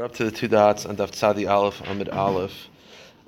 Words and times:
We're 0.00 0.06
up 0.06 0.14
to 0.14 0.24
the 0.24 0.30
two 0.30 0.48
dots 0.48 0.86
on 0.86 0.96
Daf 0.96 1.10
Tzadi 1.10 1.46
Aleph, 1.46 1.82
Amid 1.82 2.08
Aleph. 2.08 2.70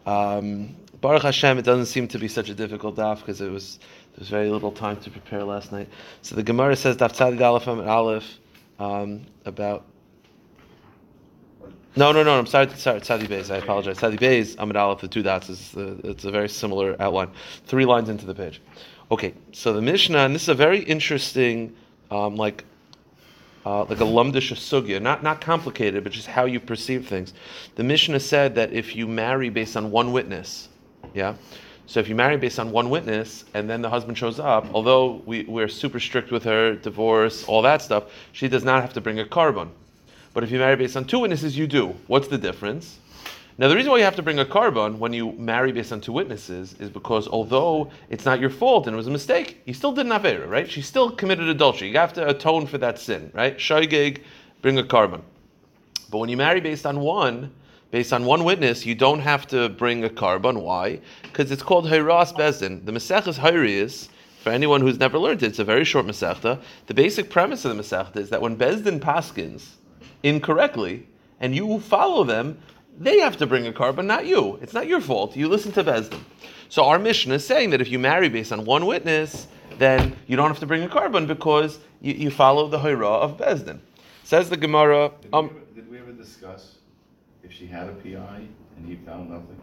Um, 0.07 0.75
Baruch 1.03 1.21
Hashem, 1.21 1.59
it 1.59 1.67
doesn't 1.67 1.85
seem 1.85 2.09
to 2.09 2.19
be 2.19 2.29
such 2.29 2.49
a 2.49 2.55
difficult 2.55 2.97
daf 2.97 3.19
because 3.19 3.43
it 3.43 3.51
was 3.51 3.79
there 4.13 4.21
was 4.21 4.31
very 4.31 4.49
little 4.49 4.73
time 4.73 4.97
to 5.01 5.11
prepare 5.11 5.45
last 5.45 5.71
night. 5.71 5.91
So 6.23 6.35
the 6.35 6.43
Gemara 6.43 6.75
says 6.75 6.97
Daf 6.97 7.13
Tzadi 7.13 7.39
Aleph, 7.43 7.67
Amid 7.67 7.87
Aleph 7.87 8.39
um, 8.79 9.27
about. 9.45 9.85
No, 11.95 12.11
no, 12.11 12.23
no. 12.23 12.39
I'm 12.39 12.47
sorry. 12.47 12.71
Sorry, 12.71 13.01
Tzadi 13.01 13.27
Beis. 13.27 13.51
I 13.51 13.59
apologize. 13.59 13.99
Tzadi 13.99 14.19
Beis, 14.19 14.57
Amid 14.59 14.77
Aleph, 14.77 15.03
the 15.03 15.09
two 15.09 15.23
dots 15.23 15.51
is 15.51 15.75
it's 15.77 16.25
a 16.25 16.31
very 16.31 16.49
similar 16.49 16.97
outline. 17.03 17.33
Three 17.67 17.85
lines 17.85 18.09
into 18.09 18.25
the 18.25 18.35
page. 18.35 18.63
Okay, 19.11 19.35
so 19.53 19.75
the 19.75 19.83
Mishnah, 19.83 20.21
and 20.21 20.35
this 20.35 20.45
is 20.45 20.49
a 20.49 20.55
very 20.55 20.83
interesting, 20.83 21.77
um, 22.11 22.37
like 22.37 22.65
uh, 23.65 23.85
like 23.85 24.01
a 24.01 24.05
lumdish 24.05 24.53
sugya, 24.53 25.01
not 25.01 25.23
not 25.23 25.41
complicated, 25.41 26.03
but 26.03 26.13
just 26.13 26.27
how 26.27 26.45
you 26.45 26.61
perceive 26.61 27.07
things. 27.07 27.33
The 27.77 27.85
Mishnah 27.85 28.21
said 28.21 28.55
that 28.57 28.73
if 28.73 28.97
you 28.97 29.07
marry 29.07 29.51
based 29.51 29.77
on 29.77 29.91
one 29.91 30.13
witness, 30.13 30.69
yeah. 31.15 31.35
So 31.87 32.01
if 32.01 32.09
you 32.09 32.15
marry 32.15 32.37
based 32.37 32.59
on 32.59 32.71
one 32.73 32.91
witness 32.91 33.45
and 33.55 33.69
then 33.69 33.83
the 33.83 33.91
husband 33.91 34.17
shows 34.17 34.41
up, 34.41 34.67
although 34.73 35.21
we, 35.27 35.45
we're 35.45 35.69
super 35.69 36.01
strict 36.01 36.31
with 36.31 36.45
her, 36.45 36.75
divorce, 36.77 37.45
all 37.45 37.61
that 37.63 37.83
stuff, 37.83 38.05
she 38.33 38.49
does 38.49 38.65
not 38.65 38.81
have 38.83 38.95
to 38.95 39.01
bring 39.01 39.21
a 39.21 39.25
korban. 39.25 39.69
But 40.33 40.45
if 40.45 40.51
you 40.51 40.59
marry 40.59 40.77
based 40.77 40.97
on 40.97 41.05
two 41.05 41.19
witnesses, 41.19 41.59
you 41.59 41.67
do. 41.67 41.89
What's 42.07 42.29
the 42.29 42.39
difference? 42.39 42.99
Now, 43.59 43.69
the 43.69 43.77
reason 43.77 43.91
why 43.91 43.99
you 43.99 44.05
have 44.05 44.17
to 44.17 44.23
bring 44.23 44.39
a 44.39 44.47
korban 44.47 44.97
when 44.97 45.13
you 45.13 45.33
marry 45.33 45.73
based 45.73 45.93
on 45.93 46.01
two 46.01 46.13
witnesses 46.13 46.75
is 46.81 46.89
because 46.89 47.29
although 47.29 47.91
it's 48.09 48.25
not 48.25 48.41
your 48.41 48.49
fault 48.49 48.87
and 48.87 48.95
it 48.95 48.97
was 48.97 49.09
a 49.09 49.11
mistake, 49.11 49.61
you 49.67 49.75
still 49.75 49.93
did 49.93 50.07
an 50.07 50.13
avera, 50.13 50.49
right? 50.49 50.71
She 50.71 50.81
still 50.81 51.11
committed 51.11 51.49
adultery. 51.49 51.89
You 51.89 51.99
have 51.99 52.15
to 52.15 52.27
atone 52.27 52.67
for 52.67 52.79
that 52.79 52.99
sin, 52.99 53.31
right? 53.35 53.59
Shoigeg, 53.59 54.23
bring 54.63 54.79
a 54.79 54.83
korban. 54.83 55.21
But 56.11 56.19
when 56.19 56.31
you 56.31 56.37
marry 56.39 56.61
based 56.61 56.87
on 56.87 57.01
one, 57.01 57.53
based 57.91 58.15
on 58.15 58.25
one 58.25 58.45
witness, 58.45 58.87
you 58.87 58.95
don't 58.95 59.21
have 59.21 59.47
to 59.49 59.69
bring 59.69 60.03
a 60.05 60.09
korban. 60.09 60.63
Why? 60.63 61.01
Because 61.23 61.51
it's 61.51 61.63
called 61.63 61.85
Hayras 61.87 62.35
Bezdin. 62.35 62.87
The 62.87 62.93
Maseches 62.93 63.39
Hayrius, 63.39 64.09
for 64.43 64.49
anyone 64.51 64.81
who's 64.81 64.99
never 64.99 65.19
learned 65.19 65.43
it, 65.43 65.49
it's 65.49 65.59
a 65.59 65.65
very 65.65 65.85
short 65.85 66.07
Masechta. 66.07 66.59
The 66.87 66.95
basic 66.95 67.29
premise 67.29 67.67
of 67.67 67.77
the 67.77 67.83
Masechta 67.83 68.17
is 68.17 68.31
that 68.31 68.41
when 68.41 68.57
Bezdin 68.57 68.99
paskins 68.99 69.73
incorrectly, 70.23 71.07
and 71.41 71.55
you 71.55 71.81
follow 71.81 72.25
them, 72.25 72.57
they 72.99 73.21
have 73.21 73.37
to 73.39 73.47
bring 73.47 73.67
a 73.67 73.73
korban, 73.73 74.07
not 74.07 74.27
you. 74.27 74.59
It's 74.63 74.73
not 74.73 74.87
your 74.87 75.01
fault. 75.01 75.37
You 75.37 75.49
listen 75.49 75.73
to 75.73 75.85
Bezdin. 75.85 76.21
So 76.69 76.85
our 76.85 76.99
mission 76.99 77.33
is 77.33 77.47
saying 77.47 77.71
that 77.71 77.81
if 77.81 77.89
you 77.89 77.99
marry 77.99 78.29
based 78.29 78.53
on 78.53 78.65
one 78.65 78.87
witness, 78.87 79.47
then 79.79 80.17
you 80.27 80.37
don't 80.37 80.49
have 80.49 80.61
to 80.61 80.67
bring 80.67 80.83
a 80.83 80.89
korban 80.89 81.27
because 81.27 81.79
you, 82.01 82.15
you 82.15 82.31
follow 82.31 82.69
the 82.69 82.79
Hira 82.79 83.09
of 83.09 83.37
Bezdin. 83.39 83.81
Says 84.25 84.49
the 84.49 84.57
Gemara. 84.57 85.11
Did, 85.21 85.35
Um, 85.35 85.49
we 85.49 85.51
ever, 85.51 85.65
did 85.75 85.91
we 85.91 85.99
ever 85.99 86.13
discuss 86.13 86.77
if 87.43 87.53
she 87.53 87.67
had 87.67 87.89
a 87.89 87.93
PI 87.93 88.47
and 88.77 88.89
he 88.89 88.97
found 89.05 89.31
nothing? 89.31 89.61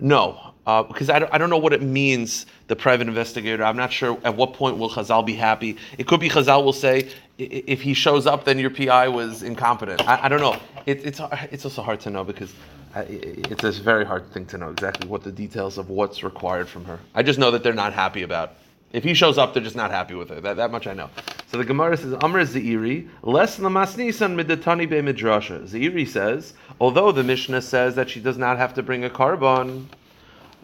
No, 0.00 0.52
uh, 0.66 0.82
because 0.82 1.10
I 1.10 1.18
don't, 1.18 1.32
I 1.32 1.38
don't 1.38 1.50
know 1.50 1.58
what 1.58 1.72
it 1.72 1.82
means, 1.82 2.46
the 2.66 2.76
private 2.76 3.08
investigator. 3.08 3.64
I'm 3.64 3.76
not 3.76 3.92
sure 3.92 4.18
at 4.24 4.36
what 4.36 4.52
point 4.52 4.78
will 4.78 4.90
Chazal 4.90 5.24
be 5.24 5.34
happy. 5.34 5.76
It 5.96 6.06
could 6.06 6.20
be 6.20 6.28
Chazal 6.28 6.62
will 6.64 6.72
say, 6.72 7.08
if 7.38 7.80
he 7.80 7.94
shows 7.94 8.26
up, 8.26 8.44
then 8.44 8.58
your 8.58 8.70
PI 8.70 9.08
was 9.08 9.42
incompetent. 9.42 10.06
I, 10.06 10.24
I 10.24 10.28
don't 10.28 10.40
know. 10.40 10.56
It, 10.86 11.04
it's, 11.06 11.20
it's 11.50 11.64
also 11.64 11.82
hard 11.82 12.00
to 12.00 12.10
know 12.10 12.22
because 12.24 12.52
it's 12.96 13.64
a 13.64 13.72
very 13.72 14.04
hard 14.04 14.30
thing 14.32 14.44
to 14.46 14.58
know 14.58 14.70
exactly 14.70 15.08
what 15.08 15.22
the 15.22 15.32
details 15.32 15.78
of 15.78 15.88
what's 15.88 16.22
required 16.22 16.68
from 16.68 16.84
her. 16.84 16.98
I 17.14 17.22
just 17.22 17.38
know 17.38 17.50
that 17.50 17.62
they're 17.62 17.72
not 17.72 17.92
happy 17.92 18.22
about 18.22 18.54
If 18.92 19.04
he 19.04 19.12
shows 19.12 19.36
up, 19.36 19.52
they're 19.52 19.62
just 19.62 19.76
not 19.76 19.90
happy 19.90 20.14
with 20.14 20.30
her. 20.30 20.40
That, 20.40 20.56
that 20.56 20.70
much 20.70 20.86
I 20.86 20.94
know. 20.94 21.10
So 21.48 21.58
the 21.58 21.64
Gemara 21.64 21.96
says, 21.96 22.14
Amr 22.14 22.44
Zeiri, 22.44 23.08
less 23.22 23.58
lamasnisan 23.58 24.34
midatani 24.34 24.88
be 24.88 24.96
midrasha. 24.96 25.68
Zeiri 25.68 26.08
says, 26.08 26.54
although 26.80 27.12
the 27.12 27.22
Mishnah 27.22 27.60
says 27.62 27.94
that 27.96 28.08
she 28.08 28.20
does 28.20 28.38
not 28.38 28.56
have 28.56 28.74
to 28.74 28.82
bring 28.82 29.04
a 29.04 29.10
korban, 29.10 29.84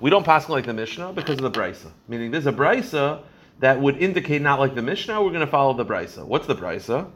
we 0.00 0.10
don't 0.10 0.24
pass 0.24 0.48
like 0.48 0.64
the 0.64 0.72
Mishnah 0.72 1.12
because 1.12 1.38
of 1.38 1.42
the 1.42 1.50
Brisa. 1.50 1.90
Meaning 2.08 2.30
there's 2.30 2.46
a 2.46 2.52
Brisa 2.52 3.20
that 3.60 3.80
would 3.80 3.98
indicate 3.98 4.42
not 4.42 4.58
like 4.58 4.74
the 4.74 4.82
Mishnah, 4.82 5.22
we're 5.22 5.30
going 5.30 5.40
to 5.40 5.46
follow 5.46 5.74
the 5.74 5.84
Brisa. 5.84 6.24
What's 6.24 6.46
the 6.46 6.54
Brisa? 6.54 7.10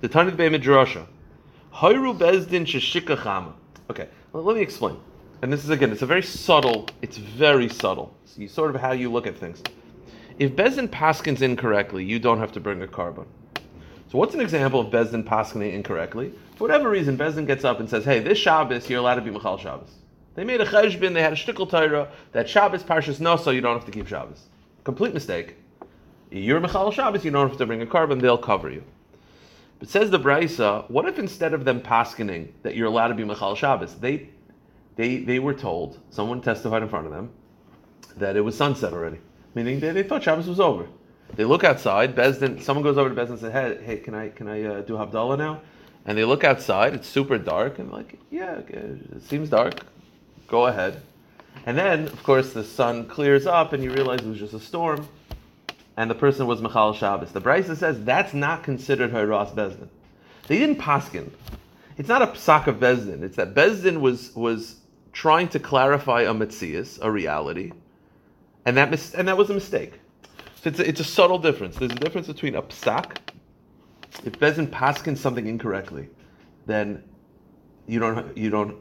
The 0.00 0.08
Tanit 0.08 0.36
be 0.36 0.44
midrasha. 0.44 1.06
Hayru 1.74 2.16
bezdin 2.16 2.64
sheshika 2.64 3.16
chama. 3.16 3.52
Okay, 3.90 4.08
well, 4.32 4.44
let 4.44 4.56
me 4.56 4.62
explain. 4.62 4.96
And 5.42 5.52
this 5.52 5.64
is 5.64 5.70
again, 5.70 5.90
it's 5.92 6.02
a 6.02 6.06
very 6.06 6.22
subtle, 6.22 6.88
it's 7.02 7.16
very 7.16 7.68
subtle. 7.68 8.16
You 8.36 8.48
sort 8.48 8.74
of 8.74 8.80
how 8.80 8.92
you 8.92 9.12
look 9.12 9.26
at 9.26 9.36
things. 9.36 9.62
If 10.36 10.56
Bezdin 10.56 10.88
paskins 10.88 11.42
incorrectly, 11.42 12.04
you 12.04 12.18
don't 12.18 12.38
have 12.38 12.50
to 12.52 12.60
bring 12.60 12.82
a 12.82 12.88
korban. 12.88 13.26
So 14.10 14.18
what's 14.18 14.34
an 14.34 14.40
example 14.40 14.80
of 14.80 14.88
Bezdin 14.88 15.22
paskining 15.22 15.72
incorrectly? 15.72 16.32
For 16.56 16.64
whatever 16.64 16.90
reason, 16.90 17.16
Bezdin 17.16 17.46
gets 17.46 17.64
up 17.64 17.78
and 17.78 17.88
says, 17.88 18.04
hey, 18.04 18.18
this 18.18 18.36
Shabbos, 18.36 18.90
you're 18.90 18.98
allowed 18.98 19.14
to 19.16 19.20
be 19.20 19.30
Michal 19.30 19.58
Shabbos. 19.58 19.90
They 20.34 20.42
made 20.42 20.60
a 20.60 20.66
cheshbin, 20.66 21.14
they 21.14 21.22
had 21.22 21.32
a 21.32 21.36
shtickle 21.36 21.70
Torah, 21.70 22.08
that 22.32 22.48
Shabbos 22.48 22.82
Parshas 22.82 23.20
no, 23.20 23.36
so 23.36 23.52
you 23.52 23.60
don't 23.60 23.76
have 23.76 23.86
to 23.86 23.92
keep 23.92 24.08
Shabbos. 24.08 24.46
Complete 24.82 25.14
mistake. 25.14 25.54
You're 26.32 26.58
Michal 26.58 26.90
Shabbos, 26.90 27.24
you 27.24 27.30
don't 27.30 27.48
have 27.48 27.58
to 27.58 27.66
bring 27.66 27.82
a 27.82 27.86
korban, 27.86 28.20
they'll 28.20 28.36
cover 28.36 28.70
you. 28.70 28.82
But 29.78 29.88
says 29.88 30.10
the 30.10 30.18
Brisa, 30.18 30.90
what 30.90 31.06
if 31.06 31.20
instead 31.20 31.54
of 31.54 31.64
them 31.64 31.80
paskining 31.80 32.48
that 32.64 32.74
you're 32.74 32.88
allowed 32.88 33.08
to 33.08 33.14
be 33.14 33.22
Michal 33.22 33.54
Shabbos, 33.54 33.94
they, 33.94 34.30
they, 34.96 35.18
they 35.18 35.38
were 35.38 35.54
told, 35.54 36.00
someone 36.10 36.40
testified 36.40 36.82
in 36.82 36.88
front 36.88 37.06
of 37.06 37.12
them, 37.12 37.30
that 38.16 38.34
it 38.34 38.40
was 38.40 38.56
sunset 38.56 38.92
already. 38.92 39.18
Meaning 39.54 39.80
they, 39.80 39.90
they 39.90 40.02
thought 40.02 40.22
Shabbos 40.22 40.46
was 40.46 40.60
over. 40.60 40.86
They 41.36 41.44
look 41.44 41.64
outside, 41.64 42.14
Bezdin, 42.14 42.62
someone 42.62 42.84
goes 42.84 42.98
over 42.98 43.08
to 43.08 43.14
Bezdin 43.14 43.30
and 43.30 43.38
says, 43.40 43.52
hey, 43.52 43.78
hey 43.84 43.96
can 43.98 44.14
I, 44.14 44.28
can 44.28 44.48
I 44.48 44.62
uh, 44.62 44.80
do 44.82 44.94
Havdalah 44.94 45.38
now? 45.38 45.60
And 46.06 46.16
they 46.18 46.24
look 46.24 46.44
outside, 46.44 46.94
it's 46.94 47.08
super 47.08 47.38
dark, 47.38 47.78
and 47.78 47.90
like, 47.90 48.18
yeah, 48.30 48.58
it 48.68 49.22
seems 49.22 49.48
dark, 49.48 49.80
go 50.46 50.66
ahead. 50.66 51.00
And 51.66 51.78
then, 51.78 52.04
of 52.04 52.22
course, 52.22 52.52
the 52.52 52.62
sun 52.62 53.06
clears 53.06 53.46
up 53.46 53.72
and 53.72 53.82
you 53.82 53.90
realize 53.92 54.20
it 54.20 54.28
was 54.28 54.38
just 54.38 54.54
a 54.54 54.60
storm, 54.60 55.08
and 55.96 56.10
the 56.10 56.14
person 56.14 56.46
was 56.46 56.60
Michal 56.60 56.92
Shabbos. 56.92 57.32
The 57.32 57.40
Brisa 57.40 57.76
says 57.76 58.04
that's 58.04 58.34
not 58.34 58.62
considered 58.62 59.12
Hayras 59.12 59.54
Bezdin. 59.54 59.88
They 60.46 60.58
didn't 60.58 60.76
paskin. 60.76 61.30
It's 61.96 62.08
not 62.08 62.22
a 62.22 62.26
psak 62.26 62.66
of 62.66 62.76
Bezdin. 62.76 63.22
It's 63.22 63.36
that 63.36 63.54
Bezdin 63.54 64.00
was 64.00 64.34
was 64.34 64.76
trying 65.12 65.48
to 65.48 65.60
clarify 65.60 66.22
a 66.22 66.34
mitzias, 66.34 66.98
a 67.00 67.10
reality, 67.10 67.72
and 68.66 68.76
that 68.76 68.90
mis- 68.90 69.14
and 69.14 69.28
that 69.28 69.36
was 69.36 69.50
a 69.50 69.54
mistake. 69.54 69.94
So 70.62 70.70
it's 70.70 70.80
a, 70.80 70.88
it's 70.88 71.00
a 71.00 71.04
subtle 71.04 71.38
difference. 71.38 71.76
There's 71.76 71.92
a 71.92 71.96
difference 71.96 72.26
between 72.26 72.54
a 72.54 72.62
psak. 72.62 73.18
If 74.24 74.38
Bezdin 74.38 74.68
paskin 74.68 75.16
something 75.16 75.46
incorrectly, 75.46 76.08
then 76.66 77.02
you 77.86 78.00
don't 78.00 78.36
you 78.36 78.50
don't 78.50 78.80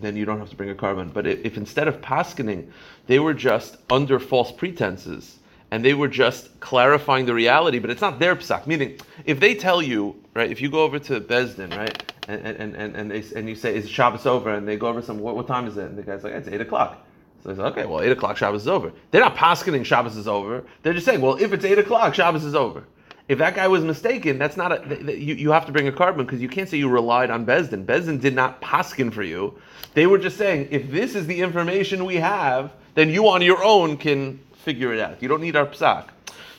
then 0.00 0.16
you 0.16 0.24
don't 0.24 0.38
have 0.38 0.50
to 0.50 0.56
bring 0.56 0.70
a 0.70 0.74
korban. 0.74 1.12
But 1.12 1.26
if, 1.26 1.44
if 1.44 1.56
instead 1.56 1.86
of 1.86 2.00
paskining, 2.00 2.70
they 3.06 3.18
were 3.18 3.34
just 3.34 3.76
under 3.90 4.18
false 4.18 4.50
pretenses 4.50 5.38
and 5.70 5.84
they 5.84 5.94
were 5.94 6.08
just 6.08 6.58
clarifying 6.58 7.26
the 7.26 7.34
reality, 7.34 7.78
but 7.78 7.90
it's 7.90 8.00
not 8.00 8.18
their 8.18 8.34
psak. 8.34 8.66
Meaning, 8.66 8.98
if 9.24 9.38
they 9.38 9.54
tell 9.54 9.80
you 9.80 10.16
right, 10.34 10.50
if 10.50 10.60
you 10.60 10.70
go 10.70 10.82
over 10.82 10.98
to 10.98 11.20
Bezdin 11.20 11.76
right, 11.76 12.12
and 12.28 12.44
and 12.44 12.74
and 12.74 12.96
and, 12.96 13.10
they, 13.10 13.22
and 13.36 13.48
you 13.48 13.54
say 13.54 13.76
is 13.76 13.88
Shabbos 13.88 14.26
over, 14.26 14.52
and 14.52 14.66
they 14.66 14.76
go 14.76 14.88
over 14.88 15.02
some 15.02 15.20
what, 15.20 15.36
what 15.36 15.46
time 15.46 15.66
is 15.66 15.76
it, 15.76 15.84
and 15.84 15.96
the 15.96 16.02
guy's 16.02 16.24
like 16.24 16.32
it's 16.32 16.48
eight 16.48 16.60
o'clock. 16.60 17.06
So 17.42 17.50
okay, 17.50 17.86
well, 17.86 18.02
8 18.02 18.12
o'clock 18.12 18.36
Shabbos 18.36 18.62
is 18.62 18.68
over. 18.68 18.92
They're 19.10 19.20
not 19.20 19.36
paskining 19.36 19.84
Shabbos 19.84 20.16
is 20.16 20.28
over. 20.28 20.62
They're 20.82 20.92
just 20.92 21.06
saying, 21.06 21.20
well, 21.20 21.36
if 21.36 21.52
it's 21.52 21.64
8 21.64 21.78
o'clock, 21.78 22.14
Shabbos 22.14 22.44
is 22.44 22.54
over. 22.54 22.84
If 23.28 23.38
that 23.38 23.54
guy 23.54 23.68
was 23.68 23.84
mistaken, 23.84 24.38
that's 24.38 24.56
not 24.56 24.72
a, 24.72 24.78
th- 24.80 25.06
th- 25.06 25.18
you, 25.18 25.36
you 25.36 25.52
have 25.52 25.64
to 25.66 25.72
bring 25.72 25.86
a 25.86 25.92
korban 25.92 26.18
because 26.18 26.42
you 26.42 26.48
can't 26.48 26.68
say 26.68 26.78
you 26.78 26.88
relied 26.88 27.30
on 27.30 27.46
Bezdin. 27.46 27.86
Bezdin 27.86 28.20
did 28.20 28.34
not 28.34 28.60
paskin 28.60 29.12
for 29.12 29.22
you. 29.22 29.56
They 29.94 30.06
were 30.06 30.18
just 30.18 30.36
saying, 30.36 30.68
if 30.72 30.90
this 30.90 31.14
is 31.14 31.26
the 31.28 31.40
information 31.40 32.04
we 32.04 32.16
have, 32.16 32.72
then 32.94 33.08
you 33.08 33.28
on 33.28 33.40
your 33.40 33.62
own 33.62 33.96
can 33.96 34.40
figure 34.52 34.92
it 34.92 35.00
out. 35.00 35.22
You 35.22 35.28
don't 35.28 35.40
need 35.40 35.54
our 35.54 35.66
psak. 35.66 36.08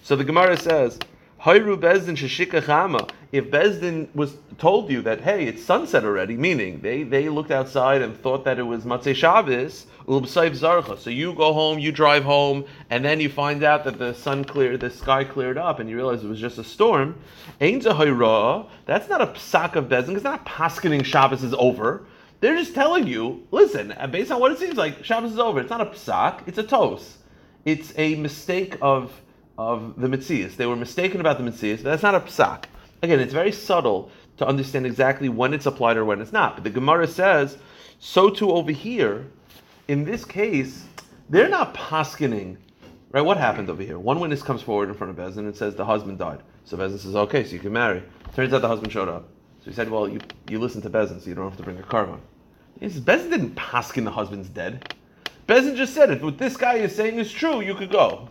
So 0.02 0.16
the 0.16 0.24
Gemara 0.24 0.58
says, 0.58 0.98
Hayru 1.42 1.78
Bezdin 1.78 2.16
sheshika 2.16 2.62
chama. 2.62 3.10
If 3.32 3.52
Bezdin 3.52 4.08
was 4.16 4.36
told 4.62 4.92
you 4.92 5.02
that, 5.02 5.20
hey, 5.22 5.46
it's 5.46 5.64
sunset 5.64 6.06
already, 6.06 6.38
meaning 6.38 6.80
they, 6.82 7.02
they 7.02 7.30
looked 7.30 7.50
outside 7.50 8.00
and 8.04 8.16
thought 8.22 8.46
that 8.46 8.60
it 8.60 8.64
was 8.64 8.84
Motzei 8.84 9.16
Shabbos. 9.16 9.88
So 11.02 11.10
you 11.10 11.34
go 11.34 11.52
home, 11.52 11.80
you 11.80 11.92
drive 11.92 12.24
home, 12.24 12.66
and 12.92 13.04
then 13.04 13.20
you 13.20 13.28
find 13.28 13.64
out 13.64 13.84
that 13.86 13.98
the 13.98 14.14
sun 14.14 14.46
cleared, 14.46 14.82
the 14.82 14.92
sky 14.92 15.24
cleared 15.24 15.58
up, 15.58 15.80
and 15.80 15.90
you 15.90 15.96
realize 15.96 16.24
it 16.24 16.28
was 16.28 16.40
just 16.40 16.60
a 16.60 16.64
storm. 16.64 17.20
That's 17.60 17.88
not 17.88 19.22
a 19.22 19.28
psak 19.34 19.76
of 19.76 19.86
Bezdin, 19.86 20.14
it's 20.14 20.24
not 20.24 20.46
paskining 20.46 21.04
Shabbos 21.04 21.44
is 21.44 21.56
over. 21.56 22.06
They're 22.40 22.56
just 22.56 22.76
telling 22.76 23.08
you, 23.08 23.48
listen, 23.50 23.94
uh, 23.94 24.06
based 24.06 24.32
on 24.32 24.40
what 24.40 24.52
it 24.52 24.60
seems 24.60 24.76
like, 24.76 25.04
Shabbos 25.04 25.32
is 25.32 25.40
over. 25.40 25.60
It's 25.60 25.72
not 25.72 25.82
a 25.82 25.86
psak, 25.88 26.48
it's 26.48 26.60
a 26.60 26.64
tos. 26.64 27.18
It's 27.66 27.94
a 27.98 28.14
mistake 28.14 28.78
of 28.80 29.12
of 29.58 30.00
the 30.00 30.08
Mitzias. 30.08 30.56
They 30.56 30.68
were 30.68 30.76
mistaken 30.76 31.20
about 31.20 31.40
the 31.40 31.44
Mitzias, 31.44 31.78
but 31.78 31.86
that's 31.86 32.04
not 32.04 32.16
a 32.16 32.20
psak. 32.20 32.66
Again, 33.04 33.20
it's 33.20 33.34
very 33.34 33.52
subtle 33.52 34.12
to 34.42 34.48
understand 34.48 34.86
exactly 34.86 35.30
when 35.30 35.54
it's 35.54 35.68
applied 35.68 35.98
or 35.98 36.06
when 36.06 36.20
it's 36.20 36.34
not. 36.34 36.56
But 36.56 36.64
the 36.64 36.70
Gemara 36.70 37.08
says, 37.08 37.58
so 38.00 38.30
too 38.30 38.52
over 38.52 38.72
here, 38.72 39.28
in 39.88 40.04
this 40.04 40.26
case, 40.26 40.84
they're 41.30 41.50
not 41.50 41.74
paskining. 41.74 42.58
Right? 43.12 43.22
What 43.22 43.38
happened 43.38 43.70
over 43.70 43.84
here? 43.84 44.00
One 44.00 44.20
witness 44.20 44.42
comes 44.42 44.62
forward 44.62 44.90
in 44.90 44.96
front 44.96 45.12
of 45.12 45.18
Bezin 45.18 45.40
and 45.40 45.56
says 45.56 45.76
the 45.76 45.86
husband 45.86 46.18
died. 46.18 46.42
So 46.66 46.78
Bezin 46.78 46.98
says, 46.98 47.16
okay, 47.16 47.44
so 47.44 47.52
you 47.52 47.60
can 47.60 47.74
marry. 47.74 48.02
Turns 48.36 48.54
out 48.54 48.62
the 48.62 48.68
husband 48.68 48.92
showed 48.92 49.10
up. 49.10 49.30
So 49.60 49.70
he 49.70 49.74
said, 49.74 49.90
well, 49.90 50.10
you, 50.10 50.20
you 50.50 50.58
listen 50.58 50.82
to 50.82 50.90
Bezin, 50.90 51.22
so 51.22 51.30
you 51.30 51.36
don't 51.36 51.48
have 51.48 51.58
to 51.58 51.64
bring 51.64 51.78
a 51.78 51.84
korban. 51.84 52.20
He 52.80 52.90
says, 52.90 53.02
Bezin 53.02 53.30
didn't 53.30 53.56
paskin 53.56 54.06
the 54.06 54.12
husband's 54.12 54.50
dead. 54.50 54.96
Bezin 55.48 55.76
just 55.76 55.94
said 55.94 56.10
it. 56.10 56.24
What 56.24 56.40
this 56.40 56.58
guy 56.58 56.76
is 56.76 56.96
saying 56.96 57.20
is 57.20 57.32
true. 57.32 57.62
You 57.62 57.76
could 57.76 57.92
go. 57.92 58.30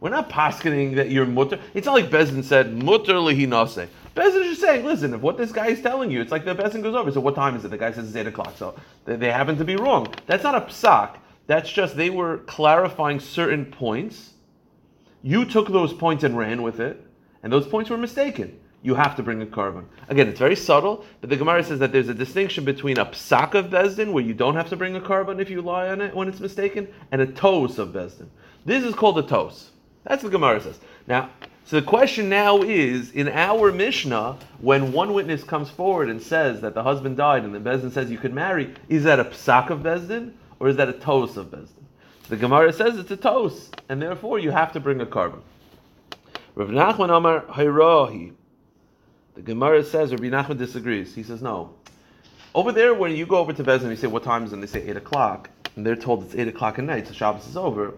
We're 0.00 0.10
not 0.10 0.30
paskening 0.30 0.94
that 0.96 1.10
you're 1.10 1.26
mutter. 1.26 1.58
It's 1.74 1.86
not 1.86 1.94
like 1.94 2.10
Bezin 2.10 2.44
said 2.44 2.80
mutter 2.80 3.14
lihinase. 3.14 3.88
Bezin 4.18 4.42
is 4.42 4.48
just 4.48 4.60
saying, 4.60 4.84
listen, 4.84 5.14
if 5.14 5.20
what 5.20 5.36
this 5.36 5.52
guy 5.52 5.68
is 5.68 5.80
telling 5.80 6.10
you, 6.10 6.20
it's 6.20 6.32
like 6.32 6.44
the 6.44 6.54
Bezin 6.54 6.82
goes 6.82 6.94
over. 6.94 7.12
So 7.12 7.20
what 7.20 7.34
time 7.34 7.54
is 7.54 7.64
it? 7.64 7.70
The 7.70 7.78
guy 7.78 7.92
says 7.92 8.08
it's 8.08 8.16
eight 8.16 8.26
o'clock. 8.26 8.56
So 8.56 8.74
they, 9.04 9.16
they 9.16 9.30
happen 9.30 9.56
to 9.58 9.64
be 9.64 9.76
wrong. 9.76 10.12
That's 10.26 10.42
not 10.42 10.56
a 10.56 10.62
psak. 10.62 11.18
That's 11.46 11.70
just 11.70 11.96
they 11.96 12.10
were 12.10 12.38
clarifying 12.38 13.20
certain 13.20 13.64
points. 13.64 14.32
You 15.22 15.44
took 15.44 15.68
those 15.68 15.92
points 15.92 16.24
and 16.24 16.36
ran 16.36 16.62
with 16.62 16.80
it, 16.80 17.04
and 17.42 17.52
those 17.52 17.66
points 17.66 17.90
were 17.90 17.96
mistaken. 17.96 18.58
You 18.82 18.94
have 18.94 19.16
to 19.16 19.22
bring 19.22 19.42
a 19.42 19.46
korban. 19.46 19.84
Again, 20.08 20.28
it's 20.28 20.38
very 20.38 20.54
subtle, 20.54 21.04
but 21.20 21.30
the 21.30 21.36
Gemara 21.36 21.64
says 21.64 21.78
that 21.80 21.90
there's 21.90 22.08
a 22.08 22.14
distinction 22.14 22.64
between 22.64 22.98
a 22.98 23.06
psak 23.06 23.54
of 23.54 23.66
Bezdin, 23.66 24.12
where 24.12 24.22
you 24.22 24.34
don't 24.34 24.54
have 24.54 24.68
to 24.70 24.76
bring 24.76 24.94
a 24.94 25.00
korban 25.00 25.40
if 25.40 25.50
you 25.50 25.62
lie 25.62 25.88
on 25.88 26.00
it 26.00 26.14
when 26.14 26.28
it's 26.28 26.38
mistaken, 26.38 26.86
and 27.10 27.20
a 27.20 27.26
tos 27.26 27.78
of 27.78 27.88
Bezdin. 27.88 28.28
This 28.64 28.84
is 28.84 28.94
called 28.94 29.18
a 29.18 29.22
tos. 29.22 29.70
That's 30.04 30.22
what 30.22 30.30
the 30.30 30.38
Gemara 30.38 30.60
says. 30.60 30.78
Now, 31.06 31.30
so 31.68 31.78
the 31.78 31.82
question 31.82 32.30
now 32.30 32.62
is, 32.62 33.10
in 33.10 33.28
our 33.28 33.70
Mishnah, 33.70 34.38
when 34.62 34.90
one 34.90 35.12
witness 35.12 35.44
comes 35.44 35.68
forward 35.68 36.08
and 36.08 36.22
says 36.22 36.62
that 36.62 36.72
the 36.72 36.82
husband 36.82 37.18
died 37.18 37.44
and 37.44 37.54
the 37.54 37.60
Bezdin 37.60 37.92
says 37.92 38.10
you 38.10 38.16
could 38.16 38.32
marry, 38.32 38.72
is 38.88 39.04
that 39.04 39.20
a 39.20 39.24
psak 39.24 39.68
of 39.68 39.80
Bezdin, 39.80 40.32
or 40.60 40.70
is 40.70 40.76
that 40.76 40.88
a 40.88 40.94
tos 40.94 41.36
of 41.36 41.48
Bezdin? 41.48 41.84
The 42.30 42.36
Gemara 42.36 42.72
says 42.72 42.96
it's 42.96 43.10
a 43.10 43.18
tos, 43.18 43.70
and 43.90 44.00
therefore 44.00 44.38
you 44.38 44.50
have 44.50 44.72
to 44.72 44.80
bring 44.80 45.02
a 45.02 45.04
korban. 45.04 45.42
Rav 46.54 46.70
Nachman 46.70 47.14
Amar 47.14 47.42
Hayrahi. 47.42 48.32
The 49.34 49.42
Gemara 49.42 49.84
says 49.84 50.10
Rabbi 50.10 50.30
Nachman 50.30 50.56
disagrees. 50.56 51.14
He 51.14 51.22
says 51.22 51.42
no. 51.42 51.74
Over 52.54 52.72
there, 52.72 52.94
when 52.94 53.14
you 53.14 53.26
go 53.26 53.36
over 53.36 53.52
to 53.52 53.62
Bezdin, 53.62 53.90
you 53.90 53.96
say 53.96 54.06
what 54.06 54.22
time 54.22 54.44
is 54.44 54.52
it? 54.52 54.54
And 54.54 54.62
they 54.62 54.66
say 54.68 54.88
eight 54.88 54.96
o'clock, 54.96 55.50
and 55.76 55.84
they're 55.84 55.96
told 55.96 56.24
it's 56.24 56.34
eight 56.34 56.48
o'clock 56.48 56.78
at 56.78 56.86
night, 56.86 57.08
so 57.08 57.12
Shabbos 57.12 57.46
is 57.46 57.58
over. 57.58 57.92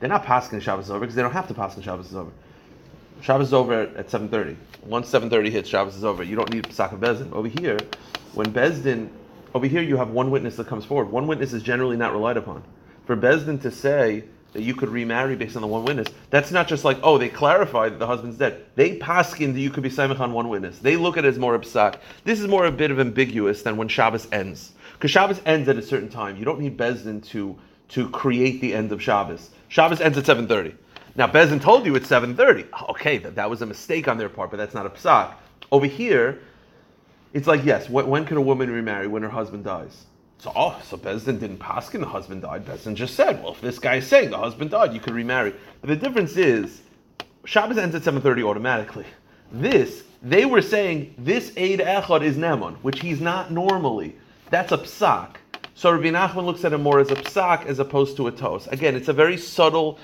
They're 0.00 0.10
not 0.10 0.26
passing 0.26 0.60
Shabbos 0.60 0.84
is 0.84 0.90
over 0.90 1.00
because 1.00 1.14
they 1.14 1.22
don't 1.22 1.32
have 1.32 1.48
to 1.48 1.54
pass 1.54 1.82
Shabbos 1.82 2.10
is 2.10 2.16
over. 2.16 2.30
Shabbos 3.24 3.46
is 3.46 3.54
over 3.54 3.72
at 3.96 4.10
seven 4.10 4.28
thirty. 4.28 4.54
Once 4.84 5.08
seven 5.08 5.30
thirty 5.30 5.48
hits, 5.48 5.66
Shabbos 5.66 5.96
is 5.96 6.04
over. 6.04 6.22
You 6.22 6.36
don't 6.36 6.52
need 6.52 6.64
Pesach 6.64 6.90
Bezdin. 6.90 7.32
Over 7.32 7.48
here, 7.48 7.78
when 8.34 8.52
Bezdin, 8.52 9.08
over 9.54 9.66
here 9.66 9.80
you 9.80 9.96
have 9.96 10.10
one 10.10 10.30
witness 10.30 10.56
that 10.56 10.66
comes 10.66 10.84
forward. 10.84 11.10
One 11.10 11.26
witness 11.26 11.54
is 11.54 11.62
generally 11.62 11.96
not 11.96 12.12
relied 12.12 12.36
upon. 12.36 12.62
For 13.06 13.16
Bezdin 13.16 13.62
to 13.62 13.70
say 13.70 14.24
that 14.52 14.60
you 14.60 14.74
could 14.74 14.90
remarry 14.90 15.36
based 15.36 15.56
on 15.56 15.62
the 15.62 15.68
one 15.68 15.86
witness, 15.86 16.08
that's 16.28 16.50
not 16.50 16.68
just 16.68 16.84
like, 16.84 16.98
oh, 17.02 17.16
they 17.16 17.30
clarify 17.30 17.88
that 17.88 17.98
the 17.98 18.06
husband's 18.06 18.36
dead. 18.36 18.62
They 18.74 18.98
paskin 18.98 19.54
that 19.54 19.60
you 19.60 19.70
could 19.70 19.82
be 19.82 19.88
samech 19.88 20.20
on 20.20 20.34
one 20.34 20.50
witness. 20.50 20.78
They 20.80 20.96
look 20.96 21.16
at 21.16 21.24
it 21.24 21.28
as 21.28 21.38
more 21.38 21.58
psak. 21.58 22.00
This 22.24 22.42
is 22.42 22.46
more 22.46 22.66
a 22.66 22.70
bit 22.70 22.90
of 22.90 23.00
ambiguous 23.00 23.62
than 23.62 23.78
when 23.78 23.88
Shabbos 23.88 24.28
ends. 24.32 24.72
Because 24.92 25.10
Shabbos 25.10 25.40
ends 25.46 25.66
at 25.70 25.78
a 25.78 25.82
certain 25.82 26.10
time. 26.10 26.36
You 26.36 26.44
don't 26.44 26.60
need 26.60 26.76
Bezdin 26.76 27.26
to, 27.28 27.56
to 27.88 28.10
create 28.10 28.60
the 28.60 28.74
end 28.74 28.92
of 28.92 29.00
Shabbos. 29.00 29.48
Shabbos 29.68 30.02
ends 30.02 30.18
at 30.18 30.24
7.30. 30.24 30.74
Now, 31.16 31.28
Bezdin 31.28 31.60
told 31.60 31.86
you 31.86 31.94
it's 31.94 32.08
7.30. 32.08 32.90
Okay, 32.90 33.18
that, 33.18 33.36
that 33.36 33.48
was 33.48 33.62
a 33.62 33.66
mistake 33.66 34.08
on 34.08 34.18
their 34.18 34.28
part, 34.28 34.50
but 34.50 34.56
that's 34.56 34.74
not 34.74 34.84
a 34.84 34.90
psak. 34.90 35.34
Over 35.70 35.86
here, 35.86 36.40
it's 37.32 37.46
like, 37.46 37.64
yes, 37.64 37.88
when, 37.88 38.08
when 38.08 38.24
can 38.24 38.36
a 38.36 38.40
woman 38.40 38.70
remarry? 38.70 39.06
When 39.06 39.22
her 39.22 39.28
husband 39.28 39.64
dies. 39.64 40.06
So, 40.38 40.52
oh, 40.54 40.80
so 40.84 40.96
Bezdin 40.96 41.38
didn't 41.38 41.58
paskin 41.58 42.00
the 42.00 42.06
husband 42.06 42.42
died. 42.42 42.66
Bezdin 42.66 42.94
just 42.94 43.14
said, 43.14 43.42
well, 43.42 43.52
if 43.52 43.60
this 43.60 43.78
guy 43.78 43.96
is 43.96 44.06
saying 44.06 44.30
the 44.30 44.38
husband 44.38 44.70
died, 44.70 44.92
you 44.92 45.00
could 45.00 45.14
remarry. 45.14 45.54
But 45.80 45.88
the 45.88 45.96
difference 45.96 46.36
is, 46.36 46.82
Shabbos 47.44 47.78
ends 47.78 47.94
at 47.94 48.02
7.30 48.02 48.42
automatically. 48.42 49.06
This, 49.52 50.02
they 50.22 50.44
were 50.44 50.62
saying, 50.62 51.14
this 51.18 51.50
Eid 51.50 51.78
Echad 51.78 52.22
is 52.22 52.36
Nemon, 52.36 52.76
which 52.82 53.00
he's 53.00 53.20
not 53.20 53.52
normally. 53.52 54.16
That's 54.50 54.72
a 54.72 54.78
psak. 54.78 55.36
So 55.74 55.90
Rabbi 55.90 56.08
Nachman 56.08 56.44
looks 56.44 56.64
at 56.64 56.72
it 56.72 56.78
more 56.78 57.00
as 57.00 57.10
a 57.10 57.16
psak 57.16 57.66
as 57.66 57.78
opposed 57.78 58.16
to 58.16 58.26
a 58.26 58.32
tos. 58.32 58.66
Again, 58.68 58.94
it's 58.94 59.08
a 59.08 59.12
very 59.12 59.36
subtle 59.36 59.98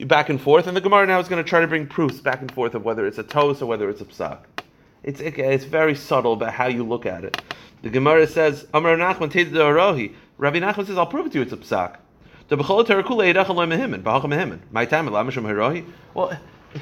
back 0.00 0.28
and 0.28 0.40
forth, 0.40 0.66
and 0.66 0.76
the 0.76 0.80
Gemara 0.80 1.06
now 1.06 1.20
is 1.20 1.28
going 1.28 1.42
to 1.42 1.48
try 1.48 1.60
to 1.60 1.66
bring 1.66 1.86
proofs 1.86 2.20
back 2.20 2.40
and 2.40 2.52
forth 2.52 2.74
of 2.74 2.84
whether 2.84 3.06
it's 3.06 3.18
a 3.18 3.22
tos 3.22 3.62
or 3.62 3.66
whether 3.66 3.88
it's 3.88 4.00
a 4.00 4.04
psak. 4.04 4.38
It's, 5.02 5.20
it's 5.20 5.64
very 5.64 5.94
subtle 5.94 6.32
about 6.32 6.52
how 6.52 6.66
you 6.66 6.82
look 6.82 7.06
at 7.06 7.24
it. 7.24 7.40
The 7.82 7.90
Gemara 7.90 8.26
says, 8.26 8.66
Amar 8.72 8.96
Nachman 8.96 9.30
Arohi. 9.30 10.14
Rabbi 10.38 10.58
Nachman 10.58 10.86
says, 10.86 10.96
I'll 10.96 11.06
prove 11.06 11.26
it 11.26 11.32
to 11.32 11.38
you 11.38 11.42
it's 11.42 11.52
a 11.52 11.56
psak. 11.56 11.96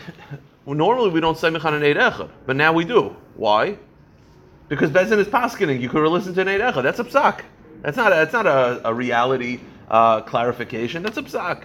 Well, 0.65 0.77
normally 0.77 1.11
we 1.11 1.21
don't 1.21 1.37
say 1.37 1.49
mechan 1.49 1.73
an 1.73 1.83
eid 1.83 2.31
but 2.47 2.55
now 2.55 2.73
we 2.73 2.85
do. 2.85 3.17
Why? 3.35 3.79
Because 4.69 4.91
Bezin 4.91 5.19
is 5.19 5.27
paskening. 5.27 5.81
You 5.81 5.89
could 5.89 6.09
listen 6.09 6.35
to 6.35 6.41
an 6.41 6.49
eid 6.49 6.85
That's 6.85 7.01
a 7.01 7.05
psak. 7.05 7.41
That's 7.81 7.97
not 7.97 8.13
a, 8.13 8.15
that's 8.15 8.33
not 8.33 8.47
a, 8.47 8.89
a 8.89 8.95
reality 8.95 9.59
uh, 9.91 10.21
clarification. 10.21 11.03
That's 11.03 11.17
a 11.17 11.23
psak. 11.23 11.65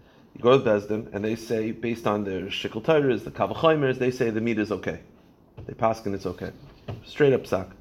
you 0.35 0.41
go 0.41 0.57
to 0.57 0.63
Bezdin 0.63 1.13
and 1.13 1.23
they 1.23 1.35
say 1.35 1.71
based 1.71 2.07
on 2.07 2.23
their 2.23 2.43
shikul 2.43 2.83
tyrers, 2.83 3.23
the 3.23 3.31
kavachaimers, 3.31 3.97
they 3.97 4.11
say 4.11 4.29
the 4.29 4.41
meat 4.41 4.59
is 4.59 4.71
okay. 4.71 4.99
They 5.65 5.73
pass 5.73 6.05
and 6.05 6.15
it's 6.15 6.25
okay, 6.25 6.51
straight 7.05 7.33
up 7.33 7.43
psak. 7.43 7.71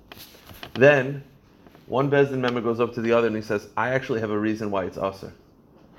Then 0.74 1.24
one 1.86 2.10
Bezdin 2.10 2.38
member 2.38 2.60
goes 2.60 2.80
up 2.80 2.94
to 2.94 3.00
the 3.00 3.12
other 3.12 3.26
and 3.26 3.36
he 3.36 3.42
says, 3.42 3.68
I 3.76 3.90
actually 3.90 4.20
have 4.20 4.30
a 4.30 4.38
reason 4.38 4.70
why 4.70 4.84
it's 4.84 4.98
aser. 4.98 5.32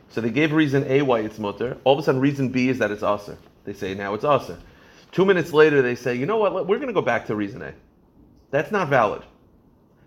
So 0.09 0.21
they 0.21 0.29
gave 0.29 0.51
reason 0.51 0.85
A 0.87 1.01
why 1.01 1.19
it's 1.19 1.39
mutter. 1.39 1.77
All 1.83 1.93
of 1.93 1.99
a 1.99 2.03
sudden, 2.03 2.19
reason 2.21 2.49
B 2.49 2.69
is 2.69 2.79
that 2.79 2.91
it's 2.91 3.03
aser. 3.03 3.37
They 3.63 3.73
say 3.73 3.93
now 3.93 4.13
it's 4.13 4.25
aser. 4.25 4.57
Two 5.11 5.25
minutes 5.25 5.53
later, 5.53 5.81
they 5.81 5.95
say, 5.95 6.15
you 6.15 6.25
know 6.25 6.37
what? 6.37 6.53
We're 6.67 6.77
going 6.77 6.87
to 6.87 6.93
go 6.93 7.01
back 7.01 7.27
to 7.27 7.35
reason 7.35 7.61
A. 7.61 7.73
That's 8.49 8.71
not 8.71 8.89
valid. 8.89 9.23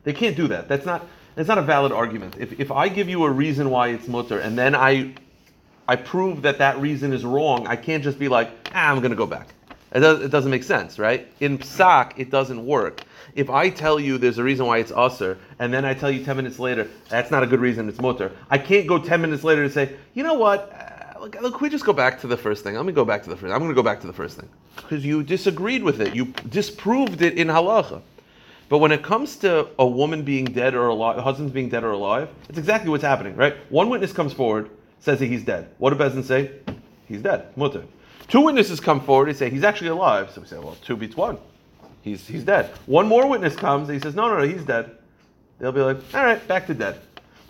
They 0.05 0.13
can't 0.13 0.37
do 0.37 0.49
that. 0.49 0.69
That's 0.69 0.87
not. 0.87 1.07
That's 1.35 1.49
not 1.49 1.59
a 1.59 1.63
valid 1.63 1.91
argument. 1.91 2.37
If, 2.39 2.61
if 2.61 2.71
I 2.71 2.89
give 2.89 3.09
you 3.09 3.25
a 3.25 3.31
reason 3.31 3.69
why 3.71 3.89
it's 3.89 4.07
mutter 4.07 4.39
and 4.39 4.57
then 4.57 4.77
I 4.77 5.15
I 5.87 5.97
prove 5.97 6.43
that 6.43 6.59
that 6.59 6.79
reason 6.81 7.13
is 7.13 7.25
wrong, 7.25 7.67
I 7.67 7.77
can't 7.77 8.03
just 8.03 8.19
be 8.19 8.29
like, 8.29 8.51
ah, 8.75 8.91
I'm 8.91 8.99
going 8.99 9.11
to 9.11 9.17
go 9.17 9.27
back. 9.27 9.49
It, 9.95 10.01
does, 10.01 10.29
doesn't 10.31 10.51
make 10.51 10.65
sense, 10.65 10.99
right? 10.99 11.29
In 11.41 11.59
psak, 11.59 12.15
it 12.17 12.31
doesn't 12.31 12.65
work. 12.65 13.03
If 13.35 13.49
I 13.51 13.71
tell 13.71 14.01
you 14.01 14.19
there's 14.19 14.39
a 14.39 14.45
reason 14.45 14.67
why 14.67 14.79
it's 14.79 14.91
usr, 14.93 15.37
and 15.59 15.73
then 15.73 15.85
I 15.85 15.95
tell 15.95 16.11
you 16.11 16.25
10 16.25 16.37
minutes 16.37 16.59
later, 16.59 16.89
that's 17.09 17.31
not 17.31 17.43
a 17.43 17.47
good 17.47 17.61
reason, 17.61 17.89
it's 17.89 18.01
motor, 18.01 18.33
I 18.51 18.59
can't 18.59 18.87
go 18.87 18.99
10 18.99 19.21
minutes 19.21 19.45
later 19.45 19.63
and 19.63 19.73
say, 19.73 19.95
you 20.15 20.23
know 20.23 20.35
what, 20.35 20.73
uh, 20.73 21.21
look, 21.21 21.41
look, 21.41 21.61
we 21.61 21.69
just 21.69 21.85
go 21.85 21.93
back 21.93 22.21
to 22.23 22.27
the 22.27 22.37
first 22.37 22.65
thing. 22.65 22.75
Let 22.75 22.85
me 22.85 22.93
go 22.93 23.05
back 23.05 23.23
to 23.25 23.31
the 23.31 23.37
first 23.37 23.53
I'm 23.53 23.59
going 23.59 23.71
to 23.71 23.75
go 23.75 23.83
back 23.83 24.01
to 24.01 24.07
the 24.07 24.13
first 24.13 24.37
thing. 24.37 24.49
Because 24.77 25.05
you 25.05 25.23
disagreed 25.23 25.83
with 25.83 26.01
it. 26.01 26.15
You 26.15 26.27
disproved 26.49 27.23
it 27.23 27.35
in 27.35 27.49
halacha. 27.49 28.03
But 28.69 28.79
when 28.79 28.93
it 28.93 29.03
comes 29.03 29.37
to 29.37 29.69
a 29.79 29.87
woman 29.87 30.23
being 30.23 30.47
dead 30.47 30.75
or 30.75 30.89
alive, 30.89 31.23
husband's 31.23 31.53
being 31.53 31.69
dead 31.69 31.85
or 31.85 31.93
alive, 31.93 32.29
it's 32.49 32.59
exactly 32.59 32.91
what's 32.91 33.05
happening, 33.05 33.37
right? 33.37 33.57
One 33.71 33.91
witness 33.91 34.13
comes 34.13 34.33
forward, 34.33 34.71
says 35.05 35.19
that 35.19 35.27
he's 35.27 35.45
dead. 35.45 35.69
What 35.77 35.91
do 35.91 35.97
Bezin 35.97 36.25
say? 36.25 36.51
He's 37.07 37.21
dead. 37.21 37.55
Mutter. 37.57 37.85
Two 38.29 38.41
witnesses 38.41 38.81
come 38.81 39.03
forward, 39.03 39.29
they 39.29 39.35
say 39.35 39.51
he's 39.51 39.63
actually 39.63 39.89
alive. 39.89 40.31
So 40.31 40.41
we 40.41 40.47
say, 40.47 40.59
well, 40.59 40.77
two 40.83 40.97
beats 40.97 41.15
one. 41.15 41.37
He's, 42.01 42.27
he's 42.27 42.43
dead. 42.43 42.71
One 42.87 43.07
more 43.07 43.27
witness 43.29 43.55
comes, 43.55 43.89
And 43.89 43.97
he 43.97 44.03
says, 44.03 44.15
no, 44.15 44.29
no, 44.29 44.39
no, 44.39 44.45
he's 44.45 44.65
dead. 44.65 44.97
They'll 45.59 45.73
be 45.73 45.81
like, 45.81 45.99
all 46.15 46.25
right, 46.25 46.49
back 46.49 46.67
to 46.69 46.75
dead. 46.75 47.01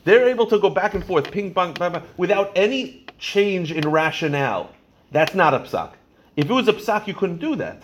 They're 0.02 0.28
able 0.28 0.46
to 0.46 0.58
go 0.58 0.68
back 0.68 0.94
and 0.94 1.04
forth, 1.04 1.30
ping, 1.30 1.54
pong, 1.54 1.74
bang, 1.74 1.92
bang, 1.92 2.02
without 2.16 2.52
any 2.56 3.06
change 3.18 3.70
in 3.72 3.88
rationale. 3.88 4.70
That's 5.12 5.34
not 5.34 5.54
a 5.54 5.60
psak. 5.60 5.92
If 6.36 6.50
it 6.50 6.52
was 6.52 6.66
a 6.66 6.72
psak, 6.72 7.06
you 7.06 7.14
couldn't 7.14 7.38
do 7.38 7.54
that. 7.56 7.82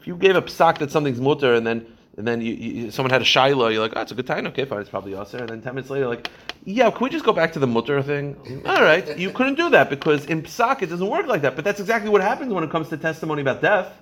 If 0.00 0.06
you 0.08 0.16
gave 0.16 0.34
a 0.34 0.42
psak 0.42 0.78
that 0.78 0.90
something's 0.90 1.20
mutter 1.20 1.54
and 1.54 1.66
then 1.66 1.86
and 2.18 2.26
then 2.26 2.40
you, 2.40 2.52
you, 2.54 2.90
someone 2.90 3.10
had 3.10 3.22
a 3.22 3.24
shiloh, 3.24 3.68
you're 3.68 3.80
like, 3.80 3.92
oh, 3.94 4.00
it's 4.00 4.10
a 4.10 4.14
good 4.14 4.26
time, 4.26 4.44
okay, 4.48 4.64
fine, 4.64 4.80
it's 4.80 4.90
probably 4.90 5.14
usher. 5.14 5.38
And 5.38 5.48
then 5.48 5.62
10 5.62 5.74
minutes 5.76 5.88
later, 5.88 6.08
like, 6.08 6.28
yeah, 6.64 6.90
can 6.90 7.04
we 7.04 7.10
just 7.10 7.24
go 7.24 7.32
back 7.32 7.52
to 7.52 7.60
the 7.60 7.66
mutter 7.66 8.02
thing? 8.02 8.36
All 8.66 8.82
right, 8.82 9.16
you 9.16 9.30
couldn't 9.30 9.54
do 9.54 9.70
that 9.70 9.88
because 9.88 10.26
in 10.26 10.42
psak 10.42 10.82
it 10.82 10.86
doesn't 10.86 11.08
work 11.08 11.26
like 11.26 11.42
that. 11.42 11.54
But 11.54 11.64
that's 11.64 11.78
exactly 11.78 12.10
what 12.10 12.20
happens 12.20 12.52
when 12.52 12.64
it 12.64 12.70
comes 12.70 12.88
to 12.88 12.96
testimony 12.96 13.42
about 13.42 13.62
death. 13.62 13.92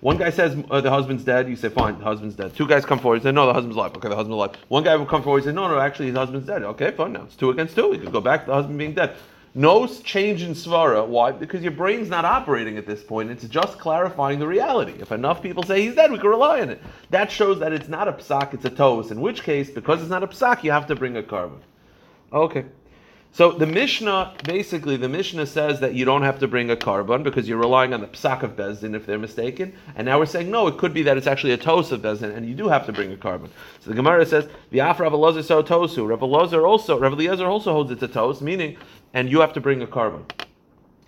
One 0.00 0.18
guy 0.18 0.30
says 0.30 0.56
uh, 0.70 0.82
the 0.82 0.90
husband's 0.90 1.24
dead. 1.24 1.48
You 1.48 1.56
say, 1.56 1.70
fine, 1.70 1.98
the 1.98 2.04
husband's 2.04 2.34
dead. 2.34 2.54
Two 2.54 2.66
guys 2.66 2.84
come 2.84 2.98
forward. 2.98 3.22
Say, 3.22 3.32
no, 3.32 3.46
the 3.46 3.54
husband's 3.54 3.76
alive. 3.76 3.96
Okay, 3.96 4.08
the 4.08 4.16
husband's 4.16 4.34
alive. 4.34 4.52
One 4.68 4.82
guy 4.82 4.96
will 4.96 5.06
come 5.06 5.22
forward. 5.22 5.44
Say, 5.44 5.52
no, 5.52 5.66
no, 5.66 5.78
actually, 5.78 6.06
his 6.06 6.16
husband's 6.16 6.46
dead. 6.46 6.62
Okay, 6.62 6.90
fine. 6.90 7.14
Now 7.14 7.22
it's 7.22 7.36
two 7.36 7.50
against 7.50 7.74
two. 7.74 7.88
We 7.88 7.98
could 7.98 8.12
go 8.12 8.20
back 8.20 8.42
to 8.42 8.46
the 8.48 8.54
husband 8.54 8.78
being 8.78 8.94
dead. 8.94 9.16
No 9.54 9.86
change 9.86 10.42
in 10.42 10.52
svara. 10.52 11.06
Why? 11.06 11.32
Because 11.32 11.62
your 11.62 11.72
brain's 11.72 12.08
not 12.08 12.24
operating 12.24 12.78
at 12.78 12.86
this 12.86 13.02
point. 13.02 13.30
It's 13.30 13.44
just 13.44 13.78
clarifying 13.78 14.38
the 14.38 14.46
reality. 14.46 14.94
If 15.00 15.10
enough 15.10 15.42
people 15.42 15.64
say 15.64 15.82
he's 15.82 15.96
dead, 15.96 16.12
we 16.12 16.18
can 16.18 16.28
rely 16.28 16.60
on 16.60 16.70
it. 16.70 16.80
That 17.10 17.32
shows 17.32 17.58
that 17.58 17.72
it's 17.72 17.88
not 17.88 18.06
a 18.06 18.12
psak, 18.12 18.54
it's 18.54 18.64
a 18.64 18.70
tos. 18.70 19.10
In 19.10 19.20
which 19.20 19.42
case, 19.42 19.68
because 19.68 20.00
it's 20.00 20.10
not 20.10 20.22
a 20.22 20.28
psak, 20.28 20.62
you 20.62 20.70
have 20.70 20.86
to 20.86 20.94
bring 20.94 21.16
a 21.16 21.22
korban. 21.22 21.58
Okay. 22.32 22.64
So 23.32 23.52
the 23.52 23.66
Mishnah, 23.66 24.34
basically, 24.44 24.96
the 24.96 25.08
Mishnah 25.08 25.46
says 25.46 25.78
that 25.80 25.94
you 25.94 26.04
don't 26.04 26.22
have 26.22 26.40
to 26.40 26.48
bring 26.48 26.70
a 26.70 26.76
korban 26.76 27.22
because 27.22 27.48
you're 27.48 27.58
relying 27.58 27.94
on 27.94 28.00
the 28.00 28.08
psak 28.08 28.42
of 28.42 28.56
Bezdin 28.56 28.94
if 28.94 29.06
they're 29.06 29.20
mistaken. 29.20 29.72
And 29.94 30.04
now 30.04 30.18
we're 30.18 30.26
saying, 30.26 30.50
no, 30.50 30.66
it 30.66 30.78
could 30.78 30.92
be 30.92 31.02
that 31.04 31.16
it's 31.16 31.28
actually 31.28 31.52
a 31.52 31.56
tos 31.56 31.92
of 31.92 32.02
Bezdin 32.02 32.36
and 32.36 32.48
you 32.48 32.56
do 32.56 32.68
have 32.68 32.86
to 32.86 32.92
bring 32.92 33.12
a 33.12 33.16
korban. 33.16 33.48
So 33.80 33.90
the 33.90 33.94
Gemara 33.94 34.26
says, 34.26 34.48
the 34.70 34.80
Af 34.80 34.98
Rav 34.98 35.12
Elazar 35.12 35.44
so 35.44 35.62
tosu. 35.62 36.08
Rav 36.08 36.20
Elazar 36.20 36.66
also, 36.66 36.98
Rav 36.98 37.12
Eliezer 37.12 37.46
also 37.46 37.72
holds 37.72 37.92
it's 37.92 38.02
a 38.02 38.08
tos, 38.08 38.40
meaning, 38.40 38.76
and 39.14 39.30
you 39.30 39.40
have 39.40 39.52
to 39.54 39.60
bring 39.60 39.82
a 39.82 39.86
korban. 39.86 40.30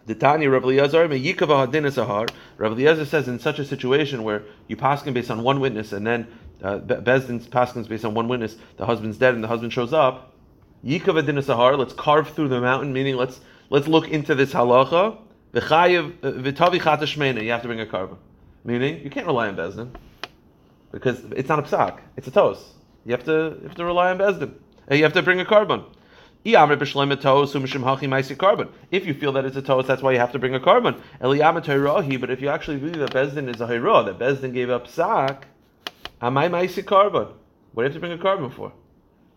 The 0.07 0.15
Tanya 0.15 0.51
Rav 0.51 0.65
Eliezer 0.65 1.07
me 1.09 1.23
yikava 1.23 1.67
hadin 1.67 1.85
sahar. 1.85 2.29
Rav 2.59 2.73
Eliezer 2.73 3.05
says 3.05 3.29
in 3.29 3.39
such 3.39 3.59
a 3.59 3.65
situation 3.65 4.25
where 4.25 4.43
you 4.67 4.77
paskin 4.77 5.15
based 5.15 5.31
on 5.31 5.43
one 5.43 5.61
witness 5.61 5.93
and 5.93 6.07
then 6.07 6.27
uh, 6.63 6.79
Be- 6.79 6.95
Bezdin's 6.97 7.47
paskins 7.47 7.89
based 7.89 8.05
on 8.05 8.15
one 8.15 8.29
witness, 8.29 8.57
the 8.77 8.87
husband's 8.87 9.19
dead 9.19 9.35
and 9.35 9.45
the 9.45 9.49
husband 9.49 9.73
shows 9.73 9.93
up. 9.93 10.35
Yikav 10.85 11.19
adin 11.19 11.37
sahar. 11.37 11.79
Let's 11.79 11.93
carve 11.93 12.29
through 12.31 12.49
the 12.49 12.61
mountain. 12.61 12.93
Meaning, 12.93 13.17
let's 13.17 13.41
let's 13.71 13.87
look 13.87 14.09
into 14.09 14.35
this 14.35 14.53
halacha. 14.53 15.19
V'chayev 15.55 16.19
v'tavi 16.19 16.81
chatashmeina. 16.81 17.43
You 17.43 17.53
have 17.53 17.63
to 17.63 17.69
bring 17.69 17.81
a 17.81 17.87
korban. 17.87 18.17
Meaning, 18.65 19.03
you 19.03 19.11
can't 19.11 19.27
rely 19.27 19.49
on 19.49 19.57
Bezdin 19.57 19.95
because 20.91 21.25
it's 21.37 21.49
not 21.49 21.61
a 21.61 21.63
psak. 21.63 22.01
It's 22.17 22.27
a 22.27 22.33
tos. 22.33 22.75
You 23.05 23.13
have 23.13 23.25
to 23.25 23.57
you 23.61 23.69
have 23.69 23.77
to 23.77 23.85
rely 23.85 24.11
on 24.11 24.19
Bezdin. 24.19 24.55
And 24.89 24.99
you 24.99 25.05
have 25.05 25.13
to 25.13 25.23
bring 25.23 25.41
a 25.41 25.45
korban. 25.45 25.85
If 26.45 26.57
you 29.07 29.15
feel 29.15 29.33
that 29.33 29.45
it's 29.45 29.57
a 29.57 29.63
tos, 29.63 29.87
that's 29.87 30.03
why 30.03 30.11
you 30.13 30.19
have 30.19 30.33
to 30.33 30.41
bring 30.41 30.55
a 30.57 30.61
korban. 30.61 31.01
But 32.21 32.31
if 32.31 32.41
you 32.41 32.49
actually 32.49 32.79
believe 32.79 32.99
that 32.99 33.13
Bezdin 33.13 33.49
is 33.55 33.61
a 33.61 33.67
hayra, 33.67 34.05
that 34.07 34.19
Bezdin 34.19 34.53
gave 34.53 34.69
up 34.69 34.89
psak, 34.89 35.45
amai 36.21 36.51
ma'isi 36.51 36.83
korban. 36.83 37.33
What 37.73 37.85
do 37.85 37.89
you 37.89 37.93
have 37.93 37.95
to 37.95 38.01
bring 38.01 38.13
a 38.13 38.19
korban 38.19 38.53
for? 38.53 38.73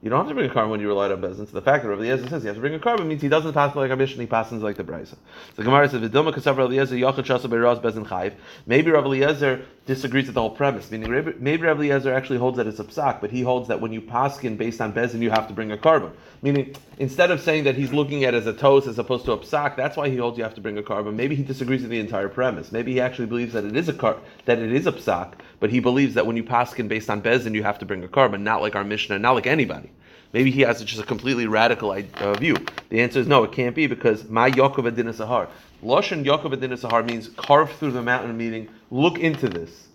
You 0.05 0.11
don't 0.11 0.19
have 0.19 0.27
to 0.27 0.35
bring 0.35 0.47
a 0.47 0.53
korban 0.53 0.69
when 0.69 0.79
you 0.81 0.87
rely 0.87 1.09
on 1.09 1.19
Bezdin. 1.19 1.47
So 1.47 1.53
the 1.53 1.63
fact 1.63 1.83
that 1.83 1.89
Rabbi 1.89 2.03
Eliezer 2.03 2.29
says 2.29 2.43
you 2.43 2.49
have 2.49 2.57
to 2.57 2.61
bring 2.61 2.75
a 2.75 2.79
korban 2.79 3.07
means 3.07 3.23
he 3.23 3.27
doesn't 3.27 3.53
pass 3.53 3.75
like 3.75 3.89
mission, 3.97 4.21
he 4.21 4.27
passes 4.27 4.61
like 4.61 4.75
the 4.75 4.83
Brisa. 4.83 5.15
So 5.55 5.63
Gemara 5.63 5.89
says, 5.89 5.99
"V'dilma 5.99 6.31
kasav 6.31 6.57
Rabbi 6.57 6.73
Eliezer 6.73 6.95
yachad 6.95 7.25
shasa 7.25 7.49
beiraz 7.49 7.81
Bezdin 7.81 8.05
chayiv." 8.05 8.33
Maybe 8.67 8.91
Rabbi 8.91 9.07
Eliezer 9.07 9.65
disagrees 9.87 10.27
with 10.27 10.35
the 10.35 10.41
whole 10.41 10.51
premise. 10.51 10.91
Meaning, 10.91 11.33
maybe 11.39 11.63
Rabbi 11.63 11.85
Eliezer 11.85 12.13
actually 12.13 12.37
holds 12.37 12.57
that 12.57 12.67
it's 12.67 12.79
a 12.79 12.83
psak, 12.83 13.19
but 13.19 13.31
he 13.31 13.41
holds 13.41 13.67
that 13.67 13.81
when 13.81 13.91
you 13.91 14.01
paskin 14.01 14.59
based 14.59 14.79
on 14.79 14.93
bezin, 14.93 15.21
you 15.21 15.31
have 15.31 15.47
to 15.47 15.55
bring 15.55 15.71
a 15.71 15.77
korban. 15.77 16.11
Meaning, 16.43 16.75
instead 16.99 17.31
of 17.31 17.41
saying 17.41 17.63
that 17.63 17.73
he's 17.73 17.91
looking 17.91 18.25
at 18.25 18.35
it 18.35 18.37
as 18.37 18.45
a 18.45 18.53
tos 18.53 18.87
as 18.87 18.99
opposed 18.99 19.25
to 19.25 19.31
a 19.31 19.39
psak, 19.39 19.75
that's 19.75 19.97
why 19.97 20.07
he 20.09 20.17
holds 20.17 20.37
you 20.37 20.43
have 20.43 20.53
to 20.53 20.61
bring 20.61 20.77
a 20.77 20.83
korban. 20.83 21.15
Maybe 21.15 21.35
he 21.35 21.41
disagrees 21.41 21.81
with 21.81 21.89
the 21.89 21.99
entire 21.99 22.29
premise. 22.29 22.71
Maybe 22.71 22.91
he 22.91 23.01
actually 23.01 23.25
believes 23.25 23.53
that 23.53 23.65
it 23.65 23.75
is 23.75 23.89
a 23.89 23.93
car- 23.93 24.17
that 24.45 24.59
it 24.59 24.71
is 24.71 24.85
a 24.85 24.91
psak, 24.91 25.33
but 25.59 25.71
he 25.71 25.79
believes 25.79 26.13
that 26.13 26.27
when 26.27 26.37
you 26.37 26.43
paskin 26.43 26.87
based 26.87 27.09
on 27.09 27.23
bezin, 27.23 27.55
you 27.55 27.63
have 27.63 27.79
to 27.79 27.85
bring 27.87 28.03
a 28.03 28.07
korban, 28.07 28.41
not 28.41 28.61
like 28.61 28.75
our 28.75 28.83
Mishnah, 28.83 29.17
not 29.17 29.33
like 29.33 29.47
anybody. 29.47 29.89
Maybe 30.35 30.51
he 30.51 30.63
has 30.63 30.83
just 30.83 31.01
a 31.01 31.05
completely 31.05 31.47
radical 31.47 31.91
uh, 31.91 32.33
view. 32.33 32.57
The 32.89 32.99
answer 32.99 33.21
is 33.21 33.25
no, 33.25 33.45
it 33.45 33.53
can't 33.53 33.73
be 33.73 33.87
because 33.87 34.27
my 34.27 34.51
Yaakov 34.51 34.85
Adin 34.85 35.05
Sahar. 35.05 35.47
Loshan 35.81 36.25
Yaakov 36.25 36.51
Adin 36.51 36.71
Sahar 36.71 37.07
means 37.07 37.29
carve 37.37 37.71
through 37.71 37.91
the 37.91 38.01
mountain, 38.01 38.35
meaning 38.35 38.67
look 38.91 39.17
into 39.17 39.47
this. 39.47 39.87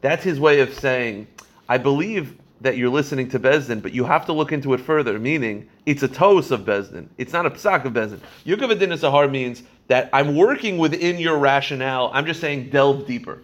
That's 0.00 0.22
his 0.22 0.38
way 0.38 0.60
of 0.60 0.72
saying, 0.72 1.26
I 1.68 1.78
believe 1.78 2.38
that 2.60 2.76
you're 2.76 2.90
listening 2.90 3.28
to 3.30 3.40
Bezdin, 3.40 3.82
but 3.82 3.92
you 3.92 4.04
have 4.04 4.24
to 4.26 4.32
look 4.32 4.52
into 4.52 4.72
it 4.72 4.78
further, 4.78 5.18
meaning 5.18 5.68
it's 5.84 6.04
a 6.04 6.08
tos 6.08 6.52
of 6.52 6.60
Bezdin. 6.60 7.08
It's 7.18 7.32
not 7.32 7.44
a 7.44 7.50
psak 7.50 7.84
of 7.84 7.92
Bezdin. 7.92 8.20
Yaakov 8.46 8.70
Adin 8.70 8.90
Sahar 8.90 9.28
means 9.28 9.64
that 9.88 10.08
I'm 10.12 10.36
working 10.36 10.78
within 10.78 11.18
your 11.18 11.38
rationale. 11.38 12.08
I'm 12.14 12.26
just 12.26 12.40
saying 12.40 12.70
delve 12.70 13.04
deeper. 13.08 13.42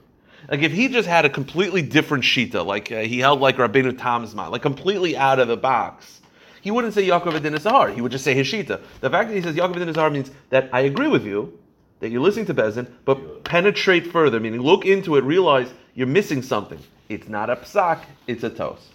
Like 0.48 0.62
if 0.62 0.70
he 0.70 0.86
just 0.86 1.08
had 1.08 1.24
a 1.24 1.30
completely 1.30 1.82
different 1.82 2.22
shita, 2.22 2.64
like 2.64 2.92
uh, 2.92 3.00
he 3.00 3.18
held 3.18 3.40
like 3.40 3.56
Rabbeinu 3.56 3.94
Tamzma, 3.94 4.52
like 4.52 4.62
completely 4.62 5.16
out 5.16 5.40
of 5.40 5.48
the 5.48 5.56
box, 5.56 6.18
he 6.60 6.70
wouldn't 6.70 6.94
say 6.94 7.06
Yaakov 7.06 7.34
Adin 7.34 7.54
Sahar. 7.54 7.94
He 7.94 8.00
would 8.00 8.12
just 8.12 8.24
say 8.24 8.34
his 8.34 8.46
shita. 8.46 8.80
The 9.00 9.10
fact 9.10 9.28
that 9.30 9.36
he 9.36 9.42
says 9.42 9.56
Yaakov 9.56 9.76
Adin 9.76 9.94
Sahar 9.94 10.12
means 10.12 10.30
that 10.50 10.68
I 10.72 10.80
agree 10.80 11.08
with 11.08 11.24
you, 11.24 11.58
that 12.00 12.10
you're 12.10 12.20
listening 12.20 12.46
to 12.46 12.54
Bezin, 12.54 12.88
but 13.04 13.44
penetrate 13.44 14.06
further, 14.06 14.40
meaning 14.40 14.60
look 14.60 14.86
into 14.86 15.16
it, 15.16 15.24
realize 15.24 15.72
you're 15.94 16.06
missing 16.06 16.42
something. 16.42 16.78
It's 17.08 17.28
not 17.28 17.50
a 17.50 17.56
psak, 17.56 18.04
it's 18.26 18.44
a 18.44 18.50
tos. 18.50 18.88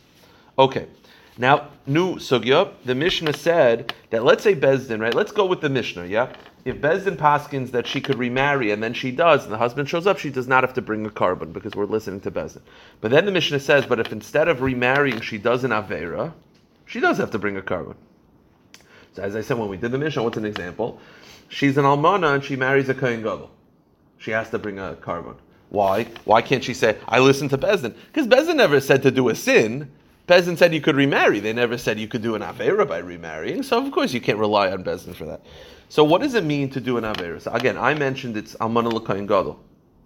Okay. 0.58 0.88
Now, 1.38 1.70
new 1.88 2.16
sugya, 2.16 2.74
the 2.86 2.94
Mishnah 2.94 3.34
said 3.34 3.94
that 4.12 4.24
let's 4.24 4.44
say 4.44 4.56
Bezdin, 4.56 5.02
right? 5.02 5.14
Let's 5.14 5.32
go 5.32 5.46
with 5.46 5.62
the 5.62 5.70
Mishnah, 5.70 6.06
yeah? 6.06 6.32
If 6.64 6.78
Bezdin 6.78 7.18
paskins 7.18 7.72
that 7.72 7.88
she 7.88 8.00
could 8.00 8.18
remarry 8.18 8.72
and 8.72 8.82
then 8.82 8.94
she 8.94 9.12
does, 9.12 9.44
and 9.44 9.52
the 9.52 9.58
husband 9.58 9.90
shows 9.90 10.08
up, 10.08 10.20
she 10.20 10.30
does 10.30 10.48
not 10.48 10.64
have 10.64 10.74
to 10.76 10.82
bring 10.82 11.06
a 11.06 11.10
korban 11.10 11.52
because 11.52 11.74
we're 11.74 11.86
listening 11.86 12.22
to 12.22 12.32
Bezdin. 12.32 12.62
But 13.02 13.12
then 13.12 13.26
the 13.26 13.32
Mishnah 13.32 13.60
says, 13.60 13.86
but 13.86 14.00
if 14.00 14.12
instead 14.12 14.48
of 14.48 14.62
remarrying 14.62 15.20
she 15.22 15.38
does 15.40 15.64
an 15.64 15.72
Avera, 15.72 16.32
she 16.94 17.00
does 17.00 17.18
have 17.18 17.32
to 17.32 17.40
bring 17.40 17.58
a 17.58 17.62
korban. 17.64 17.96
So 19.14 19.24
as 19.24 19.36
I 19.36 19.42
said 19.42 19.58
when 19.58 19.68
we 19.68 19.78
did 19.78 19.92
the 19.92 19.98
Mishnah, 19.98 20.22
what's 20.22 20.38
an 20.38 20.46
example? 20.46 21.00
She's 21.50 21.76
an 21.76 21.86
almana 21.86 22.36
and 22.36 22.44
she 22.44 22.56
marries 22.56 22.88
a 22.88 22.94
Kohen 22.94 23.24
Gadol. 23.24 23.50
She 24.20 24.30
has 24.30 24.52
to 24.52 24.60
bring 24.60 24.78
a 24.78 24.96
korban. 25.02 25.36
Why? 25.70 26.04
Why 26.26 26.44
can't 26.44 26.64
she 26.64 26.76
say, 26.76 26.96
I 27.08 27.18
listen 27.18 27.50
to 27.50 27.58
Bezdin? 27.58 27.96
Because 28.12 28.28
Bezdin 28.28 28.58
never 28.58 28.80
said 28.80 29.02
to 29.02 29.10
do 29.10 29.30
a 29.30 29.34
sin. 29.34 29.92
Bezdin 30.28 30.56
said 30.56 30.72
you 30.72 30.82
could 30.82 30.96
remarry. 30.96 31.40
They 31.40 31.52
never 31.52 31.80
said 31.80 32.00
you 32.00 32.08
could 32.08 32.22
do 32.22 32.36
an 32.36 32.44
Avera 32.44 32.88
by 32.88 33.00
remarrying. 33.00 33.64
So 33.64 33.84
of 33.84 33.92
course 33.92 34.14
you 34.14 34.22
can't 34.22 34.38
rely 34.38 34.72
on 34.72 34.84
Bezdin 34.84 35.16
for 35.16 35.26
that. 35.26 35.42
So 35.90 36.04
what 36.04 36.22
does 36.22 36.36
it 36.36 36.44
mean 36.44 36.70
to 36.70 36.80
do 36.80 36.98
an 36.98 37.06
Avera? 37.06 37.42
So 37.42 37.52
again, 37.54 37.76
I 37.76 37.96
mentioned 37.96 38.38
it's 38.38 38.54
Almana 38.58 38.94
L'Kohen 38.94 39.26
Gadol. 39.26 39.60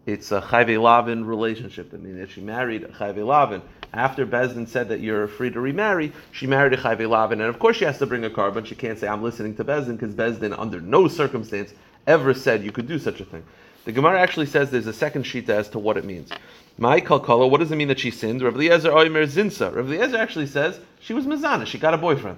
It's 0.05 0.31
a 0.31 0.39
Chayve 0.39 0.81
Lavin 0.81 1.25
relationship. 1.25 1.93
I 1.93 1.97
mean, 1.97 2.17
if 2.17 2.31
she 2.31 2.39
married 2.39 2.83
a 2.83 2.87
Chayve 2.87 3.25
Lavin, 3.25 3.61
after 3.93 4.25
Bezdin 4.25 4.67
said 4.67 4.89
that 4.89 4.99
you're 4.99 5.27
free 5.27 5.49
to 5.51 5.59
remarry, 5.59 6.11
she 6.31 6.47
married 6.47 6.73
a 6.73 6.77
Chayve 6.77 7.07
Lavin. 7.09 7.41
And 7.41 7.49
of 7.49 7.59
course 7.59 7.77
she 7.77 7.85
has 7.85 7.97
to 7.99 8.05
bring 8.05 8.25
a 8.25 8.29
korban. 8.29 8.65
She 8.65 8.75
can't 8.75 8.99
say, 8.99 9.07
I'm 9.07 9.23
listening 9.23 9.55
to 9.55 9.63
Bezdin, 9.63 9.97
because 9.97 10.13
Bezdin, 10.13 10.57
under 10.57 10.81
no 10.81 11.07
circumstance, 11.07 11.73
ever 12.05 12.33
said 12.33 12.63
you 12.63 12.71
could 12.71 12.87
do 12.87 12.99
such 12.99 13.19
a 13.19 13.25
thing. 13.25 13.43
The 13.85 13.91
Gemara 13.93 14.19
actually 14.19 14.47
says 14.47 14.69
there's 14.69 14.87
a 14.87 14.93
second 14.93 15.23
shita 15.23 15.49
as 15.49 15.69
to 15.69 15.79
what 15.79 15.95
it 15.95 16.03
means. 16.03 16.29
My 16.77 16.99
kalkala, 16.99 17.49
what 17.49 17.59
does 17.59 17.71
it 17.71 17.77
mean 17.77 17.87
that 17.87 17.99
she 17.99 18.11
sinned? 18.11 18.41
Rav 18.41 18.55
Eliezer 18.55 18.91
Oimer 18.91 19.25
Zinsa. 19.25 19.73
Rav 19.73 19.87
Eliezer 19.87 20.17
actually 20.17 20.47
says 20.47 20.79
she 20.99 21.13
was 21.13 21.25
Mazana, 21.25 21.65
she 21.65 21.79
got 21.79 21.93
a 21.93 21.97
boyfriend. 21.97 22.37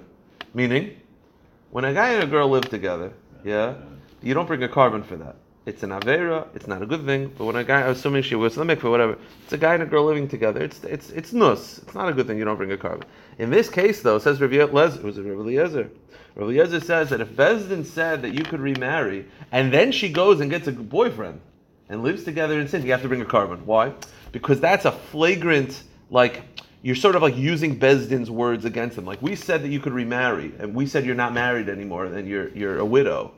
Meaning, 0.54 0.96
when 1.70 1.84
a 1.84 1.92
guy 1.92 2.10
and 2.10 2.22
a 2.22 2.26
girl 2.26 2.48
live 2.48 2.68
together, 2.68 3.12
yeah, 3.44 3.74
you 4.22 4.32
don't 4.32 4.46
bring 4.46 4.62
a 4.62 4.68
korban 4.68 5.04
for 5.04 5.16
that. 5.16 5.36
It's 5.70 5.84
an 5.84 5.90
avera. 5.90 6.48
It's 6.52 6.66
not 6.66 6.82
a 6.82 6.86
good 6.86 7.04
thing. 7.06 7.32
But 7.38 7.44
when 7.44 7.54
a 7.54 7.62
guy, 7.62 7.82
assuming 7.82 8.24
she 8.24 8.34
was 8.34 8.56
the 8.56 8.64
mikveh, 8.64 8.90
whatever, 8.90 9.16
it's 9.44 9.52
a 9.52 9.56
guy 9.56 9.74
and 9.74 9.84
a 9.84 9.86
girl 9.86 10.04
living 10.04 10.26
together. 10.26 10.60
It's 10.60 10.82
it's 10.82 11.10
it's 11.10 11.32
nus. 11.32 11.78
It's 11.78 11.94
not 11.94 12.08
a 12.08 12.12
good 12.12 12.26
thing. 12.26 12.38
You 12.38 12.44
don't 12.44 12.56
bring 12.56 12.72
a 12.72 12.76
korban. 12.76 13.04
In 13.38 13.50
this 13.50 13.68
case, 13.68 14.02
though, 14.02 14.18
says 14.18 14.40
Rav 14.40 14.52
Eliezer, 14.52 15.00
was 15.02 15.16
it 15.16 15.22
Rav 15.22 15.38
Eliezer? 15.38 15.88
Eliezer 16.36 16.80
says 16.80 17.10
that 17.10 17.20
if 17.20 17.28
Bezdin 17.36 17.86
said 17.86 18.20
that 18.22 18.34
you 18.34 18.42
could 18.42 18.60
remarry, 18.60 19.26
and 19.52 19.72
then 19.72 19.92
she 19.92 20.08
goes 20.08 20.40
and 20.40 20.50
gets 20.50 20.66
a 20.66 20.72
boyfriend 20.72 21.40
and 21.88 22.02
lives 22.02 22.24
together 22.24 22.58
in 22.58 22.66
sin, 22.66 22.82
you 22.82 22.90
have 22.90 23.02
to 23.02 23.08
bring 23.08 23.22
a 23.22 23.24
korban. 23.24 23.62
Why? 23.64 23.92
Because 24.32 24.60
that's 24.60 24.84
a 24.84 24.92
flagrant 24.92 25.84
like. 26.10 26.42
You're 26.82 26.96
sort 26.96 27.14
of 27.14 27.22
like 27.22 27.36
using 27.36 27.78
Bezdin's 27.78 28.30
words 28.30 28.64
against 28.64 28.98
him. 28.98 29.04
Like 29.04 29.22
we 29.22 29.36
said 29.36 29.62
that 29.62 29.68
you 29.68 29.80
could 29.80 29.92
remarry, 29.92 30.52
and 30.58 30.74
we 30.74 30.86
said 30.86 31.04
you're 31.04 31.14
not 31.14 31.32
married 31.32 31.68
anymore, 31.68 32.06
and 32.06 32.26
you're 32.26 32.48
you're 32.48 32.78
a 32.78 32.84
widow, 32.84 33.34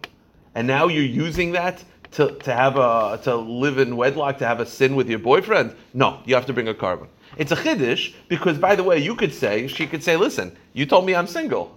and 0.55 0.67
now 0.67 0.87
you're 0.87 1.03
using 1.27 1.53
that 1.53 1.83
to, 2.13 2.31
to 2.31 2.53
have 2.53 2.77
a 2.77 3.21
to 3.25 3.37
live 3.37 3.79
in 3.79 3.97
wedlock 3.97 4.39
to 4.39 4.47
have 4.47 4.61
a 4.61 4.67
sin 4.67 4.95
with 4.95 5.09
your 5.09 5.19
boyfriend. 5.19 5.75
No, 5.95 6.21
you 6.25 6.35
have 6.35 6.47
to 6.47 6.53
bring 6.53 6.69
a 6.69 6.75
korban. 6.75 7.09
It's 7.37 7.53
a 7.53 7.57
chiddush 7.57 8.15
because, 8.29 8.59
by 8.59 8.75
the 8.77 8.83
way, 8.83 8.99
you 8.99 9.15
could 9.17 9.33
say 9.33 9.67
she 9.67 9.87
could 9.87 10.03
say, 10.03 10.17
"Listen, 10.17 10.57
you 10.75 10.87
told 10.87 11.07
me 11.07 11.15
I'm 11.15 11.27
single, 11.27 11.77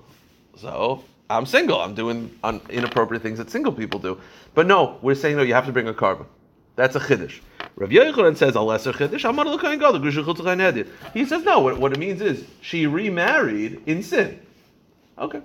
so 0.58 1.04
I'm 1.30 1.46
single. 1.46 1.80
I'm 1.82 1.96
doing 1.96 2.38
un- 2.44 2.62
inappropriate 2.70 3.24
things 3.24 3.38
that 3.38 3.50
single 3.50 3.72
people 3.72 4.00
do." 4.00 4.20
But 4.54 4.68
no, 4.68 4.98
we're 5.02 5.16
saying 5.16 5.38
no. 5.38 5.44
You 5.44 5.54
have 5.54 5.66
to 5.66 5.72
bring 5.72 5.88
a 5.88 5.94
korban. 5.94 6.26
That's 6.76 6.96
a 6.96 7.00
chiddush. 7.00 7.40
Rav 7.78 7.90
Yochanan 7.90 8.36
says 8.36 8.56
a 8.56 8.62
lesser 8.62 8.92
chiddush. 8.92 9.24
He 11.14 11.26
says 11.26 11.44
no. 11.44 11.60
What, 11.60 11.78
what 11.78 11.94
it 11.94 12.00
means 12.00 12.22
is 12.22 12.44
she 12.62 12.88
remarried 12.88 13.82
in 13.86 14.04
sin. 14.04 14.40
Okay. 15.18 15.42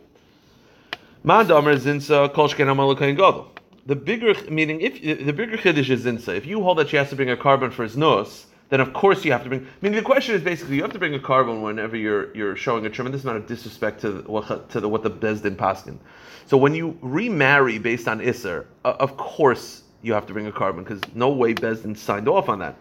The 3.86 3.96
bigger 3.96 4.34
meaning, 4.50 4.80
if 4.80 5.00
the 5.02 5.32
bigger 5.32 5.56
chiddush 5.56 5.90
is 5.90 6.04
zinsa, 6.04 6.36
if 6.36 6.46
you 6.46 6.62
hold 6.62 6.78
that 6.78 6.90
she 6.90 6.96
has 6.96 7.08
to 7.10 7.16
bring 7.16 7.30
a 7.30 7.36
korban 7.36 7.72
for 7.72 7.82
his 7.82 7.96
nose, 7.96 8.46
then 8.68 8.80
of 8.80 8.92
course 8.92 9.24
you 9.24 9.32
have 9.32 9.42
to 9.42 9.48
bring. 9.48 9.62
I 9.62 9.66
mean, 9.80 9.92
the 9.92 10.02
question 10.02 10.34
is 10.34 10.42
basically 10.42 10.76
you 10.76 10.82
have 10.82 10.92
to 10.92 10.98
bring 10.98 11.14
a 11.14 11.18
korban 11.18 11.62
whenever 11.62 11.96
you're 11.96 12.34
you're 12.36 12.56
showing 12.56 12.86
a 12.86 12.90
tremendous 12.90 13.24
amount 13.24 13.38
of 13.38 13.46
disrespect 13.46 14.02
to 14.02 14.22
what 14.26 14.70
to 14.70 14.80
the, 14.80 14.88
what 14.88 15.02
the 15.02 15.10
bezdin 15.10 15.56
paskin. 15.56 15.98
So 16.46 16.56
when 16.56 16.74
you 16.74 16.98
remarry 17.00 17.78
based 17.78 18.06
on 18.06 18.20
iser, 18.20 18.66
uh, 18.84 18.94
of 19.00 19.16
course 19.16 19.82
you 20.02 20.12
have 20.12 20.26
to 20.26 20.32
bring 20.32 20.46
a 20.46 20.52
korban 20.52 20.78
because 20.78 21.00
no 21.14 21.30
way 21.30 21.54
bezdin 21.54 21.96
signed 21.96 22.28
off 22.28 22.48
on 22.48 22.58
that. 22.60 22.76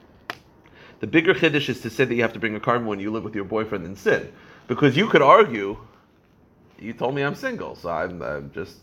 The 0.99 1.07
bigger 1.07 1.33
chiddush 1.33 1.69
is 1.69 1.81
to 1.81 1.89
say 1.89 2.05
that 2.05 2.13
you 2.13 2.21
have 2.21 2.33
to 2.33 2.39
bring 2.39 2.55
a 2.55 2.59
korban 2.59 2.85
when 2.85 2.99
you 2.99 3.09
live 3.09 3.23
with 3.23 3.35
your 3.35 3.45
boyfriend 3.45 3.85
in 3.85 3.95
sin, 3.95 4.31
because 4.67 4.97
you 4.97 5.07
could 5.07 5.21
argue, 5.21 5.77
you 6.77 6.93
told 6.93 7.15
me 7.15 7.23
I'm 7.23 7.35
single, 7.35 7.75
so 7.75 7.89
I'm, 7.89 8.21
I'm 8.21 8.51
just 8.51 8.77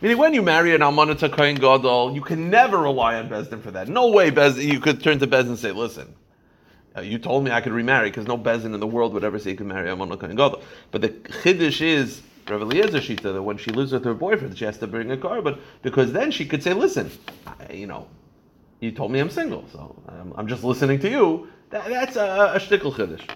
Meaning, 0.00 0.18
when 0.18 0.32
you 0.32 0.42
marry 0.42 0.74
an 0.76 0.80
almana 0.80 1.18
to 1.18 1.28
kohen 1.28 1.56
gadol, 1.56 2.14
you 2.14 2.20
can 2.20 2.50
never 2.50 2.78
rely 2.78 3.16
on 3.16 3.28
bezdin 3.28 3.60
for 3.60 3.72
that. 3.72 3.88
No 3.88 4.10
way, 4.10 4.30
bezdin. 4.30 4.72
You 4.72 4.78
could 4.78 5.02
turn 5.02 5.18
to 5.18 5.26
bezdin 5.26 5.48
and 5.48 5.58
say, 5.58 5.72
"Listen, 5.72 6.14
uh, 6.96 7.00
you 7.00 7.18
told 7.18 7.42
me 7.42 7.50
I 7.50 7.60
could 7.60 7.72
remarry 7.72 8.08
because 8.08 8.26
no 8.28 8.38
bezdin 8.38 8.74
in 8.74 8.80
the 8.80 8.86
world 8.86 9.12
would 9.14 9.24
ever 9.24 9.40
say 9.40 9.50
you 9.50 9.56
could 9.56 9.66
marry 9.66 9.88
almana 9.88 10.18
kohen 10.18 10.36
gadol." 10.36 10.62
But 10.92 11.00
the 11.00 11.08
chiddush 11.08 11.80
is 11.80 12.22
Rav 12.48 12.62
Eliezer 12.62 12.98
Shita 12.98 13.32
that 13.34 13.42
when 13.42 13.56
she 13.56 13.72
lives 13.72 13.90
with 13.90 14.04
her 14.04 14.14
boyfriend, 14.14 14.56
she 14.56 14.64
has 14.66 14.78
to 14.78 14.86
bring 14.86 15.10
a 15.10 15.16
korban 15.16 15.58
because 15.82 16.12
then 16.12 16.30
she 16.30 16.46
could 16.46 16.62
say, 16.62 16.74
"Listen, 16.74 17.10
I, 17.46 17.72
you 17.72 17.88
know, 17.88 18.06
you 18.78 18.92
told 18.92 19.10
me 19.10 19.18
I'm 19.18 19.30
single, 19.30 19.64
so 19.72 20.00
I'm, 20.08 20.32
I'm 20.36 20.46
just 20.46 20.62
listening 20.62 21.00
to 21.00 21.10
you." 21.10 21.48
That, 21.70 21.88
that's 21.88 22.14
a, 22.14 22.52
a 22.54 22.60
shtickle 22.60 22.94
chiddush. 22.94 23.28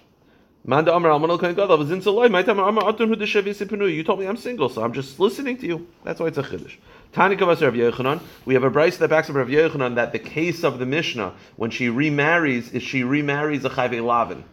Manda 0.65 0.95
Amar 0.95 1.11
Almanol 1.11 1.37
Kohen 1.37 1.55
Gadol 1.55 1.77
was 1.77 1.91
in 1.91 1.99
Saloi. 1.99 2.31
My 2.31 2.41
time 2.41 2.57
Amar 2.57 2.85
Atun 2.85 3.09
Hu 3.09 3.17
Deshevi 3.17 3.93
You 3.93 4.01
told 4.01 4.21
me 4.21 4.25
I'm 4.25 4.37
single, 4.37 4.69
so 4.69 4.81
I'm 4.81 4.93
just 4.93 5.19
listening 5.19 5.57
to 5.57 5.67
you. 5.67 5.87
That's 6.05 6.21
why 6.21 6.27
it's 6.27 6.37
a 6.37 6.43
chiddush. 6.43 6.77
Tani 7.11 7.35
Rav 7.35 7.57
Yochanan. 7.57 8.21
We 8.45 8.53
have 8.53 8.63
a 8.63 8.71
brayse 8.71 8.97
that 8.99 9.09
backs 9.09 9.29
up 9.29 9.35
Rav 9.35 9.49
Yochanan 9.49 9.95
that 9.95 10.13
the 10.13 10.19
case 10.19 10.63
of 10.63 10.79
the 10.79 10.85
Mishnah 10.85 11.33
when 11.57 11.69
she 11.69 11.89
remarries 11.89 12.71
is 12.71 12.81
she 12.81 13.03
remarries 13.03 13.65
a 13.65 13.69
Chayve 13.69 14.01
Lavin. 14.01 14.45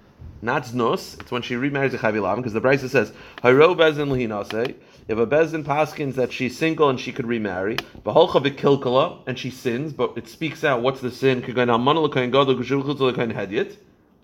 Not 0.43 0.64
znos. 0.64 1.21
it's 1.21 1.31
when 1.31 1.43
she 1.43 1.55
remarries 1.55 1.95
a 1.95 1.99
Chayve 1.99 2.21
Lavin 2.21 2.43
because 2.43 2.55
the 2.55 2.61
brayse 2.61 2.90
says 2.90 3.12
Hayro 3.45 3.76
Bezin 3.76 4.09
Lehinase. 4.11 4.75
If 5.07 5.17
a 5.17 5.26
Bezin 5.29 5.62
paskins 5.62 6.14
that 6.17 6.33
she's 6.33 6.59
single 6.59 6.88
and 6.88 6.99
she 6.99 7.12
could 7.12 7.29
remarry, 7.29 7.76
Baholcha 8.05 8.45
Vikilkala 8.45 9.19
and 9.29 9.38
she 9.38 9.50
sins, 9.52 9.93
but 9.93 10.14
it 10.17 10.26
speaks 10.26 10.64
out 10.64 10.83
what's 10.83 11.00
the 11.00 11.12
sin? 11.12 11.45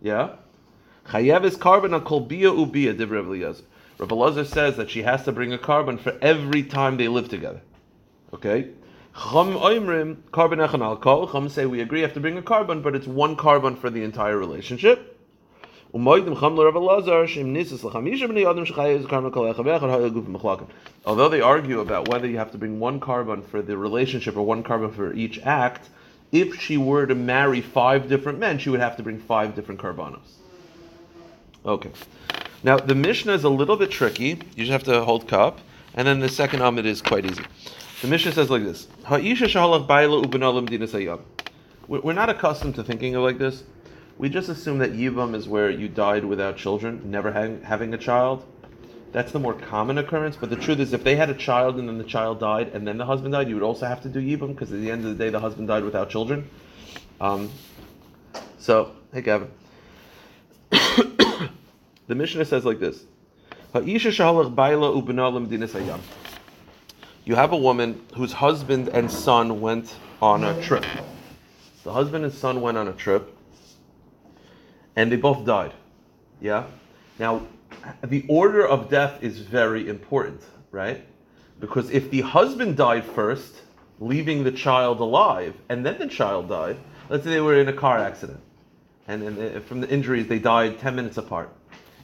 Yeah. 0.02 0.28
Chayev 1.10 1.44
is 1.44 1.56
korban 1.56 1.94
on 1.94 2.04
kol 2.04 2.20
bia 2.20 2.50
ubia, 2.50 2.96
div 2.96 3.12
Rav 3.12 3.28
Eliezer. 3.28 4.44
Says 4.44 4.76
that 4.76 4.90
she 4.90 5.02
has 5.02 5.22
to 5.24 5.30
bring 5.30 5.52
a 5.52 5.58
korban 5.58 6.00
for 6.00 6.18
every 6.20 6.64
time 6.64 6.96
they 6.96 7.06
live 7.06 7.28
together. 7.28 7.60
Okay? 8.34 8.70
Chum 9.14 9.54
oimrim, 9.54 10.16
korban 10.32 10.66
echan 10.66 10.82
alcohol. 10.82 11.28
Chum 11.28 11.48
say 11.48 11.64
we 11.64 11.80
agree 11.80 12.00
you 12.00 12.04
have 12.04 12.14
to 12.14 12.20
bring 12.20 12.36
a 12.36 12.42
korban, 12.42 12.82
but 12.82 12.96
it's 12.96 13.06
one 13.06 13.36
korban 13.36 13.78
for 13.78 13.88
the 13.88 14.02
entire 14.02 14.36
relationship. 14.36 15.16
Although 15.94 16.18
they 21.28 21.40
argue 21.40 21.80
about 21.80 22.08
whether 22.08 22.26
you 22.26 22.36
have 22.36 22.50
to 22.50 22.58
bring 22.58 22.80
one 22.80 23.00
korban 23.00 23.44
for 23.44 23.62
the 23.62 23.78
relationship 23.78 24.36
or 24.36 24.42
one 24.42 24.64
korban 24.64 24.92
for 24.92 25.14
each 25.14 25.38
act, 25.38 25.88
if 26.32 26.60
she 26.60 26.76
were 26.76 27.06
to 27.06 27.14
marry 27.14 27.60
five 27.60 28.08
different 28.08 28.40
men, 28.40 28.58
she 28.58 28.70
would 28.70 28.80
have 28.80 28.96
to 28.96 29.04
bring 29.04 29.20
five 29.20 29.54
different 29.54 29.80
korbanos. 29.80 30.35
Okay. 31.66 31.90
Now 32.62 32.78
the 32.78 32.94
Mishnah 32.94 33.32
is 33.32 33.42
a 33.44 33.48
little 33.48 33.76
bit 33.76 33.90
tricky. 33.90 34.40
You 34.54 34.64
just 34.64 34.70
have 34.70 34.84
to 34.84 35.04
hold 35.04 35.26
cup, 35.26 35.58
and 35.94 36.06
then 36.06 36.20
the 36.20 36.28
second 36.28 36.62
Amid 36.62 36.86
is 36.86 37.02
quite 37.02 37.26
easy. 37.26 37.42
The 38.02 38.08
Mishnah 38.08 38.32
says 38.32 38.50
like 38.50 38.62
this: 38.62 38.86
We're 41.88 42.12
not 42.12 42.30
accustomed 42.30 42.74
to 42.76 42.84
thinking 42.84 43.16
of 43.16 43.22
like 43.22 43.38
this. 43.38 43.64
We 44.18 44.28
just 44.28 44.48
assume 44.48 44.78
that 44.78 44.92
Yivam 44.92 45.34
is 45.34 45.48
where 45.48 45.68
you 45.68 45.88
died 45.88 46.24
without 46.24 46.56
children, 46.56 47.10
never 47.10 47.32
having 47.32 47.92
a 47.92 47.98
child. 47.98 48.44
That's 49.12 49.32
the 49.32 49.38
more 49.38 49.54
common 49.54 49.98
occurrence. 49.98 50.36
But 50.36 50.50
the 50.50 50.56
truth 50.56 50.78
is, 50.78 50.92
if 50.92 51.02
they 51.02 51.16
had 51.16 51.30
a 51.30 51.34
child 51.34 51.78
and 51.78 51.88
then 51.88 51.98
the 51.98 52.04
child 52.04 52.38
died 52.38 52.68
and 52.74 52.86
then 52.86 52.96
the 52.96 53.06
husband 53.06 53.32
died, 53.32 53.48
you 53.48 53.54
would 53.54 53.64
also 53.64 53.86
have 53.86 54.02
to 54.02 54.08
do 54.08 54.20
Yivam 54.20 54.48
because 54.48 54.72
at 54.72 54.80
the 54.80 54.90
end 54.90 55.04
of 55.04 55.16
the 55.16 55.24
day, 55.24 55.30
the 55.30 55.40
husband 55.40 55.68
died 55.68 55.84
without 55.84 56.10
children. 56.10 56.48
Um, 57.20 57.50
so, 58.58 58.92
hey, 59.12 59.22
Gavin. 59.22 59.50
The 62.08 62.14
Mishnah 62.14 62.44
says 62.44 62.64
like 62.64 62.78
this: 62.78 63.04
You 67.24 67.34
have 67.34 67.52
a 67.52 67.56
woman 67.56 68.00
whose 68.14 68.32
husband 68.32 68.88
and 68.88 69.10
son 69.10 69.60
went 69.60 69.94
on 70.22 70.44
a 70.44 70.62
trip. 70.62 70.84
The 71.82 71.92
husband 71.92 72.24
and 72.24 72.32
son 72.32 72.60
went 72.60 72.78
on 72.78 72.86
a 72.88 72.92
trip, 72.92 73.36
and 74.94 75.10
they 75.10 75.16
both 75.16 75.44
died. 75.44 75.72
Yeah. 76.40 76.66
Now, 77.18 77.46
the 78.04 78.24
order 78.28 78.66
of 78.66 78.88
death 78.88 79.22
is 79.22 79.38
very 79.38 79.88
important, 79.88 80.42
right? 80.70 81.04
Because 81.58 81.90
if 81.90 82.10
the 82.10 82.20
husband 82.20 82.76
died 82.76 83.04
first, 83.04 83.62
leaving 83.98 84.44
the 84.44 84.52
child 84.52 85.00
alive, 85.00 85.54
and 85.68 85.84
then 85.84 85.98
the 85.98 86.06
child 86.06 86.48
died, 86.48 86.76
let's 87.08 87.24
say 87.24 87.30
they 87.30 87.40
were 87.40 87.58
in 87.58 87.68
a 87.68 87.72
car 87.72 87.98
accident, 87.98 88.40
and, 89.08 89.22
and 89.22 89.64
from 89.64 89.80
the 89.80 89.88
injuries 89.88 90.28
they 90.28 90.38
died 90.38 90.78
ten 90.78 90.94
minutes 90.94 91.16
apart 91.16 91.50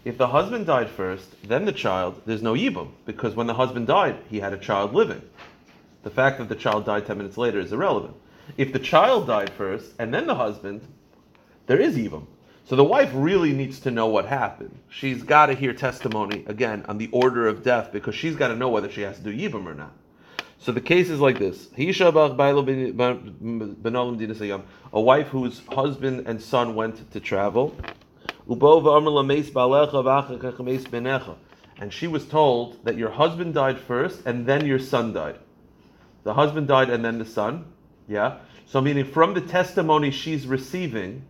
if 0.05 0.19
the 0.19 0.29
husband 0.29 0.67
died 0.67 0.91
first, 0.91 1.31
then 1.49 1.65
the 1.65 1.73
child, 1.73 2.21
there's 2.27 2.43
no 2.43 2.55
yibum, 2.55 2.91
because 3.07 3.35
when 3.35 3.47
the 3.47 3.55
husband 3.55 3.87
died, 3.87 4.17
he 4.29 4.41
had 4.41 4.53
a 4.53 4.59
child 4.59 4.95
living. 4.95 5.23
The 6.03 6.11
fact 6.11 6.39
that 6.39 6.49
the 6.49 6.57
child 6.57 6.85
died 6.87 7.07
10 7.07 7.17
minutes 7.19 7.39
later 7.39 7.61
is 7.61 7.73
irrelevant. 7.73 8.17
If 8.57 8.73
the 8.73 8.81
child 8.81 9.29
died 9.29 9.51
first, 9.51 9.93
and 10.01 10.13
then 10.13 10.27
the 10.27 10.35
husband, 10.35 10.81
there 11.67 11.81
is 11.81 11.97
yibum. 11.97 12.27
So 12.65 12.75
the 12.77 12.85
wife 12.85 13.11
really 13.13 13.53
needs 13.53 13.81
to 13.81 13.91
know 13.91 14.07
what 14.07 14.27
happened. 14.27 14.77
She's 14.89 15.23
got 15.23 15.47
to 15.47 15.55
hear 15.55 15.73
testimony, 15.73 16.45
again, 16.47 16.85
on 16.89 16.99
the 16.99 17.09
order 17.13 17.47
of 17.47 17.63
death, 17.63 17.93
because 17.93 18.15
she's 18.15 18.35
got 18.35 18.49
to 18.49 18.57
know 18.57 18.69
whether 18.69 18.91
she 18.91 19.03
has 19.03 19.19
to 19.19 19.23
do 19.23 19.33
yibum 19.33 19.67
or 19.67 19.75
not. 19.75 19.93
So 20.59 20.73
the 20.73 20.81
case 20.81 21.11
is 21.11 21.21
like 21.21 21.39
this: 21.39 21.69
a 24.93 25.01
wife 25.01 25.29
whose 25.29 25.63
husband 25.67 26.27
and 26.27 26.41
son 26.41 26.75
went 26.77 27.11
to 27.13 27.21
travel, 27.21 27.77
and 31.83 31.93
she 31.93 32.07
was 32.07 32.27
told 32.27 32.85
that 32.85 32.97
your 32.97 33.11
husband 33.11 33.55
died 33.55 33.79
first 33.81 34.23
and 34.27 34.47
then 34.47 34.67
your 34.67 34.79
son 34.79 35.13
died. 35.13 35.39
The 36.25 36.35
husband 36.35 36.69
died 36.69 36.91
and 36.91 37.05
then 37.05 37.19
the 37.19 37.25
son. 37.25 37.65
Yeah? 38.09 38.39
So, 38.67 38.81
meaning 38.81 39.05
from 39.05 39.35
the 39.35 39.41
testimony 39.41 40.11
she's 40.11 40.47
receiving, 40.47 41.25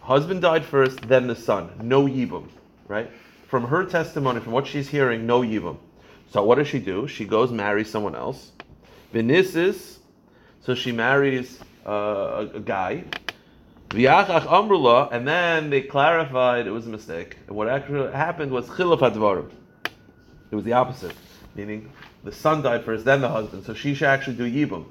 husband 0.00 0.42
died 0.42 0.64
first, 0.64 1.00
then 1.02 1.26
the 1.26 1.36
son. 1.36 1.70
No 1.82 2.06
yibum. 2.06 2.48
Right? 2.86 3.10
From 3.46 3.66
her 3.66 3.84
testimony, 3.84 4.40
from 4.40 4.52
what 4.52 4.66
she's 4.66 4.88
hearing, 4.88 5.26
no 5.26 5.42
yibum. 5.42 5.76
So, 6.30 6.42
what 6.44 6.56
does 6.56 6.68
she 6.68 6.78
do? 6.78 7.06
She 7.06 7.24
goes 7.24 7.52
marry 7.52 7.84
someone 7.84 8.14
else. 8.14 8.52
Vinisis, 9.12 9.98
so 10.62 10.74
she 10.74 10.92
marries 10.92 11.60
uh, 11.86 12.46
a 12.54 12.60
guy. 12.60 13.04
V'yachach 13.88 14.46
amrula, 14.46 15.10
and 15.12 15.26
then 15.26 15.70
they 15.70 15.80
clarified 15.80 16.66
it 16.66 16.70
was 16.70 16.86
a 16.86 16.90
mistake. 16.90 17.38
What 17.48 17.68
actually 17.68 18.12
happened 18.12 18.52
was 18.52 18.68
chilaf 18.68 19.00
hadvarim. 19.00 19.50
It 20.50 20.54
was 20.54 20.64
the 20.64 20.74
opposite, 20.74 21.14
meaning 21.54 21.90
the 22.22 22.32
son 22.32 22.62
died 22.62 22.84
first, 22.84 23.06
then 23.06 23.22
the 23.22 23.28
husband. 23.28 23.64
So 23.64 23.72
she 23.72 23.94
should 23.94 24.08
actually 24.08 24.36
do 24.36 24.50
yibum. 24.50 24.84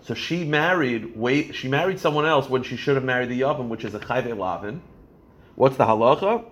So 0.00 0.14
she 0.14 0.44
married, 0.44 1.14
wait, 1.14 1.54
she 1.54 1.68
married 1.68 2.00
someone 2.00 2.24
else 2.24 2.48
when 2.48 2.62
she 2.62 2.76
should 2.76 2.94
have 2.94 3.04
married 3.04 3.28
the 3.28 3.38
yavam, 3.38 3.68
which 3.68 3.84
is 3.84 3.94
a 3.94 3.98
chayve 3.98 4.34
lavin. 4.34 4.80
What's 5.54 5.76
the 5.76 5.84
halacha? 5.84 6.46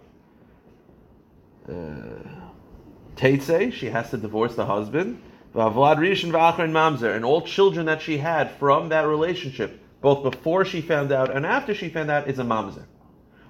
Uh, 1.66 3.70
she 3.70 3.86
has 3.86 4.10
to 4.10 4.18
divorce 4.18 4.54
the 4.54 4.66
husband. 4.66 5.22
V'avlad 5.54 5.96
rishon 5.96 6.30
mamzer, 6.30 7.16
and 7.16 7.24
all 7.24 7.40
children 7.40 7.86
that 7.86 8.02
she 8.02 8.18
had 8.18 8.50
from 8.58 8.90
that 8.90 9.06
relationship 9.06 9.80
both 10.00 10.22
before 10.22 10.64
she 10.64 10.80
found 10.80 11.12
out 11.12 11.34
and 11.34 11.46
after 11.46 11.74
she 11.74 11.88
found 11.88 12.10
out, 12.10 12.28
is 12.28 12.38
a 12.38 12.44
mamzer. 12.44 12.84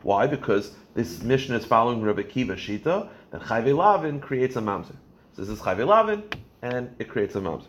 Why? 0.03 0.27
Because 0.27 0.73
this 0.95 1.23
mission 1.23 1.55
is 1.55 1.65
following 1.65 2.03
Rabbi 2.03 2.23
Kiva 2.23 2.55
Shita 2.55 3.09
that 3.31 3.43
Chayve 3.43 3.77
Lavin 3.77 4.21
creates 4.21 4.57
a 4.57 4.61
mamzer. 4.61 4.97
So 5.35 5.43
this 5.43 5.49
is 5.49 5.59
Chayve 5.59 5.87
Lavin, 5.87 6.23
and 6.63 6.95
it 6.99 7.09
creates 7.09 7.35
a 7.35 7.41
mamzer. 7.41 7.67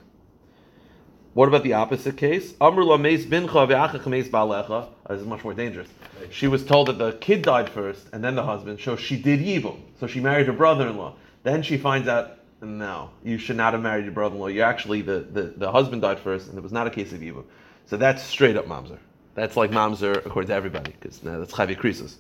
What 1.34 1.48
about 1.48 1.64
the 1.64 1.74
opposite 1.74 2.18
case? 2.18 2.54
Amrula 2.54 3.00
meis 3.00 3.26
bincha 3.26 4.08
meis 4.08 4.28
balecha. 4.28 4.70
Oh, 4.70 4.94
this 5.10 5.22
is 5.22 5.28
much 5.28 5.44
more 5.44 5.54
dangerous. 5.54 5.88
She 6.32 6.48
was 6.48 6.66
told 6.66 6.88
that 6.88 6.98
the 6.98 7.12
kid 7.14 7.44
died 7.44 7.70
first, 7.70 8.08
and 8.12 8.24
then 8.24 8.36
the 8.36 8.44
husband. 8.44 8.80
So 8.80 8.96
she 8.96 9.22
did 9.22 9.42
evil. 9.42 9.80
So 10.00 10.08
she 10.08 10.20
married 10.20 10.48
her 10.48 10.54
brother-in-law. 10.54 11.16
Then 11.44 11.62
she 11.62 11.78
finds 11.78 12.08
out, 12.08 12.40
no, 12.62 13.12
you 13.24 13.38
should 13.38 13.56
not 13.56 13.74
have 13.74 13.84
married 13.84 14.06
your 14.06 14.14
brother-in-law. 14.14 14.48
You 14.48 14.64
actually, 14.64 15.02
the, 15.02 15.20
the, 15.20 15.54
the 15.58 15.72
husband 15.72 16.02
died 16.02 16.20
first, 16.20 16.48
and 16.48 16.58
it 16.58 16.62
was 16.62 16.72
not 16.72 16.88
a 16.88 16.90
case 16.90 17.14
of 17.14 17.22
evil. 17.22 17.46
So 17.88 17.98
that's 17.98 18.22
straight 18.22 18.58
up 18.58 18.68
mamzer. 18.68 19.00
That's 19.34 19.56
like 19.56 19.72
mamzer 19.72 20.18
according 20.26 20.50
to 20.50 20.54
everybody, 20.54 20.94
because 21.00 21.24
now 21.24 21.40
that's 21.40 21.54
chavi 21.54 21.78
krisus. 21.78 22.16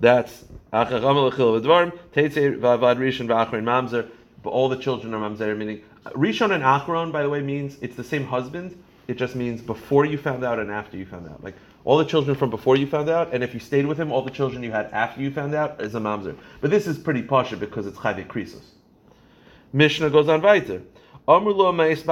That's 0.00 0.44
mamzer. 0.72 1.02
But 4.42 4.50
all 4.50 4.70
the 4.70 4.76
children 4.76 5.12
are 5.12 5.30
mamzer, 5.30 5.56
meaning 5.56 5.82
uh, 6.06 6.10
rishon 6.10 6.54
and 6.54 6.64
achron. 6.64 7.12
By 7.12 7.22
the 7.22 7.28
way, 7.28 7.42
means 7.42 7.76
it's 7.82 7.96
the 7.96 8.04
same 8.04 8.24
husband. 8.24 8.82
It 9.08 9.18
just 9.18 9.36
means 9.36 9.60
before 9.60 10.06
you 10.06 10.16
found 10.16 10.42
out 10.42 10.58
and 10.58 10.70
after 10.70 10.96
you 10.96 11.04
found 11.04 11.28
out. 11.28 11.44
Like 11.44 11.54
all 11.84 11.98
the 11.98 12.04
children 12.04 12.34
from 12.34 12.48
before 12.48 12.76
you 12.76 12.86
found 12.86 13.10
out, 13.10 13.34
and 13.34 13.44
if 13.44 13.52
you 13.52 13.60
stayed 13.60 13.84
with 13.84 13.98
him, 13.98 14.10
all 14.10 14.22
the 14.22 14.30
children 14.30 14.62
you 14.62 14.72
had 14.72 14.86
after 14.92 15.20
you 15.20 15.30
found 15.30 15.54
out 15.54 15.82
is 15.82 15.94
a 15.94 16.00
mamzer. 16.00 16.34
But 16.62 16.70
this 16.70 16.86
is 16.86 16.96
pretty 16.96 17.22
pasha 17.22 17.58
because 17.58 17.86
it's 17.86 17.98
chavi 17.98 18.26
krisus. 18.26 18.64
Mishnah 19.74 20.08
goes 20.08 20.28
on 20.28 20.40
weiter. 20.40 20.80
Amrlo 21.28 21.74
meis. 21.74 22.02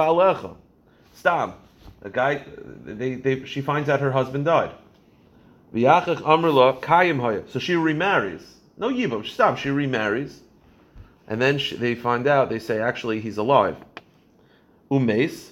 Stam. 1.13 1.53
A 2.01 2.09
guy, 2.09 2.43
they, 2.85 3.15
they, 3.15 3.45
she 3.45 3.61
finds 3.61 3.89
out 3.89 3.99
her 3.99 4.11
husband 4.11 4.45
died. 4.45 4.71
So 5.73 7.59
she 7.59 7.75
remarries. 7.75 8.41
No 8.77 8.89
yibam, 8.89 9.25
stop. 9.25 9.57
She 9.57 9.69
remarries, 9.69 10.41
and 11.27 11.41
then 11.41 11.57
she, 11.57 11.75
they 11.75 11.95
find 11.95 12.25
out. 12.27 12.49
They 12.49 12.59
say 12.59 12.79
actually 12.79 13.19
he's 13.19 13.37
alive. 13.37 13.75
Umes. 14.89 15.49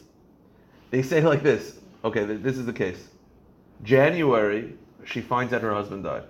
They 0.90 1.02
say 1.02 1.22
like 1.22 1.44
this. 1.44 1.78
Okay, 2.04 2.26
th- 2.26 2.42
this 2.42 2.58
is 2.58 2.66
the 2.66 2.74
case. 2.74 3.10
January, 3.84 4.74
she 5.04 5.22
finds 5.22 5.54
out 5.54 5.62
her 5.62 5.74
husband 5.74 6.04
died. 6.06 6.24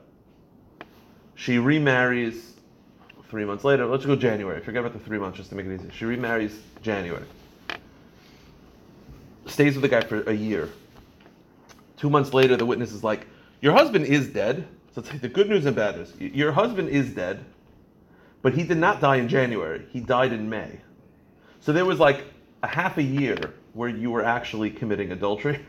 She 1.35 1.59
remarries 1.59 2.55
three 3.29 3.45
months 3.45 3.63
later. 3.63 3.85
Let's 3.85 4.05
go 4.05 4.15
January. 4.15 4.59
Forget 4.61 4.79
about 4.79 4.93
the 4.93 5.05
three 5.05 5.19
months 5.19 5.37
just 5.37 5.49
to 5.51 5.55
make 5.55 5.67
it 5.67 5.75
easy. 5.75 5.89
She 5.95 6.05
remarries 6.05 6.59
January. 6.81 7.25
Stays 9.47 9.75
with 9.75 9.81
the 9.81 9.87
guy 9.87 10.01
for 10.01 10.21
a 10.23 10.33
year. 10.33 10.69
Two 11.97 12.09
months 12.09 12.33
later, 12.33 12.55
the 12.55 12.65
witness 12.65 12.91
is 12.91 13.03
like, 13.03 13.27
Your 13.61 13.73
husband 13.73 14.05
is 14.05 14.27
dead. 14.27 14.67
So 14.93 15.01
it's 15.01 15.11
like 15.11 15.21
the 15.21 15.29
good 15.29 15.49
news 15.49 15.65
and 15.65 15.75
bad 15.75 15.97
news. 15.97 16.13
Your 16.19 16.51
husband 16.51 16.89
is 16.89 17.11
dead, 17.13 17.45
but 18.41 18.53
he 18.53 18.63
did 18.63 18.77
not 18.77 18.99
die 18.99 19.17
in 19.17 19.27
January. 19.27 19.85
He 19.91 19.99
died 19.99 20.33
in 20.33 20.49
May. 20.49 20.79
So 21.59 21.71
there 21.71 21.85
was 21.85 21.99
like 21.99 22.25
a 22.63 22.67
half 22.67 22.97
a 22.97 23.03
year 23.03 23.37
where 23.73 23.89
you 23.89 24.09
were 24.09 24.23
actually 24.23 24.71
committing 24.71 25.11
adultery. 25.11 25.63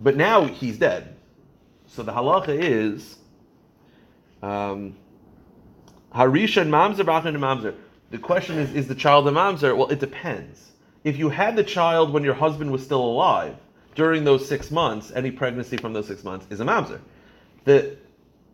But 0.00 0.16
now 0.16 0.44
he's 0.44 0.78
dead. 0.78 1.16
So 1.86 2.02
the 2.02 2.12
halacha 2.12 2.48
is 2.58 3.18
um, 4.42 4.96
Harisha 6.14 6.62
and 6.62 6.72
Mamzer, 6.72 7.04
Bachan 7.04 7.28
and 7.28 7.38
Mamzer. 7.38 7.74
The 8.10 8.18
question 8.18 8.58
is, 8.58 8.74
is 8.74 8.88
the 8.88 8.94
child 8.94 9.28
a 9.28 9.30
Mamzer? 9.30 9.76
Well, 9.76 9.88
it 9.88 10.00
depends. 10.00 10.72
If 11.04 11.16
you 11.16 11.28
had 11.28 11.56
the 11.56 11.64
child 11.64 12.12
when 12.12 12.24
your 12.24 12.34
husband 12.34 12.70
was 12.70 12.82
still 12.82 13.02
alive, 13.02 13.56
during 13.94 14.24
those 14.24 14.46
six 14.46 14.70
months, 14.70 15.10
any 15.14 15.30
pregnancy 15.30 15.76
from 15.76 15.92
those 15.92 16.06
six 16.06 16.22
months 16.22 16.46
is 16.50 16.60
a 16.60 16.64
Mamzer. 16.64 17.00
The, 17.64 17.96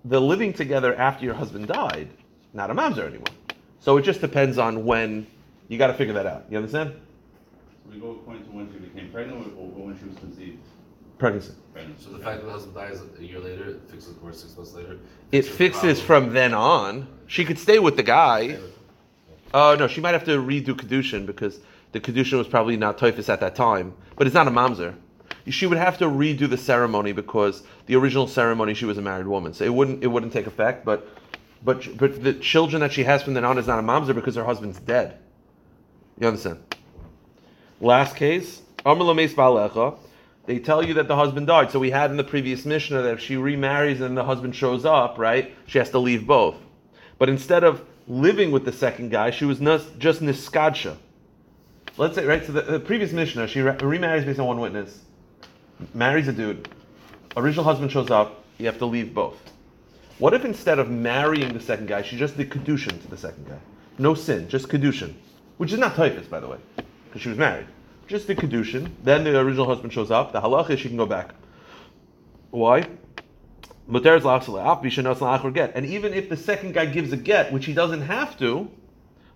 the 0.06 0.20
living 0.20 0.52
together 0.52 0.94
after 0.96 1.24
your 1.24 1.34
husband 1.34 1.68
died, 1.68 2.08
not 2.52 2.70
a 2.70 2.74
Mamzer 2.74 3.06
anymore. 3.06 3.26
So 3.80 3.98
it 3.98 4.02
just 4.02 4.20
depends 4.22 4.56
on 4.56 4.84
when, 4.84 5.26
you 5.68 5.76
got 5.76 5.88
to 5.88 5.94
figure 5.94 6.14
that 6.14 6.26
out. 6.26 6.46
You 6.48 6.56
understand? 6.56 6.94
So 7.84 7.90
we 7.92 8.00
go 8.00 8.12
according 8.12 8.44
to 8.44 8.50
when 8.50 8.72
she 8.72 8.78
became 8.78 9.10
pregnant 9.10 9.54
or 9.58 9.64
or 9.64 9.86
when 9.86 9.98
she 9.98 10.06
was 10.06 10.16
conceived? 10.16 10.58
Pregnancy. 11.18 11.52
Pregnant. 11.72 12.00
So 12.00 12.10
the 12.10 12.18
fact 12.18 12.40
that 12.40 12.46
the 12.46 12.52
husband 12.52 12.74
dies 12.74 13.02
a 13.18 13.22
year 13.22 13.40
later, 13.40 13.68
it 13.70 13.82
fixes 13.88 14.14
or 14.22 14.32
six 14.32 14.56
months 14.56 14.72
later. 14.72 14.98
It 15.30 15.42
fixes 15.42 15.52
the 15.52 15.88
fixes 15.88 16.00
from 16.00 16.32
then 16.32 16.54
on. 16.54 17.06
She 17.26 17.44
could 17.44 17.58
stay 17.58 17.78
with 17.78 17.96
the 17.96 18.02
guy. 18.02 18.58
Oh 19.52 19.76
no, 19.78 19.86
she 19.86 20.00
might 20.00 20.12
have 20.12 20.24
to 20.24 20.38
redo 20.38 20.68
kedushin 20.68 21.26
because 21.26 21.60
the 21.94 22.00
kedushin 22.00 22.36
was 22.36 22.48
probably 22.48 22.76
not 22.76 22.98
typhus 22.98 23.28
at 23.28 23.38
that 23.40 23.54
time, 23.54 23.94
but 24.16 24.26
it's 24.26 24.34
not 24.34 24.48
a 24.48 24.50
mamzer. 24.50 24.96
She 25.48 25.66
would 25.66 25.78
have 25.78 25.96
to 25.98 26.06
redo 26.06 26.50
the 26.50 26.56
ceremony 26.56 27.12
because 27.12 27.62
the 27.86 27.94
original 27.94 28.26
ceremony 28.26 28.74
she 28.74 28.84
was 28.84 28.98
a 28.98 29.02
married 29.02 29.28
woman, 29.28 29.54
so 29.54 29.64
it 29.64 29.72
wouldn't 29.72 30.02
it 30.02 30.08
wouldn't 30.08 30.32
take 30.32 30.48
effect. 30.48 30.84
But 30.84 31.06
but 31.64 31.96
but 31.96 32.22
the 32.22 32.34
children 32.34 32.80
that 32.80 32.92
she 32.92 33.04
has 33.04 33.22
from 33.22 33.34
then 33.34 33.44
on 33.44 33.58
is 33.58 33.68
not 33.68 33.78
a 33.78 33.82
mamzer 33.82 34.12
because 34.12 34.34
her 34.34 34.44
husband's 34.44 34.80
dead. 34.80 35.18
You 36.18 36.26
understand? 36.26 36.58
Last 37.80 38.16
case, 38.16 38.62
They 38.84 40.58
tell 40.58 40.82
you 40.82 40.94
that 40.94 41.08
the 41.08 41.16
husband 41.16 41.46
died. 41.46 41.70
So 41.70 41.78
we 41.78 41.90
had 41.90 42.10
in 42.10 42.16
the 42.16 42.24
previous 42.24 42.64
Mishnah 42.64 43.02
that 43.02 43.12
if 43.12 43.20
she 43.20 43.36
remarries 43.36 44.00
and 44.00 44.16
the 44.16 44.24
husband 44.24 44.56
shows 44.56 44.84
up, 44.84 45.16
right, 45.16 45.54
she 45.66 45.78
has 45.78 45.90
to 45.90 45.98
leave 46.00 46.26
both. 46.26 46.56
But 47.18 47.28
instead 47.28 47.62
of 47.62 47.84
living 48.08 48.50
with 48.50 48.64
the 48.64 48.72
second 48.72 49.10
guy, 49.10 49.30
she 49.30 49.44
was 49.44 49.58
just 49.58 50.20
niskadsha. 50.20 50.96
Let's 51.96 52.16
say, 52.16 52.26
right, 52.26 52.44
so 52.44 52.50
the, 52.52 52.62
the 52.62 52.80
previous 52.80 53.12
Mishnah, 53.12 53.46
she 53.46 53.60
re- 53.60 53.76
remarries 53.76 54.24
based 54.24 54.40
on 54.40 54.46
one 54.46 54.58
witness, 54.58 55.00
marries 55.94 56.26
a 56.26 56.32
dude, 56.32 56.68
original 57.36 57.64
husband 57.64 57.92
shows 57.92 58.10
up, 58.10 58.44
you 58.58 58.66
have 58.66 58.78
to 58.78 58.86
leave 58.86 59.14
both. 59.14 59.36
What 60.18 60.34
if 60.34 60.44
instead 60.44 60.80
of 60.80 60.90
marrying 60.90 61.52
the 61.52 61.60
second 61.60 61.86
guy, 61.86 62.02
she 62.02 62.16
just 62.16 62.36
did 62.36 62.50
kedushin 62.50 63.00
to 63.00 63.08
the 63.08 63.16
second 63.16 63.46
guy? 63.46 63.58
No 63.98 64.14
sin, 64.14 64.48
just 64.48 64.68
kedushin, 64.68 65.14
which 65.58 65.72
is 65.72 65.78
not 65.78 65.94
typhus, 65.94 66.26
by 66.26 66.40
the 66.40 66.48
way, 66.48 66.58
because 67.06 67.22
she 67.22 67.28
was 67.28 67.38
married. 67.38 67.66
Just 68.08 68.26
did 68.26 68.38
kedushin. 68.38 68.90
Then 69.02 69.24
the 69.24 69.38
original 69.38 69.66
husband 69.66 69.92
shows 69.92 70.10
up. 70.10 70.32
The 70.32 70.40
halach 70.40 70.70
is 70.70 70.80
she 70.80 70.88
can 70.88 70.96
go 70.96 71.06
back. 71.06 71.34
Why? 72.50 72.88
And 73.86 74.06
even 75.86 76.14
if 76.14 76.28
the 76.28 76.36
second 76.36 76.74
guy 76.74 76.86
gives 76.86 77.12
a 77.12 77.16
get, 77.16 77.52
which 77.52 77.66
he 77.66 77.72
doesn't 77.72 78.02
have 78.02 78.38
to, 78.38 78.70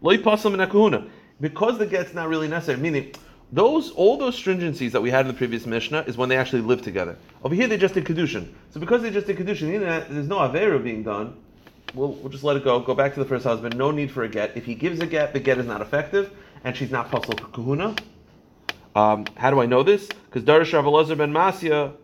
lo 0.01 0.17
yipasam 0.17 0.57
min 0.57 0.69
hakahuna. 0.69 1.09
Because 1.41 1.79
the 1.79 1.87
get's 1.87 2.15
not 2.15 2.29
really 2.29 2.49
necessary, 2.49 2.79
meaning 2.79 3.13
those 3.53 3.91
all 3.93 4.17
those 4.17 4.37
stringencies 4.37 4.91
that 4.93 5.01
we 5.01 5.11
had 5.11 5.23
in 5.23 5.29
the 5.29 5.35
previous 5.35 5.67
Mishnah 5.67 6.05
is 6.07 6.17
when 6.17 6.29
they 6.29 6.37
actually 6.37 6.63
live 6.63 6.83
together. 6.83 7.17
Over 7.43 7.55
here 7.55 7.67
they 7.67 7.79
just 7.79 7.95
did 7.95 8.05
kedushin. 8.05 8.53
So 8.71 8.81
because 8.81 9.03
they 9.03 9.11
just 9.11 9.27
did 9.27 9.37
kedushin, 9.37 9.81
there's 9.81 10.29
no 10.29 10.39
avera 10.39 10.83
being 10.83 11.03
done. 11.03 11.37
We'll, 11.95 12.13
we'll 12.13 12.29
just 12.29 12.45
let 12.45 12.57
it 12.57 12.65
go. 12.65 12.81
Go 12.81 12.95
back 12.95 13.15
to 13.15 13.21
the 13.21 13.27
first 13.27 13.45
husband. 13.45 13.77
No 13.77 13.91
need 13.91 14.11
for 14.11 14.25
a 14.25 14.29
get. 14.29 14.57
If 14.57 14.67
he 14.67 14.75
gives 14.75 15.01
a 15.01 15.07
get, 15.07 15.33
the 15.33 15.41
get 15.41 15.59
is 15.59 15.67
not 15.67 15.81
effective, 15.81 16.31
and 16.65 16.77
she's 16.77 16.91
not 16.91 17.11
puzzle 17.11 17.35
kahuna. 17.35 17.97
Um, 18.95 19.25
how 19.37 19.51
do 19.51 19.61
I 19.61 19.67
know 19.67 19.83
this? 19.83 20.07
Because 20.07 20.43
Darish 20.43 20.73
Rav 20.75 21.17
ben 21.17 21.33
Masya, 21.33 21.95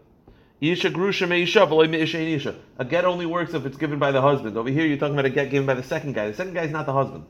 Isha 0.60 0.90
Grusha 0.90 1.26
Meisha 1.26 2.14
Isha. 2.14 2.54
A 2.78 2.84
get 2.84 3.04
only 3.04 3.26
works 3.26 3.52
if 3.52 3.66
it's 3.66 3.76
given 3.76 3.98
by 3.98 4.12
the 4.12 4.22
husband. 4.22 4.56
Over 4.56 4.70
here, 4.70 4.86
you're 4.86 4.96
talking 4.96 5.14
about 5.14 5.26
a 5.26 5.30
get 5.30 5.50
given 5.50 5.66
by 5.66 5.74
the 5.74 5.82
second 5.82 6.14
guy. 6.14 6.28
The 6.28 6.34
second 6.34 6.54
guy 6.54 6.62
is 6.62 6.70
not 6.70 6.86
the 6.86 6.92
husband. 6.92 7.26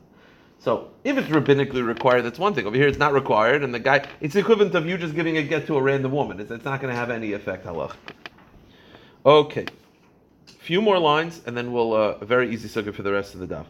So 0.59 0.91
if 1.03 1.17
it's 1.17 1.27
rabbinically 1.27 1.85
required, 1.85 2.23
that's 2.23 2.39
one 2.39 2.53
thing. 2.53 2.65
Over 2.65 2.75
here, 2.75 2.87
it's 2.87 2.97
not 2.97 3.13
required, 3.13 3.63
and 3.63 3.73
the 3.73 3.79
guy, 3.79 4.07
it's 4.19 4.33
the 4.33 4.39
equivalent 4.39 4.73
of 4.73 4.87
you 4.87 4.97
just 4.97 5.13
giving 5.13 5.37
a 5.37 5.43
get 5.43 5.67
to 5.67 5.77
a 5.77 5.81
random 5.81 6.11
woman. 6.11 6.39
It's, 6.39 6.49
it's 6.49 6.65
not 6.65 6.81
going 6.81 6.91
to 6.91 6.97
have 6.97 7.09
any 7.09 7.33
effect, 7.33 7.65
halach. 7.65 7.93
Okay, 9.25 9.65
few 10.59 10.81
more 10.81 10.97
lines, 10.97 11.41
and 11.45 11.55
then 11.55 11.71
we'll 11.71 11.93
uh, 11.93 12.17
very 12.25 12.51
easy 12.51 12.67
sukkah 12.67 12.93
for 12.93 13.03
the 13.03 13.11
rest 13.11 13.35
of 13.35 13.39
the 13.39 13.47
daf. 13.47 13.65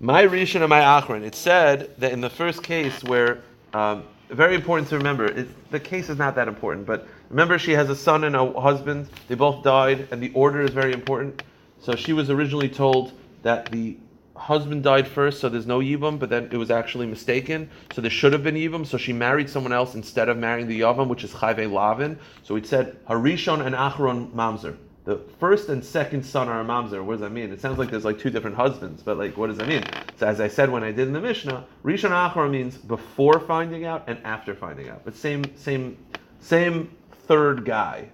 My 0.00 0.24
rishon 0.24 0.60
and 0.60 0.68
my 0.68 0.80
achron. 0.80 1.22
It 1.22 1.34
said 1.34 1.90
that 1.98 2.12
in 2.12 2.20
the 2.20 2.30
first 2.30 2.62
case 2.62 3.02
where 3.04 3.42
um, 3.74 4.04
very 4.32 4.54
important 4.54 4.88
to 4.88 4.96
remember. 4.96 5.26
It's, 5.26 5.52
the 5.70 5.80
case 5.80 6.08
is 6.08 6.18
not 6.18 6.34
that 6.36 6.48
important, 6.48 6.86
but 6.86 7.06
remember 7.28 7.58
she 7.58 7.72
has 7.72 7.90
a 7.90 7.96
son 7.96 8.24
and 8.24 8.34
a 8.34 8.60
husband. 8.60 9.08
They 9.28 9.34
both 9.34 9.62
died, 9.62 10.08
and 10.10 10.22
the 10.22 10.32
order 10.32 10.62
is 10.62 10.70
very 10.70 10.92
important. 10.92 11.42
So 11.80 11.94
she 11.94 12.12
was 12.12 12.30
originally 12.30 12.68
told 12.68 13.12
that 13.42 13.70
the 13.70 13.96
husband 14.42 14.82
died 14.82 15.06
first, 15.06 15.40
so 15.40 15.48
there's 15.48 15.66
no 15.66 15.78
yibum, 15.78 16.18
but 16.18 16.28
then 16.28 16.48
it 16.50 16.56
was 16.56 16.70
actually 16.70 17.06
mistaken. 17.06 17.70
So 17.92 18.00
there 18.00 18.10
should 18.10 18.32
have 18.32 18.42
been 18.42 18.56
yibum. 18.56 18.84
So 18.84 18.98
she 18.98 19.12
married 19.12 19.48
someone 19.48 19.72
else 19.72 19.94
instead 19.94 20.28
of 20.28 20.36
marrying 20.36 20.66
the 20.66 20.80
yavam, 20.80 21.08
which 21.08 21.22
is 21.22 21.30
chayve 21.30 21.70
lavin. 21.70 22.18
So 22.42 22.56
it 22.56 22.66
said 22.66 22.96
harishon 23.06 23.64
and 23.64 23.74
achron 23.74 24.32
mamzer. 24.32 24.76
The 25.04 25.18
first 25.38 25.68
and 25.68 25.84
second 25.84 26.24
son 26.24 26.48
are 26.48 26.60
a 26.60 26.64
mamzer. 26.64 27.04
What 27.04 27.14
does 27.14 27.20
that 27.22 27.32
mean? 27.32 27.52
It 27.52 27.60
sounds 27.60 27.78
like 27.78 27.90
there's 27.90 28.04
like 28.04 28.18
two 28.18 28.30
different 28.30 28.56
husbands, 28.56 29.02
but 29.02 29.16
like 29.16 29.36
what 29.36 29.46
does 29.48 29.58
that 29.58 29.68
mean? 29.68 29.84
So 30.16 30.26
as 30.26 30.40
I 30.40 30.48
said 30.48 30.70
when 30.70 30.82
I 30.82 30.90
did 30.90 31.06
in 31.06 31.12
the 31.12 31.20
Mishnah, 31.20 31.64
rishon 31.84 32.10
achron 32.10 32.50
means 32.50 32.76
before 32.76 33.38
finding 33.40 33.84
out 33.84 34.04
and 34.08 34.18
after 34.24 34.54
finding 34.54 34.88
out, 34.88 35.04
but 35.04 35.14
same 35.16 35.44
same 35.56 35.96
same 36.40 36.90
third 37.26 37.64
guy. 37.64 38.08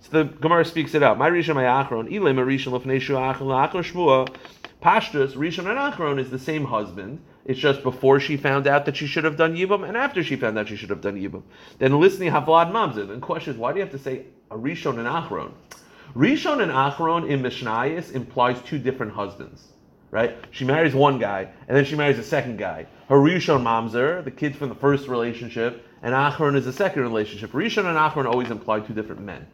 So 0.00 0.22
the 0.22 0.24
Gemara 0.24 0.64
speaks 0.64 0.94
it 0.94 1.02
out. 1.02 1.18
My 1.18 1.28
rishon, 1.28 1.56
my 1.56 1.64
achron, 1.64 2.08
ilem 2.08 2.36
rishon 2.36 2.78
lefnei 2.78 3.00
shu 3.00 3.14
achron 3.14 3.82
shmua. 3.82 4.28
Pashtus, 4.82 5.34
rishon 5.34 5.66
and 5.66 5.78
achron 5.78 6.18
is 6.18 6.30
the 6.30 6.38
same 6.38 6.64
husband. 6.64 7.20
It's 7.44 7.58
just 7.60 7.82
before 7.82 8.20
she 8.20 8.36
found 8.36 8.66
out 8.66 8.86
that 8.86 8.96
she 8.96 9.06
should 9.06 9.24
have 9.24 9.36
done 9.36 9.56
yibum, 9.56 9.86
and 9.86 9.96
after 9.96 10.22
she 10.22 10.36
found 10.36 10.58
out 10.58 10.68
she 10.68 10.76
should 10.76 10.90
have 10.90 11.00
done 11.00 11.16
yibum. 11.16 11.42
Then 11.78 11.98
listening 12.00 12.30
havlad 12.32 12.72
mamzer. 12.72 13.06
Then 13.06 13.20
the 13.20 13.26
question 13.26 13.52
is, 13.54 13.58
why 13.58 13.72
do 13.72 13.78
you 13.78 13.84
have 13.84 13.92
to 13.92 13.98
say 13.98 14.26
a 14.50 14.56
rishon 14.56 14.98
and 14.98 15.06
achron? 15.06 15.52
Rishon 16.14 16.62
and 16.62 16.72
Achron 16.72 17.28
in 17.28 17.42
Mishnayis 17.42 18.12
implies 18.12 18.60
two 18.62 18.78
different 18.78 19.12
husbands, 19.12 19.72
right? 20.10 20.36
She 20.50 20.64
marries 20.64 20.94
one 20.94 21.18
guy, 21.18 21.48
and 21.68 21.76
then 21.76 21.84
she 21.84 21.94
marries 21.94 22.18
a 22.18 22.22
second 22.22 22.56
guy. 22.56 22.86
Her 23.08 23.16
Rishon 23.16 23.62
Mamzer, 23.62 24.24
the 24.24 24.30
kid 24.30 24.56
from 24.56 24.70
the 24.70 24.74
first 24.74 25.08
relationship, 25.08 25.84
and 26.02 26.14
Achron 26.14 26.56
is 26.56 26.64
the 26.64 26.72
second 26.72 27.02
relationship. 27.02 27.50
Rishon 27.52 27.84
and 27.84 27.98
Achron 27.98 28.24
always 28.26 28.50
imply 28.50 28.80
two 28.80 28.94
different 28.94 29.20
men. 29.20 29.46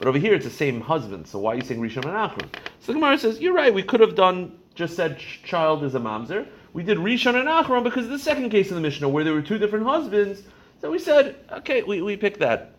But 0.00 0.08
over 0.08 0.18
here 0.18 0.32
it's 0.32 0.46
the 0.46 0.50
same 0.50 0.80
husband, 0.80 1.28
so 1.28 1.38
why 1.38 1.52
are 1.52 1.56
you 1.56 1.60
saying 1.60 1.78
Rishon 1.78 2.06
and 2.06 2.06
Achron? 2.06 2.48
So 2.80 2.86
the 2.86 2.94
Gemara 2.94 3.18
says, 3.18 3.38
you're 3.38 3.52
right, 3.52 3.72
we 3.72 3.82
could 3.82 4.00
have 4.00 4.14
done, 4.14 4.58
just 4.74 4.96
said 4.96 5.18
child 5.18 5.84
is 5.84 5.94
a 5.94 6.00
Mamzer. 6.00 6.46
We 6.72 6.82
did 6.82 6.96
Rishon 6.96 7.38
and 7.38 7.46
Achron 7.46 7.84
because 7.84 8.08
the 8.08 8.18
second 8.18 8.48
case 8.48 8.70
in 8.70 8.76
the 8.76 8.80
Mishnah 8.80 9.10
where 9.10 9.24
there 9.24 9.34
were 9.34 9.42
two 9.42 9.58
different 9.58 9.84
husbands. 9.84 10.42
So 10.80 10.90
we 10.90 10.98
said, 10.98 11.36
okay, 11.52 11.82
we, 11.82 12.00
we 12.00 12.16
picked 12.16 12.40
that. 12.40 12.72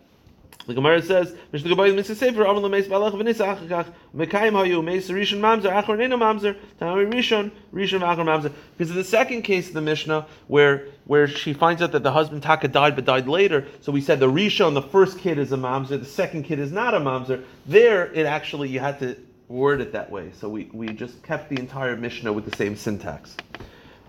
The 0.66 0.74
Gemara 0.74 1.02
says, 1.02 1.34
"Mishnah 1.50 1.74
Gabayis 1.74 1.94
Mitzvah 1.96 2.14
Sefer 2.14 2.44
Amal 2.44 2.62
Lemeis 2.62 2.84
Balach 2.84 3.12
V'Nisa 3.12 3.56
Achakach 3.56 3.86
Mekayim 4.14 4.52
Hayu 4.52 4.82
Meis 4.82 5.08
Rishon 5.08 5.40
Mamzer 5.40 5.72
Achron 5.72 6.00
Eno 6.00 6.16
Mamzer 6.16 6.56
Tamari 6.80 7.12
Rishon 7.12 7.50
Rishon 7.74 8.00
Achron 8.00 8.26
Mamzer." 8.26 8.52
Because 8.76 8.90
in 8.92 8.96
the 8.96 9.02
second 9.02 9.42
case 9.42 9.68
of 9.68 9.74
the 9.74 9.80
Mishnah, 9.80 10.26
where 10.46 10.86
where 11.06 11.26
she 11.26 11.52
finds 11.52 11.82
out 11.82 11.90
that 11.92 12.04
the 12.04 12.12
husband 12.12 12.44
Taka 12.44 12.68
died 12.68 12.94
but 12.94 13.04
died 13.04 13.26
later, 13.26 13.66
so 13.80 13.90
we 13.90 14.00
said 14.00 14.20
the 14.20 14.30
Rishon, 14.30 14.74
the 14.74 14.82
first 14.82 15.18
kid 15.18 15.36
is 15.38 15.50
a 15.50 15.56
Mamzer, 15.56 15.98
the 15.98 16.04
second 16.04 16.44
kid 16.44 16.60
is 16.60 16.70
not 16.70 16.94
a 16.94 17.00
Mamzer. 17.00 17.42
There, 17.66 18.12
it 18.12 18.26
actually 18.26 18.68
you 18.68 18.78
had 18.78 19.00
to 19.00 19.16
word 19.48 19.80
it 19.80 19.92
that 19.92 20.10
way. 20.12 20.30
So 20.38 20.48
we 20.48 20.70
we 20.72 20.88
just 20.90 21.24
kept 21.24 21.48
the 21.50 21.58
entire 21.58 21.96
Mishnah 21.96 22.32
with 22.32 22.48
the 22.48 22.56
same 22.56 22.76
syntax. 22.76 23.36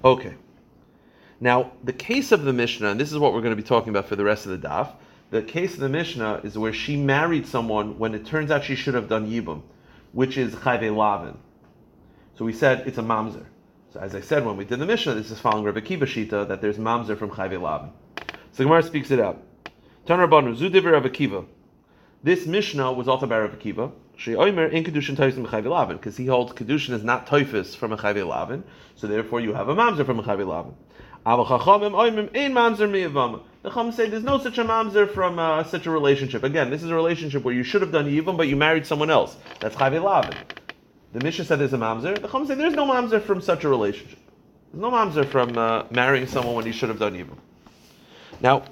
Okay. 0.06 0.36
Now 1.40 1.72
the 1.84 1.94
case 1.94 2.32
of 2.32 2.44
the 2.44 2.54
Mishnah, 2.54 2.90
and 2.90 3.00
this 3.00 3.12
is 3.12 3.18
what 3.18 3.34
we're 3.34 3.42
going 3.42 3.56
to 3.56 3.62
be 3.62 3.68
talking 3.68 3.90
about 3.90 4.08
for 4.08 4.16
the 4.16 4.24
rest 4.24 4.46
of 4.46 4.52
the 4.62 4.68
daf. 4.68 4.90
The 5.34 5.42
case 5.42 5.74
of 5.74 5.80
the 5.80 5.90
Mishnah 5.90 6.42
is 6.44 6.60
where 6.60 6.72
she 6.72 6.96
married 6.96 7.48
someone 7.48 7.98
when 7.98 8.14
it 8.14 8.24
turns 8.24 8.52
out 8.52 8.66
she 8.66 8.76
should 8.76 8.94
have 8.94 9.10
done 9.10 9.28
Yibum, 9.28 9.64
which 10.12 10.38
is 10.38 10.54
Chayve 10.54 10.96
Lavin. 10.96 11.40
So 12.36 12.46
we 12.46 12.54
said 12.54 12.86
it's 12.86 13.00
a 13.00 13.02
Mamzer. 13.02 13.44
So 13.92 14.00
as 14.00 14.14
I 14.14 14.22
said 14.22 14.46
when 14.46 14.58
we 14.58 14.66
did 14.66 14.78
the 14.78 14.86
Mishnah, 14.86 15.16
this 15.16 15.32
is 15.32 15.40
following 15.40 15.64
Rebbe 15.64 15.82
Kiva 15.82 16.06
Shita, 16.06 16.48
that 16.48 16.62
there's 16.62 16.78
Mamzer 16.78 17.18
from 17.18 17.32
Chayve 17.32 17.60
Lavin. 17.60 17.90
So 18.52 18.64
Gemara 18.64 18.84
speaks 18.84 19.10
it 19.10 19.20
out. 19.20 19.42
Tanar 20.06 20.30
Banu, 20.30 20.56
Zudiver 20.56 20.92
Rav 20.92 21.04
Akiva. 21.06 21.48
This 22.22 22.46
Mishnah 22.46 22.94
was 22.94 23.08
also 23.08 23.26
by 23.26 23.40
Rav 23.40 23.58
Akiva. 23.58 23.92
She 24.16 24.34
Oimer 24.34 24.72
in 24.72 24.84
Kedushin 24.84 25.16
Toifis 25.16 25.44
Mechayv 25.44 25.66
Lavin, 25.66 25.98
because 25.98 26.16
he 26.16 26.28
holds 26.28 26.54
Kedushin 26.54 26.94
is 26.94 27.04
not 27.04 27.26
Toifis 27.26 27.76
from 27.76 27.90
Mechayv 27.90 28.28
Lavin, 28.28 28.64
so 28.96 29.08
therefore 29.08 29.40
you 29.40 29.56
have 29.56 29.68
a 29.68 29.76
Mamzer 29.76 30.06
from 30.06 30.22
Mechayv 30.22 30.46
Lavin. 30.46 30.76
The 31.26 31.44
Chacham 33.70 33.92
say 33.94 34.10
there's 34.10 34.24
no 34.24 34.40
such 34.40 34.58
a 34.58 34.66
Mamzer 34.66 35.10
from 35.10 35.40
uh, 35.40 35.64
such 35.64 35.86
a 35.86 35.92
relationship. 35.92 36.44
Again, 36.44 36.70
this 36.70 36.84
is 36.84 36.90
a 36.90 36.96
relationship 36.96 37.44
where 37.44 37.54
you 37.54 37.64
should 37.64 37.82
have 37.82 37.94
done 37.94 38.08
Yivam, 38.08 38.36
but 38.36 38.50
you 38.50 38.58
married 38.58 38.86
someone 38.86 39.10
else. 39.10 39.38
That's 39.62 39.76
Chayv 39.76 40.04
Lavin. 40.04 40.36
The 41.14 41.22
Mishnah 41.22 41.46
said 41.46 41.60
there's 41.60 41.72
a 41.72 41.78
Mamzer. 41.78 42.16
The 42.16 42.28
Chacham 42.28 42.46
say 42.46 42.56
there's 42.56 42.74
no 42.74 42.86
Mamzer 42.86 43.22
from 43.22 43.40
such 43.40 43.64
a 43.64 43.70
relationship. 43.70 44.20
There's 44.74 44.82
no 44.82 44.92
Mamzer 44.92 45.26
from 45.26 45.58
uh, 45.58 45.86
marrying 45.92 46.28
someone 46.28 46.56
when 46.56 46.66
you 46.66 46.74
should 46.74 46.90
have 46.90 47.00
done 47.00 47.14
Yivam. 47.14 47.38
Now, 48.42 48.66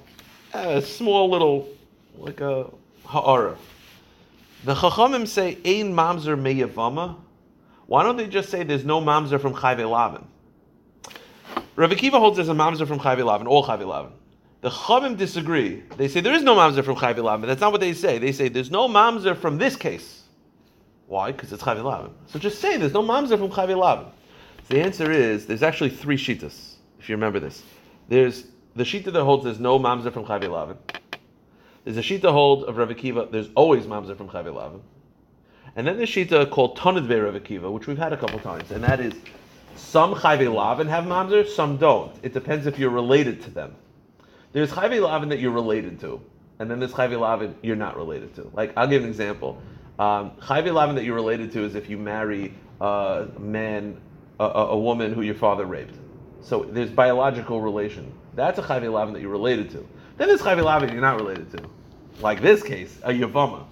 a 0.53 0.81
small 0.81 1.29
little, 1.29 1.69
like 2.17 2.41
a 2.41 2.69
ha'ara. 3.05 3.55
The 4.65 4.75
Chachamim 4.75 5.25
say, 5.25 5.57
Ein 5.65 5.93
mamzer 5.93 6.37
meyavama. 6.37 7.15
Why 7.87 8.03
don't 8.03 8.17
they 8.17 8.27
just 8.27 8.49
say 8.49 8.63
there's 8.63 8.83
no 8.83 8.99
mamzer 8.99 9.39
from 9.39 9.53
Chayve 9.53 9.89
Lavin? 9.89 10.27
Rav 11.75 11.89
Akiva 11.89 12.19
holds 12.19 12.37
there's 12.37 12.49
a 12.49 12.53
mamzer 12.53 12.87
from 12.87 12.99
Chayve 12.99 13.25
Lavin, 13.25 13.47
all 13.47 13.65
Chayve 13.65 13.85
Lavin. 13.87 14.11
The 14.61 14.69
Chachamim 14.69 15.17
disagree. 15.17 15.83
They 15.97 16.07
say 16.07 16.21
there 16.21 16.33
is 16.33 16.43
no 16.43 16.55
mamzer 16.55 16.83
from 16.83 16.95
Chayve 16.95 17.23
Lavin. 17.23 17.47
That's 17.47 17.61
not 17.61 17.71
what 17.71 17.81
they 17.81 17.93
say. 17.93 18.19
They 18.19 18.31
say 18.31 18.49
there's 18.49 18.69
no 18.69 18.87
mamzer 18.87 19.35
from 19.35 19.57
this 19.57 19.75
case. 19.75 20.23
Why? 21.07 21.31
Because 21.31 21.51
it's 21.51 21.63
Chayve 21.63 21.83
Lavin. 21.83 22.11
So 22.27 22.37
just 22.37 22.59
say 22.59 22.77
there's 22.77 22.93
no 22.93 23.01
mamzer 23.01 23.37
from 23.37 23.49
Chayve 23.49 23.75
Lavin. 23.77 24.05
So 24.67 24.75
the 24.75 24.81
answer 24.81 25.11
is 25.11 25.47
there's 25.47 25.63
actually 25.63 25.89
three 25.89 26.17
shitas, 26.17 26.75
if 26.99 27.09
you 27.09 27.15
remember 27.15 27.39
this. 27.39 27.63
There's 28.09 28.45
the 28.75 28.83
shita 28.83 29.11
that 29.11 29.23
holds 29.23 29.43
there's 29.43 29.59
no 29.59 29.79
mamzer 29.79 30.13
from 30.13 30.25
Chayve 30.25 30.49
Lavin. 30.49 30.77
There's 31.83 31.97
a 31.97 32.01
shita 32.01 32.31
hold 32.31 32.65
of 32.65 32.77
Rav 32.77 32.89
Akiva. 32.89 33.31
There's 33.31 33.49
always 33.55 33.85
mamzer 33.85 34.15
from 34.15 34.29
Chayve 34.29 34.53
Lavin. 34.53 34.81
And 35.75 35.87
then 35.87 35.97
there's 35.97 36.09
shita 36.09 36.51
called 36.51 36.77
Tanid 36.77 37.07
Be 37.07 37.15
Rav 37.15 37.33
Akiva, 37.33 37.71
which 37.71 37.87
we've 37.87 37.97
had 37.97 38.13
a 38.13 38.17
couple 38.17 38.39
times, 38.39 38.69
and 38.71 38.83
that 38.83 38.99
is 38.99 39.13
some 39.75 40.13
Chayve 40.15 40.53
Lavin 40.53 40.87
have 40.87 41.05
mamzer, 41.05 41.47
some 41.47 41.77
don't. 41.77 42.13
It 42.23 42.33
depends 42.33 42.67
if 42.67 42.79
you're 42.79 42.89
related 42.89 43.41
to 43.43 43.49
them. 43.49 43.75
There's 44.53 44.71
Chayve 44.71 45.01
Lavin 45.01 45.29
that 45.29 45.39
you're 45.39 45.51
related 45.51 45.99
to, 46.01 46.21
and 46.59 46.69
then 46.69 46.79
there's 46.79 46.93
Chayve 46.93 47.19
Lavin 47.19 47.55
you're 47.61 47.75
not 47.75 47.95
related 47.95 48.35
to. 48.35 48.51
Like 48.53 48.73
I'll 48.75 48.87
give 48.87 49.03
an 49.03 49.09
example. 49.09 49.61
Um, 49.99 50.31
Chayve 50.41 50.73
Lavin 50.73 50.95
that 50.95 51.03
you're 51.03 51.15
related 51.15 51.51
to 51.53 51.63
is 51.63 51.75
if 51.75 51.89
you 51.89 51.97
marry 51.97 52.53
a 52.79 53.27
man, 53.39 53.99
a, 54.39 54.45
a, 54.45 54.77
woman 54.77 55.13
who 55.13 55.21
your 55.21 55.35
father 55.35 55.65
raped. 55.65 55.95
So 56.41 56.63
there's 56.63 56.89
biological 56.89 57.61
relation. 57.61 58.11
That's 58.33 58.57
a 58.57 58.63
Chayve 58.63 58.91
Lavin 58.91 59.13
that 59.13 59.21
you're 59.21 59.29
related 59.29 59.69
to. 59.71 59.87
Then 60.17 60.27
there's 60.27 60.41
Chayve 60.41 60.63
Lavin 60.63 60.91
you're 60.91 61.01
not 61.01 61.17
related 61.17 61.51
to. 61.57 61.69
Like 62.19 62.41
this 62.41 62.63
case, 62.63 62.97
a 63.03 63.11
Yavama. 63.11 63.65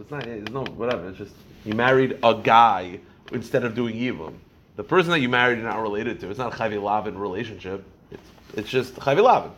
It's 0.00 0.10
not, 0.10 0.26
it's 0.26 0.50
no, 0.50 0.64
whatever. 0.64 1.08
It's 1.08 1.18
just, 1.18 1.34
you 1.64 1.74
married 1.74 2.18
a 2.22 2.34
guy 2.34 3.00
instead 3.32 3.64
of 3.64 3.74
doing 3.74 3.94
Yivam. 3.94 4.34
The 4.76 4.84
person 4.84 5.10
that 5.10 5.20
you 5.20 5.28
married 5.28 5.58
you're 5.58 5.68
not 5.68 5.80
related 5.80 6.20
to. 6.20 6.30
It's 6.30 6.38
not 6.38 6.54
a 6.54 6.56
Chayve 6.56 6.80
Lavin 6.80 7.18
relationship. 7.18 7.84
It's, 8.10 8.30
it's 8.54 8.68
just 8.68 8.94
Chayve 8.96 9.22
Lavin. 9.22 9.50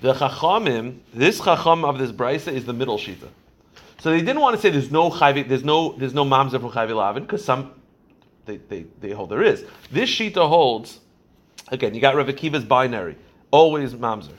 The 0.00 0.14
Chachamim, 0.14 0.98
this 1.14 1.40
Chacham 1.40 1.84
of 1.84 1.98
this 1.98 2.10
Brisa 2.10 2.52
is 2.52 2.64
the 2.64 2.72
middle 2.72 2.98
Shita. 2.98 3.28
So 4.00 4.10
they 4.10 4.20
didn't 4.20 4.40
want 4.40 4.56
to 4.56 4.62
say 4.62 4.70
there's 4.70 4.90
no 4.90 5.10
Chayve, 5.10 5.48
there's 5.48 5.64
no, 5.64 5.92
there's 5.92 6.14
no 6.14 6.24
Mamzer 6.24 6.60
from 6.60 6.96
Lavin, 6.96 7.22
because 7.22 7.44
some, 7.44 7.72
they, 8.46 8.56
they, 8.56 8.86
they 9.00 9.10
hold 9.10 9.30
there 9.30 9.42
is. 9.42 9.64
This 9.92 10.10
Shita 10.10 10.48
holds, 10.48 11.00
again, 11.68 11.94
you 11.94 12.00
got 12.00 12.16
Rav 12.16 12.26
Akiva's 12.26 12.64
binary, 12.64 13.16
always 13.50 13.94
Mamzer. 13.94 14.32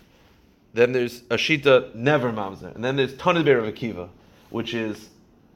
Then 0.73 0.91
there's 0.91 1.19
a 1.29 1.35
Shita, 1.35 1.93
never 1.95 2.31
Mamzer. 2.31 2.73
And 2.75 2.83
then 2.83 2.95
there's 2.95 3.13
Be 3.13 3.19
Rav 3.19 3.73
Akiva, 3.73 4.09
which 4.49 4.73
is 4.73 5.09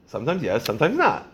sometimes 0.06 0.44
yes, 0.44 0.63
sometimes 0.63 0.98
not. 0.98 1.32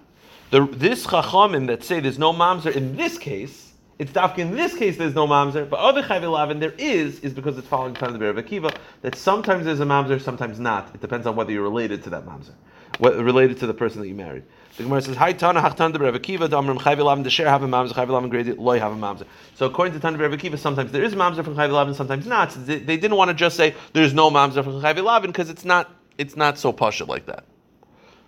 The, 0.52 0.66
this 0.66 1.08
Chachamim 1.08 1.68
that 1.68 1.82
say 1.82 2.02
there's 2.02 2.20
no 2.20 2.34
Mamzer 2.34 2.76
in 2.76 2.98
this 2.98 3.18
case, 3.18 3.72
it's 3.98 4.12
dafka 4.12 4.40
in 4.40 4.52
this 4.52 4.76
case 4.76 4.98
there's 4.98 5.16
no 5.16 5.26
Mamzer, 5.26 5.70
but 5.70 5.80
other 5.80 6.04
Chayv 6.04 6.30
Lavin 6.30 6.60
there 6.60 6.74
is, 6.78 7.22
is 7.22 7.34
because 7.34 7.58
it's 7.58 7.70
following 7.70 7.94
Tanid 7.94 8.20
Be 8.20 8.26
Rav 8.26 8.36
Akiva, 8.36 8.76
that 9.02 9.16
sometimes 9.16 9.64
there's 9.64 9.80
a 9.80 9.86
Mamzer, 9.86 10.20
sometimes 10.20 10.60
not. 10.60 10.94
It 10.94 11.00
depends 11.00 11.26
on 11.26 11.38
whether 11.38 11.54
you're 11.54 11.64
related 11.64 12.04
to 12.04 12.10
that 12.10 12.26
Mamzer, 12.26 12.52
what, 13.00 13.16
related 13.16 13.60
to 13.60 13.68
the 13.68 13.74
person 13.74 14.02
that 14.02 14.10
you 14.10 14.14
married. 14.14 14.44
The 14.76 14.84
Gemara 14.84 15.02
says, 15.02 15.16
"Hi 15.16 15.32
Tana 15.32 15.62
Hachtan 15.62 15.94
de 15.94 16.00
Rav 16.00 16.16
Akiva, 16.16 16.50
Damrim 16.50 16.78
Chayv 16.80 16.98
Lavin, 16.98 17.24
the 17.24 17.30
share 17.30 17.48
have 17.48 17.64
a 17.64 17.68
mamzer, 17.68 17.94
Chayv 17.94 18.10
Lavin 18.10 18.30
graded, 18.30 18.58
loy 18.58 18.78
have 18.78 18.92
a 18.92 18.96
mamzer." 18.96 19.26
So 19.56 19.68
according 19.68 19.94
to 19.94 20.02
Tana 20.02 20.18
Rav 20.18 20.32
Akiva, 20.32 20.60
sometimes 20.60 20.92
there 20.92 21.04
is 21.04 21.16
mamzer 21.16 21.46
from 21.46 21.56
Chayv 21.56 21.72
Lavin, 21.72 21.94
sometimes 21.94 22.26
not. 22.26 22.50
They, 22.66 22.80
they 22.80 22.98
didn't 22.98 23.16
want 23.16 23.30
to 23.30 23.34
just 23.34 23.56
say 23.56 23.74
there's 23.94 24.14
no 24.14 24.30
mamzer 24.30 24.66
from 24.66 24.82
Chayv 24.82 25.02
Lavin 25.02 25.32
because 25.32 25.50
it's 25.50 25.64
not 25.64 25.90
it's 26.18 26.36
not 26.36 26.58
so 26.58 26.74
pasha 26.74 27.06
like 27.06 27.26
that. 27.28 27.46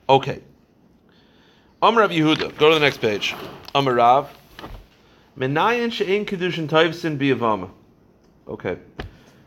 Okay. 0.07 0.41
Amr 1.83 1.99
Rav 1.99 2.11
Yehuda. 2.11 2.57
Go 2.57 2.69
to 2.69 2.75
the 2.75 2.79
next 2.79 2.99
page. 2.99 3.35
Amr 3.75 3.95
Rav. 3.95 4.33
Menayin 5.37 5.91
she'in 5.91 6.25
kedushin 6.25 6.65
toivsin 6.65 7.17
biyavama. 7.17 7.69
Okay. 8.47 8.77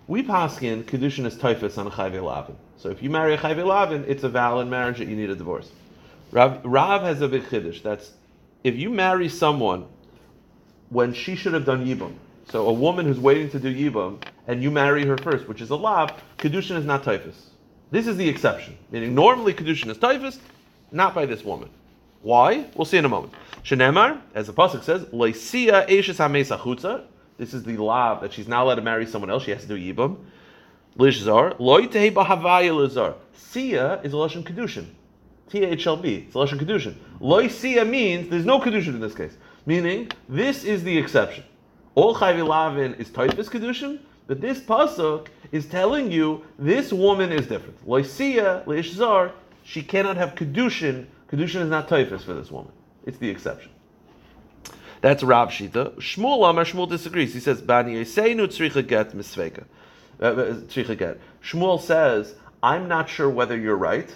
We 0.07 0.23
paskin 0.23 0.83
kedushin 0.85 1.25
is 1.25 1.35
toifus 1.39 1.79
on 1.79 1.87
a 1.87 1.91
Lavin. 1.91 2.57
So 2.77 2.91
if 2.91 3.03
you 3.03 3.09
marry 3.09 3.33
a 3.33 3.39
Chayv 3.39 3.57
Lavin, 3.65 4.05
it's 4.07 4.23
a 4.23 4.29
valid 4.29 4.69
marriage 4.69 4.99
that 4.99 5.09
you 5.09 5.17
need 5.17 5.31
a 5.31 5.35
divorce. 5.35 5.73
Rav, 6.31 6.61
Rav 6.63 7.01
has 7.05 7.23
a 7.23 7.29
big 7.29 7.45
chiddush. 7.45 7.83
That's 7.83 8.13
if 8.65 8.77
you 8.77 8.91
marry 8.91 9.31
someone 9.31 9.87
when 10.91 11.15
she 11.15 11.37
should 11.37 11.55
have 11.55 11.65
done 11.65 11.87
yibum. 11.87 12.17
So 12.51 12.69
a 12.69 12.73
woman 12.75 13.07
who's 13.07 13.19
waiting 13.19 13.49
to 13.49 13.59
do 13.59 13.75
yibum, 13.75 14.23
and 14.47 14.63
you 14.63 14.71
marry 14.71 15.07
her 15.07 15.17
first, 15.17 15.49
which 15.49 15.63
is 15.63 15.71
a 15.71 15.77
lav, 15.77 16.11
kedushin 16.37 16.77
is 16.77 16.85
not 16.85 17.03
typhus. 17.03 17.49
This 17.91 18.07
is 18.07 18.19
the 18.19 18.29
exception. 18.29 18.77
Meaning 18.91 19.15
normally 19.15 19.55
kedushin 19.55 19.89
is 19.89 19.97
typhus, 19.97 20.39
not 20.93 21.15
by 21.15 21.25
this 21.25 21.43
woman. 21.43 21.71
Why? 22.27 22.67
We'll 22.75 22.87
see 22.87 22.97
in 22.97 23.05
a 23.05 23.09
moment. 23.09 23.33
Shenemar, 23.63 24.21
as 24.35 24.49
the 24.49 24.53
pasuk 24.53 24.83
says, 24.83 25.03
loisia 25.05 25.89
eshes 25.89 26.17
hamesa 26.17 26.59
chutza. 26.59 27.05
This 27.39 27.55
is 27.55 27.63
the 27.63 27.77
lav 27.77 28.21
that 28.23 28.33
she's 28.33 28.49
not 28.49 28.65
allowed 28.65 28.75
to 28.75 28.83
marry 28.83 29.07
someone 29.07 29.31
else. 29.31 29.45
She 29.45 29.53
has 29.53 29.63
to 29.63 29.69
do 29.69 29.77
yibum. 29.77 30.17
Lishzar 30.99 31.55
loy 31.61 31.83
tehi 31.87 32.13
bahavaya 32.13 32.73
lizar. 32.73 33.15
Sia 33.33 34.01
is 34.03 34.13
a 34.13 34.17
lashon 34.17 34.43
kedushin. 34.43 34.87
T-H-L-B. 35.51 36.27
It's 36.27 36.35
a 36.35 36.39
Lashon 36.39 36.59
Kedushin. 36.59 36.97
Loisia 37.21 37.89
means 37.89 38.29
there's 38.29 38.45
no 38.45 38.59
Kedushin 38.59 38.89
in 38.89 39.01
this 39.01 39.15
case. 39.15 39.37
Meaning, 39.65 40.11
this 40.29 40.65
is 40.65 40.83
the 40.83 40.99
exception. 40.99 41.45
All 41.95 42.17
Chayvi 42.17 42.45
Lavin 42.45 42.95
is 42.95 43.11
Taifis 43.11 43.49
Kedushin, 43.49 44.01
but 44.27 44.41
this 44.41 44.59
Pasuk 44.59 45.29
is 45.53 45.67
telling 45.67 46.11
you 46.11 46.45
this 46.59 46.93
woman 46.93 47.31
is 47.31 47.47
different. 47.47 47.87
Loisia, 47.87 48.65
Leishzar, 48.65 49.31
she 49.63 49.85
cannot 49.85 50.17
have 50.17 50.35
Kedushin. 50.35 51.07
Kedushin 51.31 51.63
is 51.63 51.71
not 51.71 51.89
Taifis 51.89 52.23
for 52.23 52.35
this 52.35 52.51
woman. 52.51 52.73
It's 53.05 53.19
the 53.19 53.29
exception. 53.29 53.71
That's 55.01 55.23
Rav 55.23 55.51
Shita. 55.51 55.95
Shmuel 55.97 56.49
Amar, 56.49 56.65
Shmuel 56.65 56.89
disagrees. 56.89 57.35
He 57.35 57.41
says, 57.41 57.61
Bani 57.61 57.95
Yiseinu 57.95 58.47
Tzricha 58.49 58.87
Get 58.87 59.13
Misveka. 59.13 59.65
Uh, 60.21 60.25
uh, 60.25 60.55
Tzricha 60.63 60.97
Get. 60.97 61.21
Shmuel 61.43 61.81
says, 61.81 62.35
I'm 62.63 62.89
not 62.89 63.09
sure 63.09 63.29
whether 63.29 63.57
you're 63.57 63.77
right. 63.77 64.13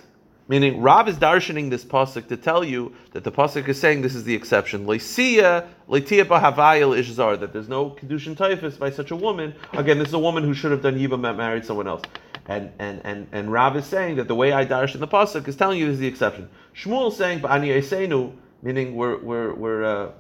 Meaning, 0.49 0.81
Rav 0.83 1.07
is 1.07 1.17
darshaning 1.17 1.71
this 1.71 1.85
pasuk 1.85 2.27
to 2.27 2.37
tell 2.37 2.65
you 2.65 2.93
that 3.13 3.23
the 3.23 3.31
pasuk 3.31 3.69
is 3.69 3.79
saying 3.79 4.03
this 4.03 4.17
is 4.17 4.25
the 4.25 4.35
exception. 4.35 4.85
Leisia, 4.85 5.69
leitia 5.89 6.25
bahavayil 6.25 6.99
ishzar, 6.99 7.39
that 7.39 7.53
there's 7.53 7.69
no 7.69 7.91
kedushin 7.91 8.37
typhus 8.37 8.77
by 8.77 8.91
such 8.91 9.13
a 9.13 9.17
woman. 9.17 9.55
Again, 9.75 9.99
this 9.99 10.09
is 10.09 10.15
a 10.15 10.19
woman 10.19 10.43
who 10.43 10.53
should 10.53 10.73
have 10.73 10.83
done 10.83 10.99
yibam 10.99 11.37
married 11.37 11.65
someone 11.65 11.87
else. 11.87 12.03
And 12.51 12.73
and 12.81 13.01
and 13.05 13.29
and 13.31 13.53
Rav 13.53 13.77
is 13.77 13.87
saying 13.87 14.17
that 14.17 14.27
the 14.27 14.35
way 14.35 14.53
I 14.53 14.67
darsh 14.67 14.97
in 14.97 15.01
the 15.01 15.07
pasuk 15.07 15.47
is 15.47 15.55
telling 15.55 15.79
you 15.79 15.87
this 15.87 15.95
is 15.95 16.01
the 16.01 16.09
exception. 16.09 16.49
Shmuel 16.75 17.13
is 17.13 17.17
saying 17.17 17.43
ba'ani 17.43 17.69
esenu, 17.79 18.33
meaning 18.61 18.97
we're 18.97 19.19
we're 19.19 19.55
we're 19.55 19.85
uh, 19.85 20.11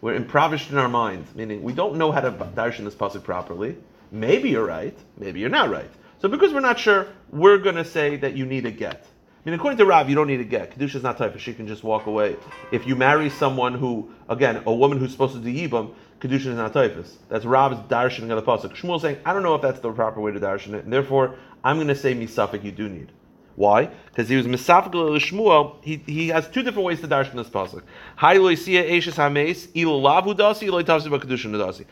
we're 0.00 0.14
impoverished 0.14 0.72
in 0.72 0.76
our 0.76 0.88
minds, 0.88 1.32
meaning 1.36 1.62
we 1.62 1.72
don't 1.72 1.94
know 1.94 2.10
how 2.10 2.20
to 2.20 2.32
darsh 2.32 2.80
in 2.80 2.84
this 2.84 2.96
pasuk 2.96 3.22
properly. 3.22 3.76
Maybe 4.10 4.50
you're 4.50 4.66
right, 4.66 4.98
maybe 5.16 5.38
you're 5.38 5.50
not 5.50 5.70
right. 5.70 5.88
So 6.18 6.28
because 6.28 6.52
we're 6.52 6.58
not 6.58 6.80
sure, 6.80 7.06
we're 7.30 7.58
going 7.58 7.76
to 7.76 7.84
say 7.84 8.16
that 8.16 8.36
you 8.36 8.44
need 8.44 8.66
a 8.66 8.72
get. 8.72 9.06
I 9.44 9.50
mean, 9.50 9.54
according 9.54 9.78
to 9.78 9.86
Rav, 9.86 10.08
you 10.08 10.16
don't 10.16 10.26
need 10.26 10.40
a 10.40 10.44
get. 10.44 10.76
Kedusha 10.76 10.96
is 10.96 11.02
not 11.04 11.18
typhus. 11.18 11.42
She 11.42 11.54
can 11.54 11.68
just 11.68 11.84
walk 11.84 12.06
away. 12.06 12.36
If 12.72 12.88
you 12.88 12.96
marry 12.96 13.30
someone 13.30 13.74
who, 13.74 14.10
again, 14.28 14.62
a 14.66 14.74
woman 14.74 14.98
who's 14.98 15.12
supposed 15.12 15.34
to 15.34 15.40
do 15.40 15.52
yibam, 15.52 15.94
Kedusha 16.22 16.46
is 16.46 16.56
not 16.56 16.72
typhus. 16.72 17.18
That's 17.28 17.44
Rav's 17.44 17.80
darshaning 17.88 18.30
of 18.30 18.36
the 18.36 18.42
pasuk. 18.42 18.76
Shmuel 18.76 19.00
saying, 19.00 19.18
I 19.26 19.32
don't 19.32 19.42
know 19.42 19.56
if 19.56 19.62
that's 19.62 19.80
the 19.80 19.90
proper 19.90 20.20
way 20.20 20.30
to 20.30 20.38
darshan 20.38 20.74
it, 20.74 20.84
and 20.84 20.92
therefore 20.92 21.34
I'm 21.64 21.76
going 21.76 21.88
to 21.88 21.96
say 21.96 22.14
misafik. 22.14 22.62
You 22.62 22.70
do 22.70 22.88
need. 22.88 23.10
Why? 23.56 23.90
Because 24.06 24.28
he 24.28 24.36
was 24.36 24.46
misafik 24.46 24.92
Shmuel. 24.92 25.82
He, 25.82 25.96
he 26.06 26.28
has 26.28 26.48
two 26.48 26.62
different 26.62 26.86
ways 26.86 27.00
to 27.00 27.08
darshan 27.08 27.34
this 27.34 27.48
pasuk. 27.48 27.82
Hai 28.14 28.36
loisia 28.36 28.88
eshes 28.88 29.14
hames 29.14 29.68
ilo 29.74 30.00
lavu 30.00 30.32
dasi 30.36 30.68
ilo 30.68 30.80
tavsi 30.84 31.08
kedusha 31.08 31.50
dasi. 31.50 31.86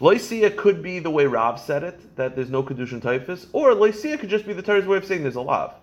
Loisia 0.00 0.56
could 0.56 0.80
be 0.80 1.00
the 1.00 1.10
way 1.10 1.26
Rav 1.26 1.58
said 1.58 1.82
it, 1.82 2.16
that 2.16 2.36
there's 2.36 2.50
no 2.50 2.62
kedushin 2.62 3.02
typhus, 3.02 3.48
or 3.52 3.72
loisia 3.72 4.20
could 4.20 4.30
just 4.30 4.46
be 4.46 4.52
the 4.52 4.62
Torah's 4.62 4.86
way 4.86 4.98
of 4.98 5.04
saying 5.04 5.22
there's 5.22 5.34
a 5.34 5.40
lav. 5.40 5.74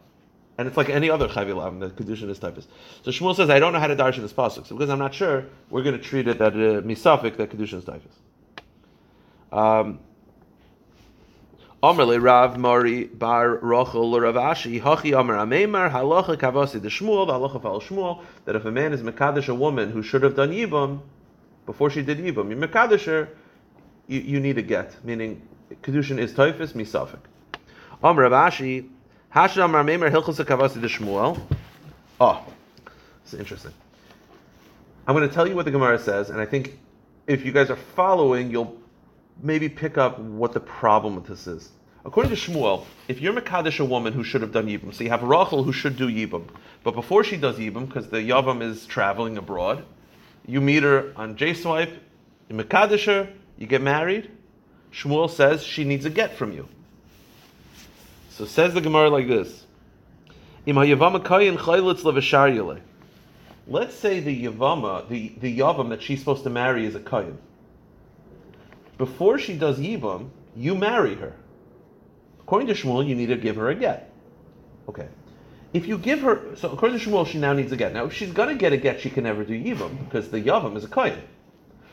And 0.61 0.67
it's 0.67 0.77
like 0.77 0.89
any 0.91 1.09
other 1.09 1.27
Chavi 1.27 1.55
Lam, 1.55 1.79
the 1.79 1.89
Kedushin 1.89 2.29
is 2.29 2.37
typhus. 2.37 2.67
So 3.01 3.09
Shmuel 3.09 3.35
says, 3.35 3.49
I 3.49 3.57
don't 3.57 3.73
know 3.73 3.79
how 3.79 3.87
to 3.87 3.95
darshan 3.95 4.21
this 4.21 4.31
pasuk. 4.31 4.67
So 4.67 4.75
because 4.75 4.91
I'm 4.91 4.99
not 4.99 5.11
sure, 5.11 5.45
we're 5.71 5.81
going 5.81 5.97
to 5.97 6.03
treat 6.03 6.27
it 6.27 6.37
that 6.37 6.53
uh, 6.53 6.83
misafik, 6.83 7.35
that 7.37 7.49
Kedushin 7.49 7.79
is 7.79 7.83
typhus. 7.83 8.13
Um, 9.51 9.97
Amr 11.81 12.05
le 12.05 12.19
Rav 12.19 12.59
Mari 12.59 13.05
bar 13.05 13.57
Rochel 13.57 14.11
le 14.11 14.21
Rav 14.21 14.35
Ashi 14.35 14.79
Hachi 14.79 15.17
Amr 15.17 15.33
Ameimar 15.33 15.91
Halacha 15.91 16.37
Kavasi 16.37 16.79
the 16.79 16.89
Shmuel 16.89 17.25
the 17.25 17.33
Halacha 17.33 17.59
Fal 17.59 17.81
Shmuel 17.81 18.23
that 18.45 18.55
if 18.55 18.63
a 18.63 18.71
man 18.71 18.93
is 18.93 19.01
mekadesh 19.01 19.49
a 19.49 19.55
woman 19.55 19.89
who 19.89 20.03
should 20.03 20.21
have 20.21 20.35
done 20.35 20.51
yibum 20.51 21.01
before 21.65 21.89
she 21.89 22.03
did 22.03 22.19
yibum, 22.19 22.51
you 22.51 22.55
mekadesh 22.55 23.05
her, 23.05 23.29
you, 24.05 24.19
you 24.19 24.39
need 24.39 24.59
a 24.59 24.61
get, 24.61 25.03
meaning 25.03 25.41
kedushin 25.81 26.19
is 26.19 26.33
toifus 26.33 26.73
misafik. 26.73 27.17
Amr 28.03 28.29
Rav 28.29 28.51
Ashi 29.33 29.55
Hashid 29.55 29.59
Amr 29.59 30.11
Hilchos 30.11 30.43
Kavasi 30.43 30.81
the 30.81 30.87
Shmuel. 30.87 31.39
Oh, 32.19 32.43
this 33.23 33.33
is 33.33 33.39
interesting. 33.39 33.71
I'm 35.07 35.15
going 35.15 35.27
to 35.27 35.33
tell 35.33 35.47
you 35.47 35.55
what 35.55 35.63
the 35.63 35.71
Gemara 35.71 35.99
says, 35.99 36.29
and 36.29 36.41
I 36.41 36.45
think 36.45 36.77
if 37.27 37.45
you 37.45 37.53
guys 37.53 37.69
are 37.69 37.77
following, 37.77 38.51
you'll 38.51 38.77
maybe 39.41 39.69
pick 39.69 39.97
up 39.97 40.19
what 40.19 40.51
the 40.51 40.59
problem 40.59 41.15
with 41.15 41.27
this 41.27 41.47
is. 41.47 41.69
According 42.03 42.35
to 42.35 42.37
Shmuel, 42.37 42.83
if 43.07 43.21
you're 43.21 43.31
Mekadesh 43.31 43.79
a 43.79 43.85
woman 43.85 44.11
who 44.11 44.23
should 44.23 44.41
have 44.41 44.51
done 44.51 44.67
Yibam, 44.67 44.93
so 44.93 45.03
you 45.03 45.09
have 45.09 45.23
Rachel 45.23 45.63
who 45.63 45.71
should 45.71 45.95
do 45.95 46.09
Yibam, 46.09 46.49
but 46.83 46.93
before 46.93 47.23
she 47.23 47.37
does 47.37 47.55
Yibam, 47.57 47.87
because 47.87 48.09
the 48.09 48.17
Yavam 48.17 48.61
is 48.61 48.85
traveling 48.85 49.37
abroad, 49.37 49.85
you 50.45 50.59
meet 50.59 50.83
her 50.83 51.13
on 51.15 51.37
JSwipe, 51.37 51.97
you 52.49 52.55
Mekadesh 52.57 53.05
her, 53.05 53.31
you 53.57 53.65
get 53.65 53.81
married, 53.81 54.29
Shmuel 54.91 55.29
says 55.29 55.63
she 55.63 55.85
needs 55.85 56.03
a 56.03 56.09
get 56.09 56.35
from 56.35 56.51
you. 56.51 56.67
So 58.41 58.47
says 58.47 58.73
the 58.73 58.81
Gemara 58.81 59.11
like 59.11 59.27
this. 59.27 59.67
Im 60.65 60.75
hayavama 60.75 61.23
kayin 61.23 61.59
chaylitz. 61.59 62.81
Let's 63.67 63.93
say 63.93 64.19
the 64.19 64.45
Yavama, 64.45 65.07
the, 65.07 65.35
the 65.39 65.59
Yavam 65.59 65.89
that 65.89 66.01
she's 66.01 66.17
supposed 66.17 66.41
to 66.45 66.49
marry 66.49 66.87
is 66.87 66.95
a 66.95 66.99
Kayan. 66.99 67.37
Before 68.97 69.37
she 69.37 69.55
does 69.55 69.77
Yivam, 69.77 70.31
you 70.55 70.73
marry 70.73 71.13
her. 71.13 71.35
According 72.39 72.67
to 72.69 72.73
Shmuel, 72.73 73.07
you 73.07 73.13
need 73.13 73.27
to 73.27 73.35
give 73.35 73.57
her 73.57 73.69
a 73.69 73.75
get. 73.75 74.11
Okay. 74.89 75.07
If 75.73 75.85
you 75.85 75.99
give 75.99 76.21
her, 76.21 76.55
so 76.55 76.71
according 76.71 76.97
to 76.97 77.05
Shmuel, 77.05 77.27
she 77.27 77.37
now 77.37 77.53
needs 77.53 77.71
a 77.71 77.77
get. 77.77 77.93
Now, 77.93 78.05
if 78.05 78.13
she's 78.13 78.33
going 78.33 78.49
to 78.49 78.55
get 78.55 78.73
a 78.73 78.77
get, 78.77 79.01
she 79.01 79.11
can 79.11 79.25
never 79.25 79.43
do 79.43 79.53
Yivam 79.53 79.99
because 80.05 80.31
the 80.31 80.41
Yavam 80.41 80.75
is 80.77 80.83
a 80.83 80.89
Kayan. 80.89 81.21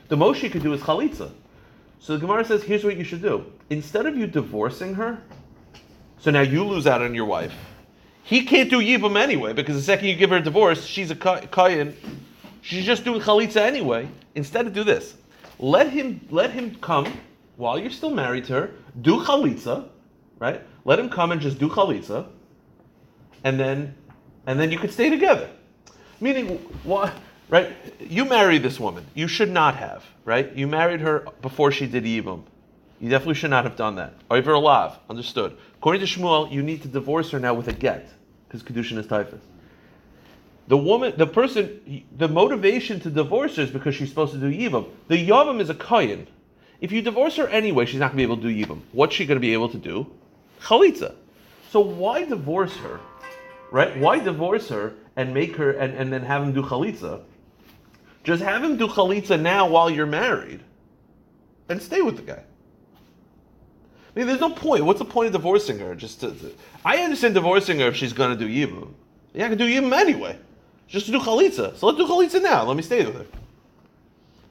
The 0.09 0.17
most 0.17 0.41
she 0.41 0.49
could 0.49 0.63
do 0.63 0.73
is 0.73 0.81
Chalitza. 0.81 1.31
So 2.01 2.15
the 2.15 2.21
Gemara 2.21 2.47
says, 2.47 2.63
here's 2.63 2.85
what 2.85 2.97
you 2.97 3.05
should 3.05 3.21
do. 3.21 3.45
Instead 3.69 4.07
of 4.07 4.17
you 4.17 4.27
divorcing 4.27 4.95
her, 4.95 5.21
so 6.21 6.31
now 6.31 6.41
you 6.41 6.65
lose 6.65 6.87
out 6.87 7.03
on 7.03 7.15
your 7.15 7.25
wife. 7.25 7.55
He 8.23 8.45
can't 8.45 8.69
do 8.69 8.81
Yibam 8.81 9.19
anyway, 9.19 9.53
because 9.53 9.77
the 9.77 9.83
second 9.83 10.09
you 10.09 10.17
give 10.17 10.31
her 10.31 10.37
a 10.37 10.43
divorce, 10.43 10.85
she's 10.85 11.11
a 11.11 11.17
Kayan. 11.17 11.97
She's 12.61 12.85
just 12.85 13.05
doing 13.05 13.21
Chalitza 13.21 13.61
anyway. 13.61 14.09
Instead 14.35 14.67
of 14.67 14.75
do 14.75 14.85
this. 14.85 15.15
Let 15.59 15.91
him 15.91 16.21
let 16.31 16.51
him 16.51 16.77
come 16.81 17.13
while 17.57 17.79
you're 17.79 17.91
still 17.91 18.11
married 18.11 18.45
to 18.45 18.53
her, 18.53 18.71
do 19.01 19.25
Chalitza, 19.25 19.89
right? 20.39 20.63
Let 20.85 20.99
him 20.99 21.09
come 21.09 21.33
and 21.33 21.41
just 21.41 21.59
do 21.59 21.69
Chalitza, 21.69 22.27
and 23.45 23.59
then 23.59 23.95
and 24.47 24.61
then 24.61 24.71
you 24.71 24.79
could 24.79 24.93
stay 24.93 25.11
together. 25.11 25.49
Meaning 26.21 26.59
what 26.85 27.13
right? 27.49 27.75
You 28.01 28.25
married 28.25 28.63
this 28.63 28.79
woman. 28.79 29.07
You 29.15 29.29
should 29.29 29.51
not 29.51 29.77
have, 29.77 30.05
right? 30.25 30.55
You 30.55 30.67
married 30.67 31.01
her 31.01 31.27
before 31.43 31.73
she 31.73 31.87
did 31.87 32.05
Yibam. 32.05 32.43
You 33.01 33.09
definitely 33.09 33.35
should 33.35 33.51
not 33.51 33.65
have 33.65 33.77
done 33.77 33.97
that. 33.97 34.15
Over 34.31 34.53
alav, 34.53 34.97
understood. 35.09 35.57
According 35.77 36.05
to 36.05 36.07
Shmuel, 36.07 36.51
you 36.51 36.63
need 36.63 36.83
to 36.83 36.89
divorce 36.89 37.31
her 37.31 37.39
now 37.39 37.55
with 37.55 37.69
a 37.69 37.73
get, 37.73 38.09
because 38.47 38.63
kedushin 38.63 38.99
is 38.99 39.07
typhus. 39.07 39.43
The 40.67 40.77
woman, 40.77 41.15
the 41.17 41.27
person, 41.27 42.05
the 42.17 42.29
motivation 42.29 43.01
to 43.01 43.11
divorce 43.11 43.57
her 43.57 43.63
is 43.63 43.71
because 43.71 43.95
she's 43.95 44.09
supposed 44.09 44.33
to 44.35 44.39
do 44.39 44.51
yivam. 44.51 44.89
The 45.07 45.27
yavam 45.27 45.61
is 45.61 45.71
a 45.71 45.75
kayin. 45.75 46.27
If 46.81 46.93
you 46.93 47.01
divorce 47.01 47.37
her 47.37 47.49
anyway, 47.49 47.87
she's 47.87 48.01
not 48.01 48.13
going 48.13 48.19
to 48.19 48.27
be 48.27 48.33
able 48.33 48.37
to 48.37 48.43
do 48.43 48.67
yivam. 48.67 48.83
What's 48.93 49.15
she 49.15 49.27
going 49.27 49.37
to 49.37 49.41
be 49.41 49.53
able 49.53 49.71
to 49.71 49.79
do? 49.79 50.11
Chalitza. 50.61 51.15
So 51.71 51.81
why 51.81 52.25
divorce 52.25 52.77
her, 52.79 53.01
right? 53.71 53.97
Why 53.99 54.19
divorce 54.19 54.69
her 54.69 54.95
and 55.17 55.33
make 55.33 55.57
her 55.57 55.71
and, 55.71 55.95
and 55.95 56.13
then 56.13 56.23
have 56.23 56.43
him 56.43 56.53
do 56.53 56.63
chalitza? 56.63 57.23
Just 58.25 58.43
have 58.43 58.63
him 58.63 58.77
do 58.77 58.89
chalitza 58.89 59.41
now 59.41 59.69
while 59.69 59.89
you're 59.89 60.07
married, 60.07 60.61
and 61.69 61.81
stay 61.81 62.03
with 62.03 62.17
the 62.17 62.23
guy. 62.23 62.43
Mean, 64.19 64.27
there's 64.27 64.41
no 64.41 64.51
point. 64.51 64.85
What's 64.85 64.99
the 64.99 65.05
point 65.05 65.29
of 65.29 65.33
divorcing 65.33 65.79
her? 65.79 65.95
Just 65.95 66.19
to, 66.23 66.33
to 66.33 66.53
I 66.85 66.99
understand 67.05 67.35
divorcing 67.35 67.79
her 67.79 67.87
if 67.87 67.95
she's 67.95 68.13
to 68.13 68.35
do 68.35 68.49
yibum. 68.49 68.93
Yeah, 69.33 69.47
I 69.47 69.49
can 69.49 69.59
do 69.59 69.65
yibum 69.65 69.97
anyway. 69.97 70.37
Just 70.89 71.07
to 71.07 71.13
do 71.13 71.21
chalitza. 71.21 71.77
So 71.77 71.87
let's 71.87 71.99
do 71.99 72.05
chalitza 72.05 72.43
now. 72.43 72.65
Let 72.65 72.77
me 72.77 72.83
stay 72.83 73.07
with 73.07 73.15
her. 73.15 73.27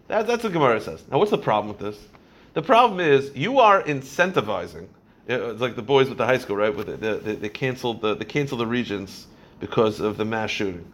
That, 0.07 0.25
that's 0.25 0.45
what 0.45 0.53
Gemara 0.53 0.79
says. 0.79 1.03
Now, 1.11 1.17
what's 1.17 1.31
the 1.31 1.37
problem 1.37 1.67
with 1.67 1.79
this? 1.79 2.01
The 2.53 2.61
problem 2.61 3.01
is 3.01 3.35
you 3.35 3.59
are 3.59 3.83
incentivizing. 3.83 4.87
Uh, 5.29 5.51
it's 5.51 5.59
like 5.59 5.75
the 5.75 5.81
boys 5.81 6.07
with 6.07 6.17
the 6.17 6.25
high 6.25 6.37
school, 6.37 6.55
right? 6.55 6.73
With 6.73 6.87
the, 6.87 7.17
the, 7.17 7.35
they 7.35 7.49
canceled 7.49 7.99
the 7.99 8.15
they 8.15 8.23
canceled 8.23 8.61
the 8.61 8.67
regents 8.67 9.27
because 9.59 9.99
of 9.99 10.15
the 10.15 10.23
mass 10.23 10.49
shooting. 10.49 10.89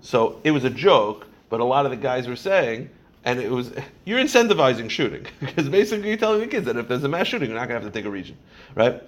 So 0.00 0.40
it 0.44 0.50
was 0.50 0.64
a 0.64 0.70
joke, 0.70 1.26
but 1.50 1.60
a 1.60 1.64
lot 1.64 1.84
of 1.84 1.90
the 1.90 1.98
guys 1.98 2.26
were 2.26 2.36
saying, 2.36 2.88
and 3.24 3.40
it 3.40 3.50
was 3.50 3.72
you're 4.04 4.20
incentivizing 4.20 4.88
shooting 4.88 5.26
because 5.40 5.68
basically 5.68 6.08
you're 6.08 6.18
telling 6.18 6.40
the 6.40 6.46
kids 6.46 6.66
that 6.66 6.76
if 6.76 6.88
there's 6.88 7.04
a 7.04 7.08
mass 7.08 7.26
shooting, 7.26 7.48
you're 7.48 7.58
not 7.58 7.68
gonna 7.68 7.80
have 7.80 7.90
to 7.90 7.96
take 7.96 8.06
a 8.06 8.10
region, 8.10 8.36
right? 8.74 9.02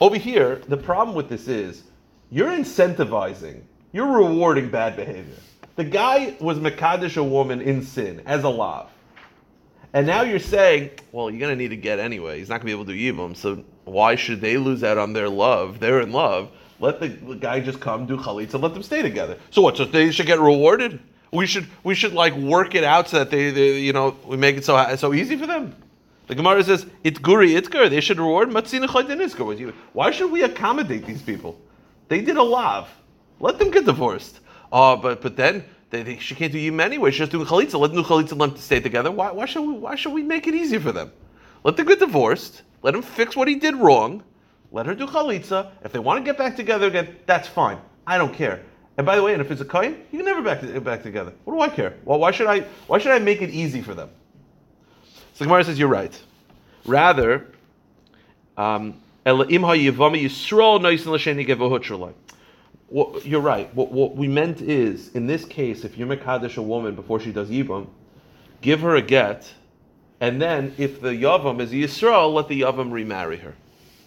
Over 0.00 0.16
here, 0.16 0.56
the 0.68 0.76
problem 0.76 1.16
with 1.16 1.28
this 1.28 1.48
is 1.48 1.84
you're 2.30 2.50
incentivizing, 2.50 3.62
you're 3.92 4.12
rewarding 4.12 4.68
bad 4.70 4.96
behavior. 4.96 5.34
The 5.76 5.84
guy 5.84 6.36
was 6.40 6.58
Makadish 6.58 7.16
a 7.16 7.24
woman 7.24 7.60
in 7.60 7.82
sin 7.82 8.22
as 8.26 8.44
a 8.44 8.48
lav. 8.48 8.90
And 9.92 10.06
now 10.06 10.22
you're 10.22 10.38
saying, 10.38 10.90
well, 11.12 11.30
you're 11.30 11.40
gonna 11.40 11.56
need 11.56 11.68
to 11.68 11.76
get 11.76 11.98
anyway. 11.98 12.38
He's 12.38 12.50
not 12.50 12.56
gonna 12.56 12.66
be 12.66 12.72
able 12.72 12.84
to 12.84 12.92
do 12.92 13.12
yibum, 13.12 13.34
so 13.34 13.64
why 13.84 14.14
should 14.16 14.40
they 14.40 14.58
lose 14.58 14.84
out 14.84 14.98
on 14.98 15.12
their 15.12 15.28
love? 15.28 15.80
They're 15.80 16.00
in 16.00 16.12
love. 16.12 16.50
Let 16.78 17.00
the 17.00 17.08
guy 17.08 17.60
just 17.60 17.80
come 17.80 18.04
do 18.04 18.18
chalitza, 18.18 18.60
let 18.60 18.74
them 18.74 18.82
stay 18.82 19.00
together. 19.00 19.38
So 19.50 19.62
what? 19.62 19.78
So 19.78 19.86
they 19.86 20.10
should 20.10 20.26
get 20.26 20.38
rewarded? 20.38 21.00
We 21.32 21.46
should 21.46 21.66
we 21.82 21.94
should 21.94 22.12
like 22.12 22.34
work 22.34 22.74
it 22.74 22.84
out 22.84 23.08
so 23.08 23.18
that 23.18 23.30
they, 23.30 23.50
they 23.50 23.78
you 23.80 23.92
know 23.92 24.16
we 24.24 24.36
make 24.36 24.56
it 24.56 24.64
so 24.64 24.94
so 24.96 25.12
easy 25.12 25.36
for 25.36 25.46
them. 25.46 25.74
The 26.28 26.34
Gemara 26.34 26.62
says 26.64 26.86
it's 27.04 27.18
guri 27.18 27.60
itgar. 27.60 27.88
They 27.88 28.00
should 28.00 28.18
reward 28.18 28.50
matzina 28.50 29.58
you. 29.58 29.72
Why 29.92 30.10
should 30.10 30.30
we 30.30 30.42
accommodate 30.42 31.06
these 31.06 31.22
people? 31.22 31.60
They 32.08 32.20
did 32.20 32.36
a 32.36 32.42
lav. 32.42 32.88
Let 33.40 33.58
them 33.58 33.70
get 33.70 33.84
divorced. 33.84 34.40
Oh, 34.72 34.96
but 34.96 35.20
but 35.20 35.36
then 35.36 35.64
they, 35.90 36.02
they, 36.02 36.18
she 36.18 36.34
can't 36.34 36.52
do 36.52 36.58
yim 36.58 36.80
anyway. 36.80 37.10
She's 37.10 37.20
just 37.20 37.32
doing 37.32 37.46
chalitza. 37.46 37.78
Let 37.78 37.92
them 37.92 38.02
do 38.02 38.08
chalitza. 38.08 38.38
Let 38.38 38.50
them 38.50 38.56
stay 38.56 38.80
together. 38.80 39.10
Why, 39.10 39.30
why 39.30 39.46
should 39.46 39.62
we 39.62 39.74
why 39.74 39.94
should 39.94 40.12
we 40.12 40.22
make 40.22 40.46
it 40.46 40.54
easy 40.54 40.78
for 40.78 40.92
them? 40.92 41.12
Let 41.64 41.76
them 41.76 41.86
get 41.86 41.98
divorced. 41.98 42.62
Let 42.82 42.94
him 42.94 43.02
fix 43.02 43.36
what 43.36 43.48
he 43.48 43.56
did 43.56 43.76
wrong. 43.76 44.22
Let 44.72 44.86
her 44.86 44.94
do 44.94 45.06
chalitza. 45.06 45.70
If 45.84 45.92
they 45.92 45.98
want 45.98 46.18
to 46.18 46.24
get 46.24 46.38
back 46.38 46.56
together 46.56 46.86
again, 46.86 47.16
that's 47.26 47.48
fine. 47.48 47.78
I 48.06 48.18
don't 48.18 48.34
care. 48.34 48.62
And 48.96 49.04
by 49.04 49.16
the 49.16 49.22
way, 49.22 49.32
and 49.32 49.42
if 49.42 49.50
it's 49.50 49.60
a 49.60 49.64
kohen, 49.64 50.02
you 50.10 50.18
can 50.18 50.26
never 50.26 50.42
back 50.42 50.60
to, 50.60 50.80
back 50.80 51.02
together. 51.02 51.32
What 51.44 51.54
do 51.54 51.60
I 51.60 51.68
care? 51.68 51.94
Well, 52.04 52.18
why 52.18 52.30
should 52.30 52.46
I? 52.46 52.60
Why 52.86 52.98
should 52.98 53.12
I 53.12 53.18
make 53.18 53.42
it 53.42 53.50
easy 53.50 53.82
for 53.82 53.94
them? 53.94 54.08
So 55.34 55.44
Gemara 55.44 55.64
says 55.64 55.78
you're 55.78 55.88
right. 55.88 56.18
Rather, 56.86 57.46
um, 58.56 59.02
you're 59.26 59.34
right. 63.40 63.74
What, 63.74 63.92
what 63.92 64.16
we 64.16 64.28
meant 64.28 64.60
is, 64.62 65.14
in 65.14 65.26
this 65.26 65.44
case, 65.44 65.84
if 65.84 65.98
you're 65.98 66.08
Mekadesh 66.08 66.56
a 66.56 66.62
woman 66.62 66.94
before 66.94 67.20
she 67.20 67.32
does 67.32 67.50
Yibam, 67.50 67.88
give 68.60 68.80
her 68.80 68.96
a 68.96 69.02
get, 69.02 69.52
and 70.20 70.40
then 70.40 70.74
if 70.78 71.02
the 71.02 71.10
Yavam 71.10 71.60
is 71.60 71.72
Yisrael, 71.72 72.32
let 72.32 72.48
the 72.48 72.62
Yavam 72.62 72.92
remarry 72.92 73.36
her. 73.38 73.54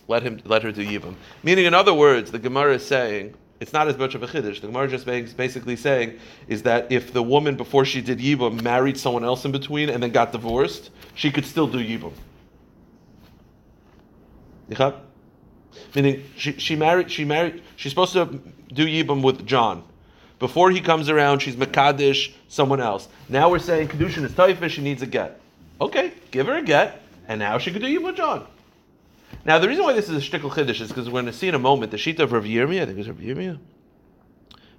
Let 0.08 0.24
him 0.24 0.42
let 0.46 0.64
her 0.64 0.72
do 0.72 0.84
Yibam. 0.84 1.14
Meaning, 1.44 1.66
in 1.66 1.76
other 1.76 1.94
words, 1.94 2.32
the 2.32 2.40
Gemara 2.40 2.76
is 2.76 2.86
saying 2.86 3.36
it's 3.60 3.74
not 3.74 3.88
as 3.88 3.98
much 3.98 4.16
of 4.16 4.24
a 4.24 4.28
chiddush. 4.28 4.62
The 4.62 4.68
Gemara 4.68 4.88
just 4.88 5.06
basically 5.06 5.76
saying 5.76 6.18
is 6.48 6.64
that 6.64 6.92
if 6.92 7.12
the 7.12 7.22
woman 7.22 7.56
before 7.56 7.84
she 7.84 8.02
did 8.02 8.20
yibum 8.20 8.62
married 8.62 8.98
someone 8.98 9.26
else 9.26 9.44
in 9.44 9.52
between 9.52 9.90
and 9.90 10.02
then 10.02 10.12
got 10.12 10.32
divorced, 10.32 10.92
she 11.14 11.30
could 11.30 11.46
still 11.46 11.68
do 11.68 11.78
yibum. 11.78 12.14
Meaning 15.96 16.24
she, 16.38 16.54
she 16.54 16.76
married 16.76 17.12
she 17.12 17.26
married 17.26 17.62
she's 17.76 17.92
supposed 17.92 18.14
to 18.14 18.40
do 18.72 18.86
yibum 18.86 19.22
with 19.22 19.46
John. 19.46 19.84
Before 20.38 20.72
he 20.72 20.80
comes 20.80 21.10
around, 21.10 21.40
she's 21.40 21.58
Makadish, 21.58 22.32
someone 22.48 22.80
else. 22.80 23.10
Now 23.28 23.50
we're 23.50 23.60
saying 23.60 23.90
Kedushin 23.90 24.24
is 24.24 24.32
Taifish, 24.32 24.70
she 24.70 24.82
needs 24.82 25.02
a 25.02 25.06
get. 25.06 25.42
Okay, 25.82 26.14
give 26.32 26.48
her 26.48 26.56
a 26.56 26.64
get, 26.64 27.02
and 27.28 27.40
now 27.40 27.58
she 27.58 27.72
could 27.72 27.82
do 27.82 27.88
yibum 27.88 28.06
with 28.06 28.16
John. 28.16 28.48
Now, 29.46 29.58
the 29.58 29.68
reason 29.68 29.84
why 29.84 29.94
this 29.94 30.10
is 30.10 30.18
a 30.18 30.30
shtickle 30.30 30.52
chiddush 30.52 30.82
is 30.82 30.90
because 30.90 31.08
we're 31.08 31.22
going 31.22 31.26
to 31.28 31.34
see 31.34 31.48
in 31.48 31.56
a 31.56 31.60
moment 31.60 31.92
the 31.92 31.98
sheet 31.98 32.20
of 32.20 32.34
Rav 32.34 32.44
Yirmiyah, 32.44 32.82
I 32.82 32.86
think 32.86 32.98
it 32.98 32.98
was 32.98 33.10
Rav 33.10 33.18
Yirmiyah? 33.18 33.60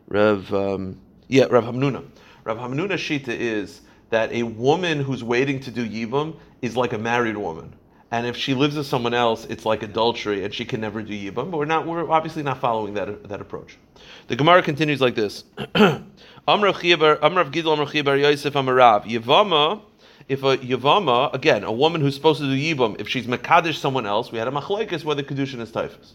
Rav, 0.09 0.55
um, 0.55 1.01
yeah, 1.29 1.45
Rav 1.45 1.65
Hamnuna. 1.65 2.05
Rav 2.45 2.59
Hamnuna's 2.59 3.01
shita 3.01 3.29
is 3.29 3.81
that 4.11 4.33
a 4.33 4.43
woman 4.43 5.01
who's 5.01 5.25
waiting 5.25 5.61
to 5.61 5.71
do 5.71 5.89
yibum 5.89 6.37
is 6.63 6.77
like 6.77 6.93
a 6.93 6.99
married 6.99 7.37
woman. 7.37 7.73
And 8.11 8.27
if 8.27 8.37
she 8.37 8.55
lives 8.55 8.77
with 8.77 8.87
someone 8.87 9.15
else, 9.15 9.45
it's 9.47 9.65
like 9.65 9.85
adultery, 9.85 10.45
and 10.45 10.53
she 10.53 10.65
can 10.65 10.81
never 10.81 11.01
do 11.01 11.13
yibum. 11.13 11.51
But 11.51 11.59
we're 11.59 11.65
not. 11.65 11.87
We're 11.87 12.11
obviously 12.11 12.43
not 12.43 12.59
following 12.59 12.95
that 12.95 13.29
that 13.29 13.41
approach. 13.41 13.79
The 14.27 14.35
Gemara 14.35 14.63
continues 14.63 15.01
like 15.01 15.15
this: 15.15 15.45
Amrav 15.59 16.03
Gidol 16.49 17.21
Amrav 17.21 18.21
Yosef 18.21 18.55
Amarav 18.55 19.05
Yivama 19.05 19.83
if 20.31 20.45
a 20.45 20.57
Yavama, 20.59 21.35
again, 21.35 21.65
a 21.65 21.73
woman 21.73 22.01
who's 22.01 22.15
supposed 22.15 22.39
to 22.41 22.47
do 22.47 22.55
Yibam, 22.55 23.01
if 23.01 23.09
she's 23.09 23.27
Mekadesh 23.27 23.75
someone 23.75 24.07
else, 24.07 24.31
we 24.31 24.39
had 24.39 24.47
a 24.47 24.53
Machlaikis 24.53 25.03
whether 25.03 25.25
Kedushin 25.25 25.61
is 25.61 25.73
Typhus. 25.73 26.13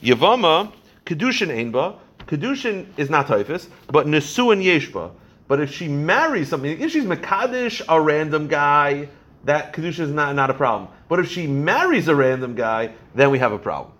Yavama, 0.00 0.72
Kedushin 1.04 1.48
Ainba, 1.48 1.96
Kedushin 2.28 2.86
is 2.96 3.10
not 3.10 3.26
Typhus, 3.26 3.68
but 3.88 4.06
Nesuin 4.06 4.62
Yeshba. 4.62 5.10
But 5.48 5.58
if 5.58 5.74
she 5.74 5.88
marries 5.88 6.50
something, 6.50 6.80
if 6.80 6.92
she's 6.92 7.04
Mekadesh, 7.04 7.82
a 7.88 8.00
random 8.00 8.46
guy, 8.46 9.08
that 9.42 9.72
Kedushin 9.72 10.00
is 10.04 10.12
not, 10.12 10.36
not 10.36 10.50
a 10.50 10.54
problem. 10.54 10.88
But 11.08 11.18
if 11.18 11.28
she 11.28 11.48
marries 11.48 12.06
a 12.06 12.14
random 12.14 12.54
guy, 12.54 12.92
then 13.16 13.32
we 13.32 13.40
have 13.40 13.50
a 13.50 13.58
problem. 13.58 13.92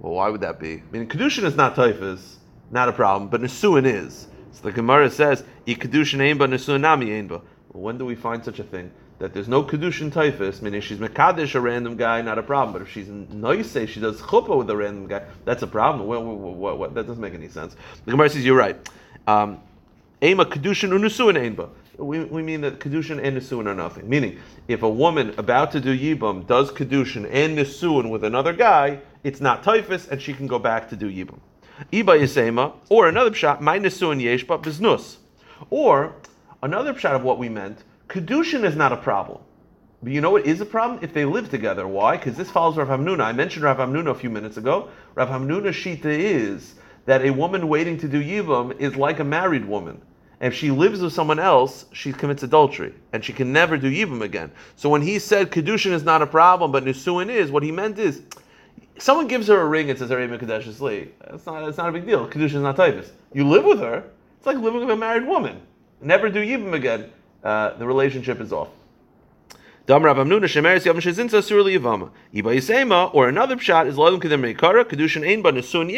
Well, 0.00 0.12
why 0.12 0.28
would 0.28 0.42
that 0.42 0.60
be? 0.60 0.82
I 0.86 0.92
mean, 0.92 1.08
Kedushin 1.08 1.44
is 1.44 1.56
not 1.56 1.76
Typhus, 1.76 2.36
not 2.70 2.90
a 2.90 2.92
problem, 2.92 3.30
but 3.30 3.40
Nesuin 3.40 3.86
is. 3.86 4.26
So 4.52 4.64
the 4.64 4.72
Gemara 4.72 5.08
says, 5.08 5.44
I 5.66 5.70
Kedushin 5.70 6.18
Einba, 6.18 6.46
Nesuin 6.46 6.82
Nami 6.82 7.06
Einba. 7.06 7.40
When 7.72 7.98
do 7.98 8.04
we 8.04 8.14
find 8.14 8.44
such 8.44 8.58
a 8.58 8.64
thing? 8.64 8.90
That 9.18 9.32
there's 9.32 9.48
no 9.48 9.62
Kedushin 9.62 10.12
Typhus, 10.12 10.62
meaning 10.62 10.80
she's 10.80 10.98
Mekadesh, 10.98 11.54
a 11.54 11.60
random 11.60 11.96
guy, 11.96 12.22
not 12.22 12.38
a 12.38 12.42
problem. 12.42 12.72
But 12.72 12.82
if 12.82 12.90
she's 12.90 13.08
Noise, 13.08 13.88
she 13.88 14.00
does 14.00 14.20
Chuppah 14.20 14.56
with 14.56 14.68
a 14.68 14.76
random 14.76 15.06
guy, 15.06 15.22
that's 15.44 15.62
a 15.62 15.66
problem. 15.66 16.08
What, 16.08 16.24
what, 16.24 16.78
what, 16.78 16.94
that 16.94 17.06
doesn't 17.06 17.22
make 17.22 17.34
any 17.34 17.48
sense. 17.48 17.76
The 18.04 18.10
Gemara 18.10 18.30
says, 18.30 18.44
you're 18.44 18.56
right. 18.56 18.76
Um, 19.26 19.60
Ema 20.22 20.44
Kedushin 20.44 20.90
Unusuin 20.90 21.36
Einba. 21.36 21.68
We, 21.98 22.24
we 22.24 22.42
mean 22.42 22.62
that 22.62 22.80
Kedushin 22.80 23.22
and 23.22 23.36
Nisuin 23.36 23.66
are 23.66 23.74
nothing. 23.74 24.08
Meaning, 24.08 24.38
if 24.66 24.82
a 24.82 24.88
woman 24.88 25.34
about 25.36 25.72
to 25.72 25.80
do 25.80 25.96
Yibam 25.96 26.46
does 26.46 26.70
Kedushin 26.70 27.28
and 27.30 27.58
Nisuin 27.58 28.10
with 28.10 28.24
another 28.24 28.52
guy, 28.52 29.00
it's 29.24 29.40
not 29.40 29.62
Typhus, 29.62 30.08
and 30.08 30.20
she 30.20 30.32
can 30.32 30.46
go 30.46 30.58
back 30.58 30.88
to 30.88 30.96
do 30.96 31.10
Yibam. 31.10 31.38
Iba 31.92 32.18
Yisema, 32.18 32.72
or 32.88 33.08
another 33.08 33.34
shot, 33.34 33.60
my 33.60 33.78
Nisuin 33.78 34.22
Yesh, 34.22 34.44
but 34.44 34.62
Biznus. 34.62 35.16
Or, 35.70 36.14
another 36.62 36.96
shot 36.98 37.14
of 37.14 37.22
what 37.22 37.38
we 37.38 37.48
meant, 37.48 37.84
Kedushin 38.08 38.64
is 38.64 38.76
not 38.76 38.92
a 38.92 38.96
problem. 38.96 39.40
But 40.02 40.12
you 40.12 40.20
know 40.20 40.30
what 40.30 40.46
is 40.46 40.60
a 40.60 40.66
problem? 40.66 40.98
If 41.02 41.14
they 41.14 41.24
live 41.24 41.48
together. 41.48 41.86
Why? 41.86 42.16
Because 42.16 42.36
this 42.36 42.50
follows 42.50 42.76
Rav 42.76 42.88
Hamnuna. 42.88 43.22
I 43.22 43.32
mentioned 43.32 43.64
Rav 43.64 43.76
Hamnuna 43.76 44.10
a 44.10 44.14
few 44.14 44.30
minutes 44.30 44.56
ago. 44.56 44.88
Rav 45.14 45.28
Hamnuna's 45.28 45.76
shita 45.76 46.06
is 46.06 46.74
that 47.06 47.24
a 47.24 47.30
woman 47.30 47.68
waiting 47.68 47.98
to 47.98 48.08
do 48.08 48.22
Yivam 48.22 48.78
is 48.80 48.96
like 48.96 49.20
a 49.20 49.24
married 49.24 49.64
woman. 49.64 50.00
If 50.40 50.54
she 50.54 50.72
lives 50.72 51.00
with 51.00 51.12
someone 51.12 51.38
else, 51.38 51.86
she 51.92 52.12
commits 52.12 52.42
adultery, 52.42 52.92
and 53.12 53.24
she 53.24 53.32
can 53.32 53.52
never 53.52 53.76
do 53.76 53.88
Yivam 53.88 54.22
again. 54.22 54.50
So 54.74 54.88
when 54.88 55.02
he 55.02 55.20
said 55.20 55.52
Kedushin 55.52 55.92
is 55.92 56.02
not 56.02 56.20
a 56.20 56.26
problem, 56.26 56.72
but 56.72 56.84
Nisuin 56.84 57.30
is, 57.30 57.52
what 57.52 57.62
he 57.62 57.70
meant 57.70 57.96
is, 58.00 58.22
someone 58.98 59.28
gives 59.28 59.46
her 59.46 59.60
a 59.60 59.64
ring 59.64 59.88
and 59.88 59.96
says, 59.96 60.10
Arei 60.10 60.28
Mekadesh 60.28 60.64
Sli. 60.64 61.10
It's 61.32 61.46
not, 61.46 61.68
it's 61.68 61.78
not 61.78 61.90
a 61.90 61.92
big 61.92 62.06
deal. 62.06 62.28
Kedushin 62.28 62.56
is 62.56 62.62
not 62.62 62.74
typhus. 62.74 63.12
You 63.32 63.48
live 63.48 63.64
with 63.64 63.78
her, 63.78 64.02
it's 64.36 64.46
like 64.46 64.56
living 64.56 64.80
with 64.80 64.90
a 64.90 64.96
married 64.96 65.28
woman. 65.28 65.62
Never 66.02 66.28
do 66.28 66.40
Yivam 66.40 66.74
again. 66.74 67.10
Uh, 67.42 67.76
the 67.76 67.86
relationship 67.86 68.40
is 68.40 68.52
off. 68.52 68.68
Or 69.88 69.96
another 69.96 70.26
pshat 73.56 73.86
is 73.86 73.96
Lodim 73.96 74.20
Kedem 74.20 74.54
Reikara, 74.54 74.84
Kedushin 74.84 75.26
Ein 75.26 75.42
Nesun. 75.42 75.90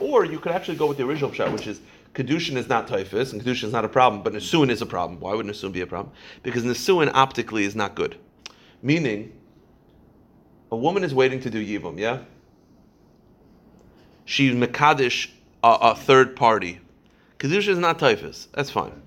Or 0.00 0.24
you 0.24 0.38
could 0.38 0.52
actually 0.52 0.76
go 0.76 0.86
with 0.86 0.96
the 0.96 1.04
original 1.04 1.30
pshat, 1.30 1.52
which 1.52 1.66
is 1.66 1.80
Kedushin 2.14 2.56
is 2.56 2.68
not 2.68 2.88
typhus, 2.88 3.32
and 3.32 3.42
Kedushin 3.42 3.64
is 3.64 3.72
not 3.72 3.84
a 3.84 3.88
problem, 3.88 4.22
but 4.22 4.32
Nesuin 4.32 4.70
is 4.70 4.80
a 4.80 4.86
problem. 4.86 5.20
Why 5.20 5.34
would 5.34 5.46
Nesuin 5.46 5.72
be 5.72 5.80
a 5.82 5.86
problem? 5.86 6.14
Because 6.42 6.64
Nesuin 6.64 7.10
optically 7.12 7.64
is 7.64 7.74
not 7.74 7.94
good. 7.94 8.16
Meaning, 8.82 9.32
a 10.70 10.76
woman 10.76 11.04
is 11.04 11.14
waiting 11.14 11.40
to 11.40 11.50
do 11.50 11.64
Yivam, 11.64 11.98
yeah? 11.98 12.20
She's 14.24 14.54
Mekadish, 14.54 15.30
a, 15.62 15.78
a 15.80 15.94
third 15.94 16.36
party. 16.36 16.80
Kedushin 17.44 17.68
is 17.68 17.78
not 17.78 17.98
typhus. 17.98 18.48
That's 18.54 18.70
fine. 18.70 19.02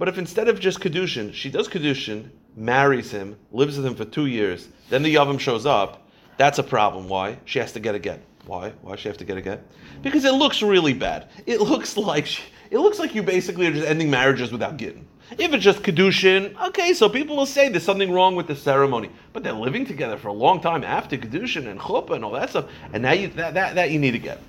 But 0.00 0.08
if 0.08 0.18
instead 0.18 0.48
of 0.48 0.58
just 0.58 0.80
Kedushin, 0.80 1.32
she 1.32 1.48
does 1.48 1.68
Kedushin, 1.68 2.28
marries 2.56 3.12
him, 3.12 3.36
lives 3.52 3.76
with 3.76 3.86
him 3.86 3.94
for 3.94 4.04
two 4.04 4.26
years, 4.26 4.68
then 4.90 5.04
the 5.04 5.14
Yavam 5.14 5.38
shows 5.38 5.64
up, 5.64 6.08
that's 6.38 6.58
a 6.58 6.64
problem. 6.64 7.08
Why? 7.08 7.38
She 7.44 7.60
has 7.60 7.70
to 7.74 7.80
get 7.80 7.94
a 7.94 8.00
get. 8.00 8.20
Why? 8.46 8.70
Why 8.82 8.92
does 8.92 9.00
she 9.00 9.08
have 9.08 9.16
to 9.18 9.24
get 9.24 9.36
a 9.36 9.40
get? 9.40 9.62
Because 10.02 10.24
it 10.24 10.32
looks 10.32 10.60
really 10.60 10.92
bad. 10.92 11.28
It 11.46 11.60
looks 11.60 11.96
like 11.96 12.26
she, 12.26 12.42
it 12.72 12.78
looks 12.78 12.98
like 12.98 13.14
you 13.14 13.22
basically 13.22 13.68
are 13.68 13.72
just 13.72 13.86
ending 13.86 14.10
marriages 14.10 14.50
without 14.50 14.76
getting. 14.76 15.06
If 15.38 15.52
it's 15.54 15.62
just 15.62 15.82
Kedushin, 15.82 16.60
okay, 16.70 16.94
so 16.94 17.08
people 17.08 17.36
will 17.36 17.46
say 17.46 17.68
there's 17.68 17.84
something 17.84 18.10
wrong 18.10 18.34
with 18.34 18.48
the 18.48 18.56
ceremony. 18.56 19.10
But 19.32 19.44
they're 19.44 19.52
living 19.52 19.86
together 19.86 20.16
for 20.16 20.28
a 20.28 20.32
long 20.32 20.60
time 20.60 20.82
after 20.82 21.16
Kedushin 21.16 21.68
and 21.68 21.78
Chuppah 21.78 22.16
and 22.16 22.24
all 22.24 22.32
that 22.32 22.50
stuff, 22.50 22.64
and 22.92 23.04
now 23.04 23.12
you, 23.12 23.28
that, 23.28 23.54
that, 23.54 23.76
that 23.76 23.92
you 23.92 24.00
need 24.00 24.12
to 24.12 24.18
get. 24.18 24.40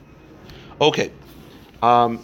Okay. 0.82 1.12
Um, 1.84 2.20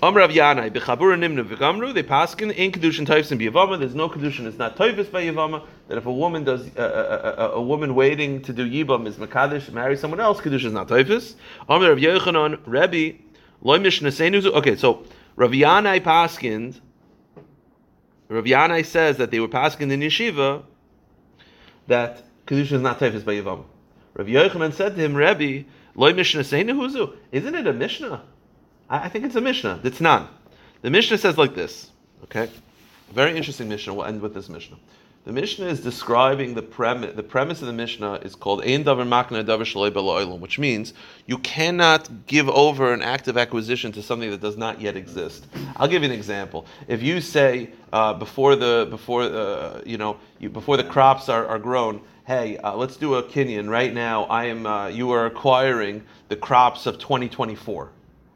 Amrav 0.00 0.32
Yanai, 0.32 0.70
Bechabura 0.70 1.18
Nimnu 1.18 1.44
V'Gamru, 1.44 1.92
they 1.92 2.04
paskin 2.04 2.54
in 2.54 2.70
Kedushin 2.70 3.04
Taifs 3.04 3.32
and 3.32 3.40
Biyavama. 3.40 3.80
There's 3.80 3.96
no 3.96 4.08
Kedushin, 4.08 4.46
it's 4.46 4.56
not 4.56 4.76
Taifis 4.76 5.10
by 5.10 5.24
Yavama. 5.24 5.66
That 5.88 5.98
if 5.98 6.06
a 6.06 6.12
woman 6.12 6.44
does, 6.44 6.68
uh, 6.76 7.32
a, 7.36 7.42
a, 7.42 7.50
a, 7.54 7.60
woman 7.60 7.96
waiting 7.96 8.40
to 8.42 8.52
do 8.52 8.64
Yibam 8.64 9.08
is 9.08 9.16
Makadish, 9.16 9.72
marry 9.72 9.96
someone 9.96 10.20
else, 10.20 10.40
Kedushin 10.40 10.66
is 10.66 10.72
not 10.72 10.86
Taifis. 10.86 11.34
Amrav 11.68 12.00
Yochanan, 12.00 12.60
Rebbe, 12.64 13.18
Loy 13.60 13.80
Mishnah 13.80 14.10
Seinuzu. 14.10 14.52
Okay, 14.52 14.76
so 14.76 15.02
Rav 15.34 15.50
Yanai 15.50 16.00
paskind, 16.00 16.80
Rav 18.28 18.44
Yanai 18.44 18.84
says 18.86 19.16
that 19.16 19.32
they 19.32 19.40
were 19.40 19.48
paskin 19.48 19.90
in 19.90 19.98
Yeshiva 19.98 20.62
that 21.88 22.22
Kedushin 22.46 22.74
is 22.74 22.82
not 22.82 23.00
Taifis 23.00 23.24
by 23.24 23.34
Yavama. 23.34 23.64
Rav 24.14 24.28
Yochanan 24.28 24.72
said 24.72 24.94
to 24.94 25.02
him, 25.02 25.16
Rebbe, 25.16 25.66
Loy 25.96 26.12
Mishnah 26.12 26.42
Seinuzu. 26.42 27.16
Isn't 27.32 27.56
it 27.56 27.66
a 27.66 27.72
Mishnah? 27.72 28.22
I 28.90 29.08
think 29.08 29.26
it's 29.26 29.36
a 29.36 29.40
Mishnah. 29.40 29.80
It's 29.84 30.00
not. 30.00 30.32
The 30.80 30.90
Mishnah 30.90 31.18
says 31.18 31.36
like 31.36 31.54
this. 31.54 31.90
Okay, 32.24 32.48
very 33.12 33.36
interesting 33.36 33.68
Mishnah. 33.68 33.92
We'll 33.94 34.06
end 34.06 34.20
with 34.22 34.34
this 34.34 34.48
Mishnah. 34.48 34.76
The 35.24 35.32
Mishnah 35.32 35.66
is 35.66 35.80
describing 35.80 36.54
the 36.54 36.62
premise. 36.62 37.14
The 37.14 37.22
premise 37.22 37.60
of 37.60 37.66
the 37.66 37.72
Mishnah 37.74 38.14
is 38.22 38.34
called 38.34 38.62
Ein 38.62 38.84
Davar 38.84 39.06
Makna 39.06 39.44
Davar 39.44 39.60
Shalei 39.60 39.90
B'Lo'olam, 39.90 40.38
which 40.40 40.58
means 40.58 40.94
you 41.26 41.36
cannot 41.38 42.26
give 42.26 42.48
over 42.48 42.94
an 42.94 43.02
active 43.02 43.36
acquisition 43.36 43.92
to 43.92 44.02
something 44.02 44.30
that 44.30 44.40
does 44.40 44.56
not 44.56 44.80
yet 44.80 44.96
exist. 44.96 45.46
I'll 45.76 45.88
give 45.88 46.02
you 46.02 46.08
an 46.08 46.14
example. 46.14 46.64
If 46.86 47.02
you 47.02 47.20
say 47.20 47.70
uh, 47.92 48.14
before 48.14 48.56
the 48.56 48.86
before 48.88 49.24
uh, 49.24 49.82
you 49.84 49.98
know 49.98 50.16
you, 50.38 50.48
before 50.48 50.78
the 50.78 50.84
crops 50.84 51.28
are, 51.28 51.46
are 51.46 51.58
grown, 51.58 52.00
hey, 52.26 52.56
uh, 52.58 52.74
let's 52.74 52.96
do 52.96 53.16
a 53.16 53.22
kinyan 53.22 53.68
right 53.68 53.92
now. 53.92 54.24
I 54.24 54.46
am 54.46 54.64
uh, 54.64 54.88
you 54.88 55.10
are 55.10 55.26
acquiring 55.26 56.04
the 56.28 56.36
crops 56.36 56.86
of 56.86 56.98
2024. 56.98 57.90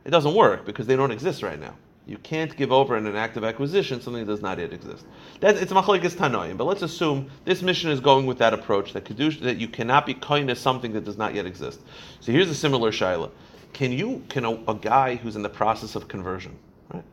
It 0.05 0.11
doesn't 0.11 0.35
work 0.35 0.65
because 0.65 0.87
they 0.87 0.97
don't 0.97 1.11
exist 1.11 1.43
right 1.43 1.61
now. 1.61 1.75
You 2.05 2.19
can't 2.19 2.57
give 2.57 2.73
over 2.73 2.97
in 2.97 3.07
an 3.07 3.15
act 3.15 3.37
of 3.37 3.45
acquisition 3.45 4.01
something 4.01 4.27
that 4.27 4.33
does 4.33 4.43
not 4.43 4.59
yet 4.59 4.73
exist. 4.73 5.05
That, 5.39 5.57
it's 5.57 5.73
machlekes 5.73 6.17
tanoim, 6.17 6.57
but 6.57 6.65
let's 6.65 6.83
assume 6.83 7.31
this 7.45 7.63
Mishnah 7.63 7.91
is 7.93 8.01
going 8.01 8.27
with 8.27 8.39
that 8.39 8.53
approach 8.53 8.93
that 8.95 9.05
kedush, 9.05 9.41
that 9.41 9.59
you 9.59 9.69
cannot 9.69 10.05
be 10.07 10.15
kind 10.15 10.51
of 10.51 10.59
something 10.59 10.93
that 10.95 11.05
does 11.05 11.17
not 11.17 11.35
yet 11.35 11.47
exist. 11.47 11.81
So 12.19 12.33
here's 12.33 12.51
a 12.51 12.57
similar 12.57 12.91
shaila: 12.91 13.31
Can 13.73 13.93
you 13.93 14.25
can 14.29 14.45
a, 14.45 14.51
a 14.69 14.75
guy 14.75 15.15
who's 15.15 15.37
in 15.37 15.43
the 15.43 15.49
process 15.49 15.95
of 15.95 16.09
conversion, 16.09 16.59
right? 16.93 17.05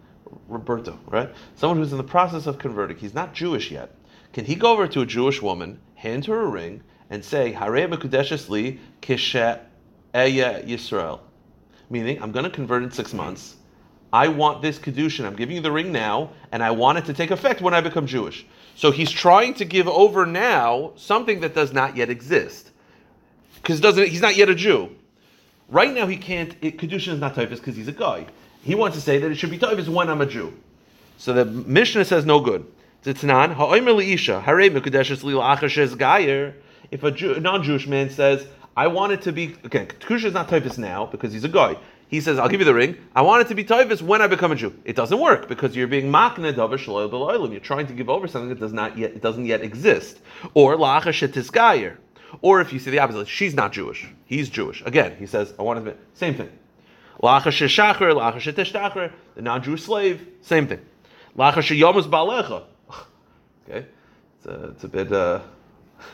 Roberto, 0.47 0.97
right? 1.05 1.29
Someone 1.55 1.77
who's 1.77 1.91
in 1.91 1.99
the 1.99 2.03
process 2.03 2.47
of 2.47 2.57
converting, 2.57 2.97
he's 2.97 3.13
not 3.13 3.35
Jewish 3.35 3.69
yet. 3.69 3.93
Can 4.33 4.45
he 4.45 4.55
go 4.55 4.71
over 4.71 4.87
to 4.87 5.01
a 5.01 5.05
Jewish 5.05 5.39
woman, 5.39 5.79
hand 5.93 6.25
her 6.25 6.41
a 6.41 6.47
ring, 6.47 6.81
and 7.11 7.23
say, 7.23 7.53
"Harei 7.53 7.87
mekudeshes 7.87 8.49
li 8.49 8.79
kishe 9.03 9.59
eya 10.15 10.63
Yisrael"? 10.65 11.19
Meaning 11.89 12.21
I'm 12.21 12.31
going 12.31 12.45
to 12.45 12.51
convert 12.51 12.83
in 12.83 12.91
six 12.91 13.13
months. 13.13 13.55
I 14.11 14.27
want 14.27 14.61
this 14.61 14.79
kedushin. 14.79 15.25
I'm 15.25 15.35
giving 15.35 15.55
you 15.55 15.61
the 15.61 15.71
ring 15.71 15.91
now, 15.91 16.31
and 16.51 16.63
I 16.63 16.71
want 16.71 16.97
it 16.97 17.05
to 17.05 17.13
take 17.13 17.31
effect 17.31 17.61
when 17.61 17.73
I 17.73 17.81
become 17.81 18.07
Jewish. 18.07 18.45
So 18.75 18.91
he's 18.91 19.11
trying 19.11 19.53
to 19.55 19.65
give 19.65 19.87
over 19.87 20.25
now 20.25 20.93
something 20.95 21.41
that 21.41 21.53
does 21.53 21.73
not 21.73 21.95
yet 21.95 22.09
exist, 22.09 22.71
because 23.55 23.79
he's 23.97 24.21
not 24.21 24.35
yet 24.35 24.49
a 24.49 24.55
Jew. 24.55 24.95
Right 25.67 25.93
now 25.93 26.07
he 26.07 26.17
can't. 26.17 26.55
It, 26.61 26.77
kedushin 26.79 27.13
is 27.13 27.19
not 27.19 27.35
typhus 27.35 27.59
because 27.59 27.75
he's 27.75 27.87
a 27.87 27.91
guy. 27.91 28.25
He 28.63 28.73
wants 28.73 28.97
to 28.97 29.01
say 29.01 29.19
that 29.19 29.29
it 29.29 29.35
should 29.35 29.51
be 29.51 29.59
typhus 29.59 29.87
when 29.87 30.09
I'm 30.09 30.21
a 30.21 30.25
Jew. 30.25 30.53
So 31.17 31.33
the 31.33 31.45
Mishnah 31.45 32.05
says 32.05 32.25
no 32.25 32.39
good. 32.39 32.65
If 33.05 33.23
a 37.03 37.39
non-Jewish 37.39 37.87
man 37.87 38.09
says, 38.09 38.47
I 38.75 38.87
want 38.87 39.11
it 39.13 39.21
to 39.23 39.31
be 39.31 39.55
okay. 39.65 39.85
Kedusha 39.85 40.25
is 40.25 40.33
not 40.33 40.49
typhus 40.49 40.77
now 40.77 41.05
because 41.05 41.33
he's 41.33 41.43
a 41.43 41.49
guy. 41.49 41.77
He 42.07 42.21
says, 42.21 42.39
"I'll 42.39 42.49
give 42.49 42.59
you 42.59 42.65
the 42.65 42.73
ring. 42.73 42.97
I 43.15 43.21
want 43.21 43.41
it 43.41 43.47
to 43.49 43.55
be 43.55 43.63
typhus 43.63 44.01
when 44.01 44.21
I 44.21 44.27
become 44.27 44.51
a 44.51 44.55
Jew." 44.55 44.73
It 44.83 44.95
doesn't 44.95 45.19
work 45.19 45.47
because 45.47 45.75
you're 45.75 45.87
being 45.87 46.11
makna 46.11 46.53
davar. 46.53 47.51
You're 47.51 47.59
trying 47.59 47.87
to 47.87 47.93
give 47.93 48.09
over 48.09 48.27
something 48.27 48.49
that 48.49 48.59
does 48.59 48.73
not 48.73 48.97
yet 48.97 49.11
it 49.11 49.21
doesn't 49.21 49.45
yet 49.45 49.61
exist. 49.61 50.19
Or 50.53 50.75
la'achashet 50.75 51.97
Or 52.41 52.61
if 52.61 52.73
you 52.73 52.79
see 52.79 52.89
the 52.91 52.99
opposite, 52.99 53.27
she's 53.27 53.53
not 53.53 53.73
Jewish. 53.73 54.07
He's 54.25 54.49
Jewish. 54.49 54.81
Again, 54.85 55.15
he 55.19 55.27
says, 55.27 55.53
"I 55.59 55.61
want 55.61 55.79
it 55.79 55.85
to 55.85 55.91
be 55.91 55.97
same 56.13 56.35
thing." 56.35 56.49
La'achashet 57.21 57.97
la'achashet 57.97 59.11
the 59.35 59.41
non-Jewish 59.41 59.83
slave, 59.83 60.25
same 60.41 60.67
thing. 60.67 60.79
Yomus 61.37 62.09
balecha. 62.09 62.63
Okay, 63.69 63.85
it's 64.37 64.47
a, 64.47 64.69
it's 64.69 64.83
a 64.83 64.87
bit. 64.87 65.11
Uh, 65.11 65.41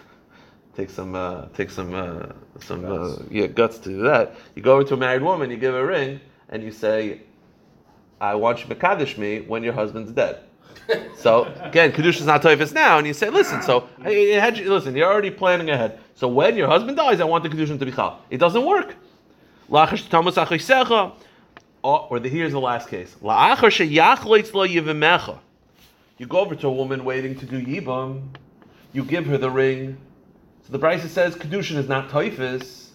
take 0.76 0.90
some 0.90 1.16
uh, 1.16 1.46
take 1.56 1.70
some 1.70 1.94
uh, 1.94 2.26
some 2.60 2.82
guts. 2.82 3.20
Uh, 3.20 3.24
yeah, 3.30 3.48
guts 3.48 3.78
to 3.80 3.90
do 3.90 4.02
that. 4.04 4.36
You 4.56 4.62
go 4.62 4.74
over 4.76 4.84
to 4.86 4.94
a 4.94 4.98
married 4.98 5.22
woman, 5.22 5.50
you 5.52 5.58
give 5.58 5.74
her 5.74 5.82
a 5.82 5.86
ring, 5.86 6.20
and 6.50 6.64
you 6.64 6.72
say, 6.72 7.22
"I 8.22 8.36
want 8.36 8.62
you 8.62 8.68
to 8.70 8.76
kaddish 8.76 9.18
me 9.18 9.42
when 9.42 9.64
your 9.64 9.74
husband's 9.74 10.12
dead." 10.12 10.40
So 11.18 11.46
again, 11.62 11.92
kedusha 11.92 12.20
is 12.20 12.26
not 12.28 12.44
toifus 12.44 12.72
now, 12.72 13.00
and 13.00 13.08
you 13.08 13.14
say, 13.14 13.32
listen. 13.32 13.62
So 13.64 13.90
hey, 14.04 14.34
you 14.34 14.40
had- 14.40 14.60
listen, 14.60 14.96
you're 14.96 15.12
already 15.12 15.32
planning 15.32 15.72
ahead. 15.72 16.00
So 16.14 16.28
when 16.28 16.56
your 16.56 16.68
husband 16.68 16.96
dies, 16.98 17.20
I 17.20 17.24
want 17.24 17.44
the 17.44 17.50
kedusha 17.50 17.80
to 17.80 17.86
be 17.86 17.92
chal. 17.92 18.22
It 18.30 18.38
doesn't 18.38 18.64
work. 18.64 18.94
Lachash 19.70 20.08
tamus 20.08 20.36
achisecha. 20.36 21.14
Oh, 21.84 22.08
or 22.10 22.20
the, 22.20 22.30
here's 22.30 22.52
the 22.52 22.60
last 22.60 22.90
case. 22.90 23.16
La'achar 23.24 23.72
sheyachleitz 23.72 24.54
lo 24.54 24.68
yivimecha. 24.68 25.40
You 26.20 26.28
go 26.28 26.40
over 26.40 26.56
to 26.56 26.68
a 26.68 26.72
woman 26.72 27.04
waiting 27.04 27.36
to 27.40 27.46
do 27.48 27.60
yibam. 27.60 28.22
You 28.94 29.04
give 29.04 29.26
her 29.26 29.38
the 29.40 29.50
ring. 29.50 29.98
So 30.66 30.72
the 30.72 30.80
Brisa 30.80 31.08
says 31.08 31.36
kedushin 31.36 31.76
is 31.76 31.88
not 31.88 32.10
toifus. 32.10 32.88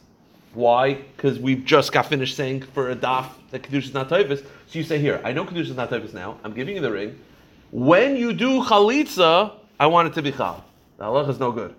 Why? 0.54 0.94
Because 0.94 1.38
we've 1.38 1.64
just 1.64 1.92
got 1.92 2.06
finished 2.06 2.34
saying 2.34 2.62
for 2.62 2.90
a 2.90 2.96
daf 2.96 3.26
that 3.52 3.62
kedushin 3.62 3.84
is 3.84 3.94
not 3.94 4.08
toifus. 4.08 4.44
So 4.66 4.78
you 4.78 4.82
say 4.82 4.98
here, 4.98 5.20
I 5.22 5.32
know 5.32 5.44
kedushin 5.44 5.70
is 5.70 5.76
not 5.76 5.88
toifus 5.88 6.12
now. 6.12 6.38
I'm 6.42 6.52
giving 6.52 6.74
you 6.74 6.82
the 6.82 6.90
ring. 6.90 7.16
When 7.70 8.16
you 8.16 8.32
do 8.32 8.64
chalitza, 8.64 9.52
I 9.78 9.86
want 9.86 10.08
it 10.08 10.14
to 10.14 10.22
be 10.22 10.32
chal. 10.32 10.64
The 10.98 11.04
halach 11.04 11.28
is 11.28 11.38
no 11.38 11.52
good. 11.52 11.76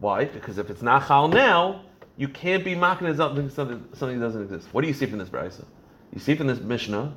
Why? 0.00 0.24
Because 0.24 0.58
if 0.58 0.70
it's 0.70 0.82
not 0.82 1.06
chal 1.06 1.28
now, 1.28 1.82
you 2.16 2.26
can't 2.26 2.64
be 2.64 2.74
mocking 2.74 3.14
something, 3.14 3.48
something, 3.48 3.84
something 3.94 4.18
doesn't 4.18 4.42
exist. 4.42 4.66
What 4.72 4.80
do 4.80 4.88
you 4.88 4.94
see 4.94 5.06
from 5.06 5.20
this 5.20 5.28
brisa? 5.28 5.64
You 6.12 6.18
see 6.18 6.34
from 6.34 6.48
this 6.48 6.58
mishnah, 6.58 7.14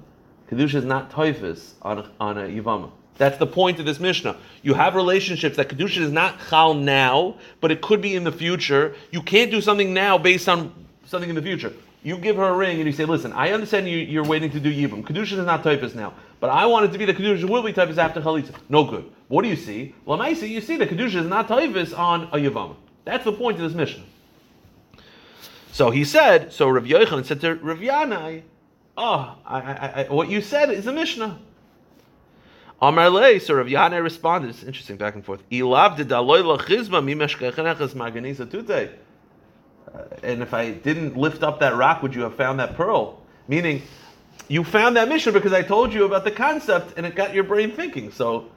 kedusha 0.51 0.75
is 0.75 0.85
not 0.85 1.09
toifus 1.09 1.73
on 1.81 1.97
a, 1.97 2.11
on 2.19 2.37
a 2.37 2.41
yivama. 2.43 2.91
That's 3.17 3.37
the 3.37 3.47
point 3.47 3.79
of 3.79 3.85
this 3.85 3.99
mishnah. 3.99 4.37
You 4.63 4.73
have 4.73 4.95
relationships 4.95 5.57
that 5.57 5.69
kedusha 5.69 5.97
is 5.97 6.11
not 6.11 6.35
chal 6.49 6.73
now, 6.73 7.35
but 7.59 7.71
it 7.71 7.81
could 7.81 8.01
be 8.01 8.15
in 8.15 8.23
the 8.23 8.31
future. 8.31 8.95
You 9.11 9.21
can't 9.21 9.51
do 9.51 9.61
something 9.61 9.93
now 9.93 10.17
based 10.17 10.49
on 10.49 10.73
something 11.05 11.29
in 11.29 11.35
the 11.35 11.41
future. 11.41 11.73
You 12.03 12.17
give 12.17 12.37
her 12.37 12.45
a 12.45 12.55
ring 12.55 12.77
and 12.77 12.87
you 12.87 12.93
say, 12.93 13.05
"Listen, 13.05 13.31
I 13.33 13.51
understand 13.51 13.87
you, 13.87 13.97
you're 13.97 14.23
waiting 14.23 14.49
to 14.51 14.59
do 14.59 14.73
yibum. 14.73 15.03
Kedusha 15.03 15.33
is 15.33 15.45
not 15.45 15.63
typhus 15.63 15.93
now, 15.93 16.13
but 16.39 16.49
I 16.49 16.65
want 16.65 16.85
it 16.85 16.91
to 16.93 16.97
be 16.97 17.05
the 17.05 17.13
kedusha 17.13 17.47
will 17.47 17.61
be 17.61 17.73
typhus 17.73 17.99
after 17.99 18.21
chalitza. 18.21 18.55
No 18.69 18.83
good. 18.85 19.11
What 19.27 19.43
do 19.43 19.49
you 19.49 19.55
see? 19.55 19.93
Lamaisa, 20.07 20.49
you 20.49 20.61
see 20.61 20.77
the 20.77 20.87
kedusha 20.87 21.15
is 21.15 21.27
not 21.27 21.47
typhus 21.47 21.93
on 21.93 22.23
a 22.23 22.37
yivama. 22.37 22.75
That's 23.05 23.23
the 23.23 23.33
point 23.33 23.57
of 23.57 23.63
this 23.63 23.73
Mishnah. 23.73 24.03
So 25.71 25.91
he 25.91 26.03
said. 26.03 26.51
So 26.51 26.69
Rav 26.69 26.85
Yochanan 26.85 27.25
said 27.25 27.41
to 27.41 27.55
Rav 27.55 27.77
Yanai, 27.77 28.43
"Oh, 28.97 29.37
I, 29.45 29.59
I, 29.59 30.05
I, 30.05 30.11
what 30.11 30.29
you 30.29 30.41
said 30.41 30.69
is 30.71 30.87
a 30.87 30.91
mishnah." 30.91 31.39
Amar 32.81 33.09
lei, 33.11 33.37
so 33.37 33.53
Rav 33.53 33.67
Yanai 33.67 34.01
responded. 34.01 34.49
It's 34.49 34.63
interesting 34.63 34.97
back 34.97 35.13
and 35.13 35.23
forth. 35.23 35.43
Uh, 39.93 40.03
and 40.23 40.41
if 40.41 40.53
I 40.53 40.71
didn't 40.71 41.17
lift 41.17 41.43
up 41.43 41.59
that 41.59 41.75
rock, 41.75 42.01
would 42.01 42.15
you 42.15 42.21
have 42.21 42.35
found 42.35 42.59
that 42.59 42.75
pearl? 42.75 43.21
Meaning, 43.47 43.83
you 44.47 44.63
found 44.63 44.95
that 44.95 45.09
Mishnah 45.09 45.31
because 45.31 45.53
I 45.53 45.61
told 45.61 45.93
you 45.93 46.05
about 46.05 46.23
the 46.23 46.31
concept, 46.31 46.93
and 46.97 47.05
it 47.05 47.15
got 47.15 47.33
your 47.33 47.43
brain 47.43 47.71
thinking. 47.71 48.11
So 48.11 48.49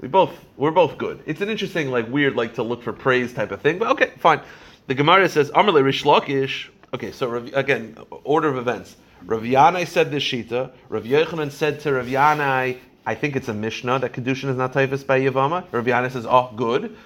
we 0.00 0.08
both 0.08 0.32
we're 0.56 0.70
both 0.70 0.96
good. 0.96 1.22
It's 1.26 1.40
an 1.40 1.50
interesting, 1.50 1.90
like 1.90 2.08
weird, 2.08 2.36
like 2.36 2.54
to 2.54 2.62
look 2.62 2.82
for 2.82 2.92
praise 2.92 3.32
type 3.32 3.50
of 3.50 3.60
thing. 3.60 3.78
But 3.78 3.88
okay, 3.92 4.12
fine. 4.18 4.40
The 4.86 4.94
Gemara 4.94 5.28
says 5.28 5.50
Amarle 5.50 5.82
Rish 5.84 6.04
Lakish. 6.04 6.68
Okay, 6.94 7.12
so 7.12 7.34
again, 7.34 7.96
order 8.24 8.48
of 8.48 8.56
events. 8.56 8.96
Rav 9.24 9.42
Yanai 9.42 9.86
said 9.86 10.10
this 10.10 10.22
shita. 10.24 10.72
Rav 10.88 11.04
Yochanan 11.04 11.50
said 11.50 11.80
to 11.80 11.92
Rav 11.92 12.06
Yanai, 12.06 12.78
I 13.10 13.16
think 13.16 13.34
it's 13.34 13.48
a 13.48 13.54
Mishnah 13.54 13.98
that 13.98 14.12
kedushin 14.12 14.50
is 14.50 14.56
not 14.56 14.72
typhus 14.72 15.02
by 15.02 15.18
Yavama. 15.18 15.64
Rav 15.72 15.84
Yanai 15.84 16.12
says, 16.12 16.26
oh, 16.26 16.52
good. 16.54 16.96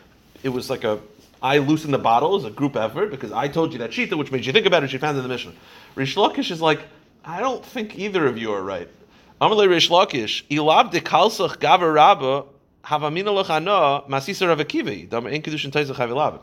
It 0.42 0.50
was 0.50 0.68
like 0.68 0.84
a 0.84 1.00
I 1.42 1.56
loosened 1.56 1.94
the 1.94 1.98
bottle 1.98 2.36
as 2.36 2.44
a 2.44 2.50
group 2.50 2.76
effort 2.76 3.10
because 3.10 3.32
I 3.32 3.48
told 3.48 3.72
you 3.72 3.78
that 3.78 3.90
shita, 3.90 4.12
which 4.18 4.30
made 4.30 4.44
you 4.44 4.52
think 4.52 4.66
about 4.66 4.84
it. 4.84 4.90
She 4.90 4.98
found 4.98 5.16
it 5.16 5.20
in 5.20 5.22
the 5.22 5.30
Mishnah. 5.30 5.54
Rish 5.94 6.16
Lakish 6.16 6.50
is 6.50 6.60
like, 6.60 6.80
I 7.24 7.40
don't 7.40 7.64
think 7.64 7.98
either 7.98 8.26
of 8.26 8.36
you 8.36 8.52
are 8.52 8.62
right. 8.62 8.90
Amalei 9.40 9.66
Rish 9.66 9.88
Lakish, 9.88 10.44
Ilav 10.48 10.90
de 10.90 11.00
Kalsach 11.00 11.56
Gavar 11.56 11.94
Rabba 11.94 12.44
Havamina 12.84 13.42
Lechana 13.42 14.06
Masisa 14.06 14.46
Rav 14.46 14.58
Akiva. 14.58 15.08
Dam 15.08 15.26
Ein 15.26 15.40
Kedushin 15.40 15.70
Taisach 15.70 15.94
Havilav. 15.94 16.40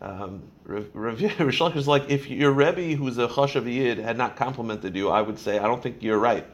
Um, 0.00 0.42
Rish 0.64 1.60
Lakish 1.60 1.76
is 1.76 1.86
like, 1.86 2.08
if 2.08 2.30
your 2.30 2.52
Rebbe, 2.52 2.96
who's 2.96 3.18
a 3.18 3.28
Chashav 3.28 3.70
Yid, 3.70 3.98
had 3.98 4.16
not 4.16 4.36
complimented 4.36 4.96
you, 4.96 5.10
I 5.10 5.20
would 5.20 5.38
say, 5.38 5.58
I 5.58 5.64
don't 5.64 5.82
think 5.82 6.02
you're 6.02 6.18
right. 6.18 6.46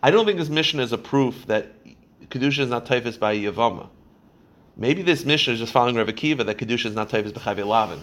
I 0.00 0.12
don't 0.12 0.26
think 0.26 0.38
this 0.38 0.48
Mishnah 0.48 0.82
is 0.82 0.92
a 0.92 0.98
proof 0.98 1.46
that 1.46 1.72
Kedusha 2.28 2.60
is 2.60 2.70
not 2.70 2.86
typhus 2.86 3.16
by 3.16 3.36
Yavama. 3.36 3.88
Maybe 4.76 5.02
this 5.02 5.24
Mishnah 5.24 5.54
is 5.54 5.58
just 5.58 5.72
following 5.72 5.96
Rav 5.96 6.06
Akiva 6.06 6.46
that 6.46 6.56
Kedusha 6.56 6.86
is 6.86 6.94
not 6.94 7.08
typhus 7.08 7.32
by 7.32 7.40
Chayve 7.40 7.66
Lavin. 7.66 7.98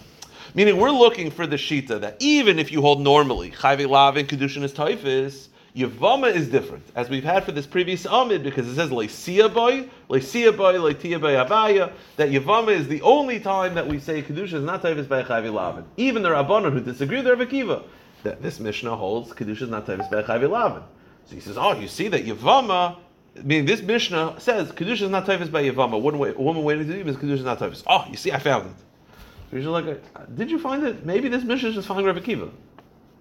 Meaning 0.54 0.76
we're 0.76 0.90
looking 0.90 1.30
for 1.30 1.46
the 1.46 1.56
Shita 1.56 1.98
that 2.02 2.16
even 2.20 2.58
if 2.58 2.70
you 2.70 2.82
hold 2.82 3.00
normally, 3.00 3.50
Chayve 3.50 3.88
Lavin, 3.88 4.26
Kedushin 4.26 4.62
is 4.62 4.74
typhus, 4.74 5.48
Yavama 5.74 6.34
is 6.34 6.48
different, 6.48 6.84
as 6.94 7.08
we've 7.08 7.24
had 7.24 7.44
for 7.44 7.52
this 7.52 7.66
previous 7.66 8.04
Amid, 8.04 8.42
because 8.42 8.68
it 8.68 8.74
says 8.74 8.90
Leisia 8.90 9.52
boy, 9.52 9.88
Leisia 10.10 10.52
Abaya, 10.52 11.92
that 12.16 12.28
Yavama 12.28 12.72
is 12.72 12.88
the 12.88 13.00
only 13.00 13.40
time 13.40 13.74
that 13.74 13.86
we 13.86 13.98
say 13.98 14.20
Kedusha 14.20 14.54
is 14.54 14.64
not 14.64 14.82
typhus 14.82 15.06
by 15.06 15.22
Lavin. 15.22 15.84
Even 15.96 16.22
the 16.22 16.28
Rabbanon 16.28 16.72
who 16.72 16.80
disagree 16.80 17.22
with 17.22 17.26
Rav 17.26 17.38
Akiva, 17.38 17.84
that 18.22 18.42
this 18.42 18.60
Mishnah 18.60 18.96
holds 18.96 19.32
Kedusha 19.32 19.62
is 19.62 19.70
not 19.70 19.86
typhus 19.86 20.08
by 20.08 20.20
Lavin. 20.20 20.82
So 21.26 21.34
he 21.34 21.40
says, 21.40 21.56
oh, 21.58 21.78
you 21.78 21.88
see 21.88 22.08
that 22.08 22.24
Yavama, 22.24 22.96
meaning 23.42 23.66
this 23.66 23.82
Mishnah 23.82 24.36
says 24.38 24.70
Kedusha 24.72 25.02
is 25.02 25.10
not 25.10 25.26
typhus 25.26 25.48
by 25.48 25.64
Yavama. 25.64 25.94
A 25.94 25.98
woman, 25.98 26.34
a 26.36 26.40
woman 26.40 26.62
waiting 26.62 26.86
to 26.86 26.92
leave 26.92 27.08
is 27.08 27.16
Kedusha 27.16 27.32
is 27.32 27.44
not 27.44 27.58
typhus. 27.58 27.82
Oh, 27.86 28.04
you 28.08 28.16
see, 28.16 28.32
I 28.32 28.38
found 28.38 28.70
it. 28.70 29.62
So 29.62 29.70
like, 29.70 29.86
uh, 29.86 30.20
did 30.34 30.50
you 30.50 30.58
find 30.58 30.84
it? 30.84 31.04
Maybe 31.04 31.28
this 31.28 31.44
Mishnah 31.44 31.70
is 31.70 31.74
just 31.74 31.88
following 31.88 32.06
Rav 32.06 32.16
Akiva. 32.16 32.50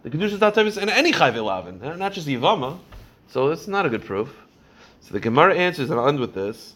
The 0.04 0.10
Kedusha 0.10 0.34
is 0.34 0.40
not 0.40 0.54
typhus 0.54 0.78
in 0.78 0.90
any 0.90 1.12
Chayve 1.12 1.44
Lavin, 1.44 1.82
uh, 1.82 1.96
not 1.96 2.14
just 2.14 2.28
Yavama. 2.28 2.78
So 3.28 3.50
it's 3.50 3.68
not 3.68 3.86
a 3.86 3.90
good 3.90 4.06
proof. 4.06 4.36
So 5.02 5.14
the 5.14 5.20
Gemara 5.20 5.56
answers, 5.56 5.90
and 5.90 6.00
I'll 6.00 6.08
end 6.08 6.20
with 6.20 6.34
this. 6.34 6.76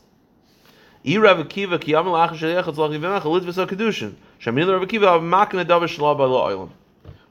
I 1.07 1.17
Rav 1.17 1.37
Akiva 1.37 1.79
ki 1.79 1.93
yamal 1.93 2.27
achar 2.27 2.37
sheyachatz 2.37 2.75
lachivimach 2.75 3.21
litzvah 3.21 3.53
so 3.53 3.67
kedushin. 3.67 4.15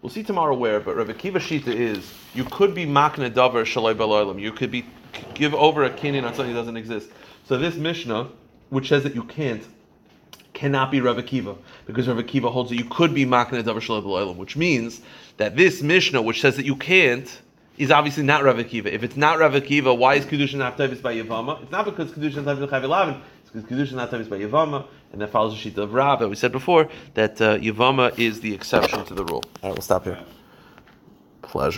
We'll 0.00 0.10
see 0.10 0.22
tomorrow 0.22 0.54
where, 0.54 0.78
but 0.78 0.94
Rav 0.94 1.08
Akiva 1.08 1.38
Shita 1.38 1.74
is 1.74 2.14
you 2.32 2.44
could 2.44 2.72
be 2.72 2.86
makna 2.86 3.32
davar 3.32 3.64
shaloi 3.64 3.96
baloilam. 3.96 4.40
You 4.40 4.52
could 4.52 4.70
be 4.70 4.86
give 5.34 5.54
over 5.54 5.82
a 5.82 5.90
kinyan 5.90 6.24
on 6.24 6.34
something 6.34 6.54
that 6.54 6.60
doesn't 6.60 6.76
exist. 6.76 7.10
So 7.46 7.58
this 7.58 7.74
Mishnah, 7.74 8.28
which 8.70 8.88
says 8.88 9.02
that 9.02 9.16
you 9.16 9.24
can't, 9.24 9.64
cannot 10.54 10.92
be 10.92 11.00
Rav 11.00 11.16
Akiva 11.16 11.58
because 11.84 12.06
Rav 12.06 12.16
Akiva 12.18 12.48
holds 12.52 12.70
that 12.70 12.76
you 12.76 12.84
could 12.84 13.12
be 13.12 13.26
makna 13.26 13.64
davar 13.64 13.80
shaloi 13.80 14.04
baloilam, 14.04 14.36
which 14.36 14.56
means 14.56 15.00
that 15.36 15.56
this 15.56 15.82
Mishnah, 15.82 16.22
which 16.22 16.40
says 16.40 16.54
that 16.56 16.64
you 16.64 16.76
can't, 16.76 17.40
is 17.76 17.90
obviously 17.90 18.22
not 18.22 18.44
Rav 18.44 18.56
Akiva. 18.56 18.86
If 18.86 19.02
it's 19.02 19.16
not 19.16 19.40
Rav 19.40 19.52
Akiva, 19.54 19.98
why 19.98 20.14
is 20.14 20.24
Kedushin 20.26 20.58
not 20.58 20.78
Tavis 20.78 21.02
by 21.02 21.16
Yavama? 21.16 21.60
It's 21.60 21.72
not 21.72 21.84
because 21.84 22.12
Kedushin 22.12 22.44
Tavis 22.44 22.70
by 22.70 22.80
Chavilavin. 22.80 23.20
It's 23.42 23.50
because 23.50 23.68
Kedushin 23.68 23.82
is 23.82 23.92
not 23.94 24.12
Tavis 24.12 24.28
by 24.30 24.38
Yavama, 24.38 24.86
and 25.12 25.20
that 25.20 25.30
follows 25.30 25.54
the 25.54 25.58
sheet 25.58 25.78
of 25.78 25.92
Rav 25.94 26.18
that 26.20 26.28
we 26.28 26.36
said 26.36 26.52
before 26.52 26.88
that 27.14 27.40
uh, 27.40 27.58
Yavama 27.58 28.18
is 28.18 28.40
the 28.40 28.52
exception 28.54 29.04
to 29.06 29.14
the 29.14 29.24
rule. 29.24 29.42
All 29.62 29.70
right, 29.70 29.76
we'll 29.76 29.82
stop 29.82 30.04
here. 30.04 30.18
Pleasure. 31.42 31.76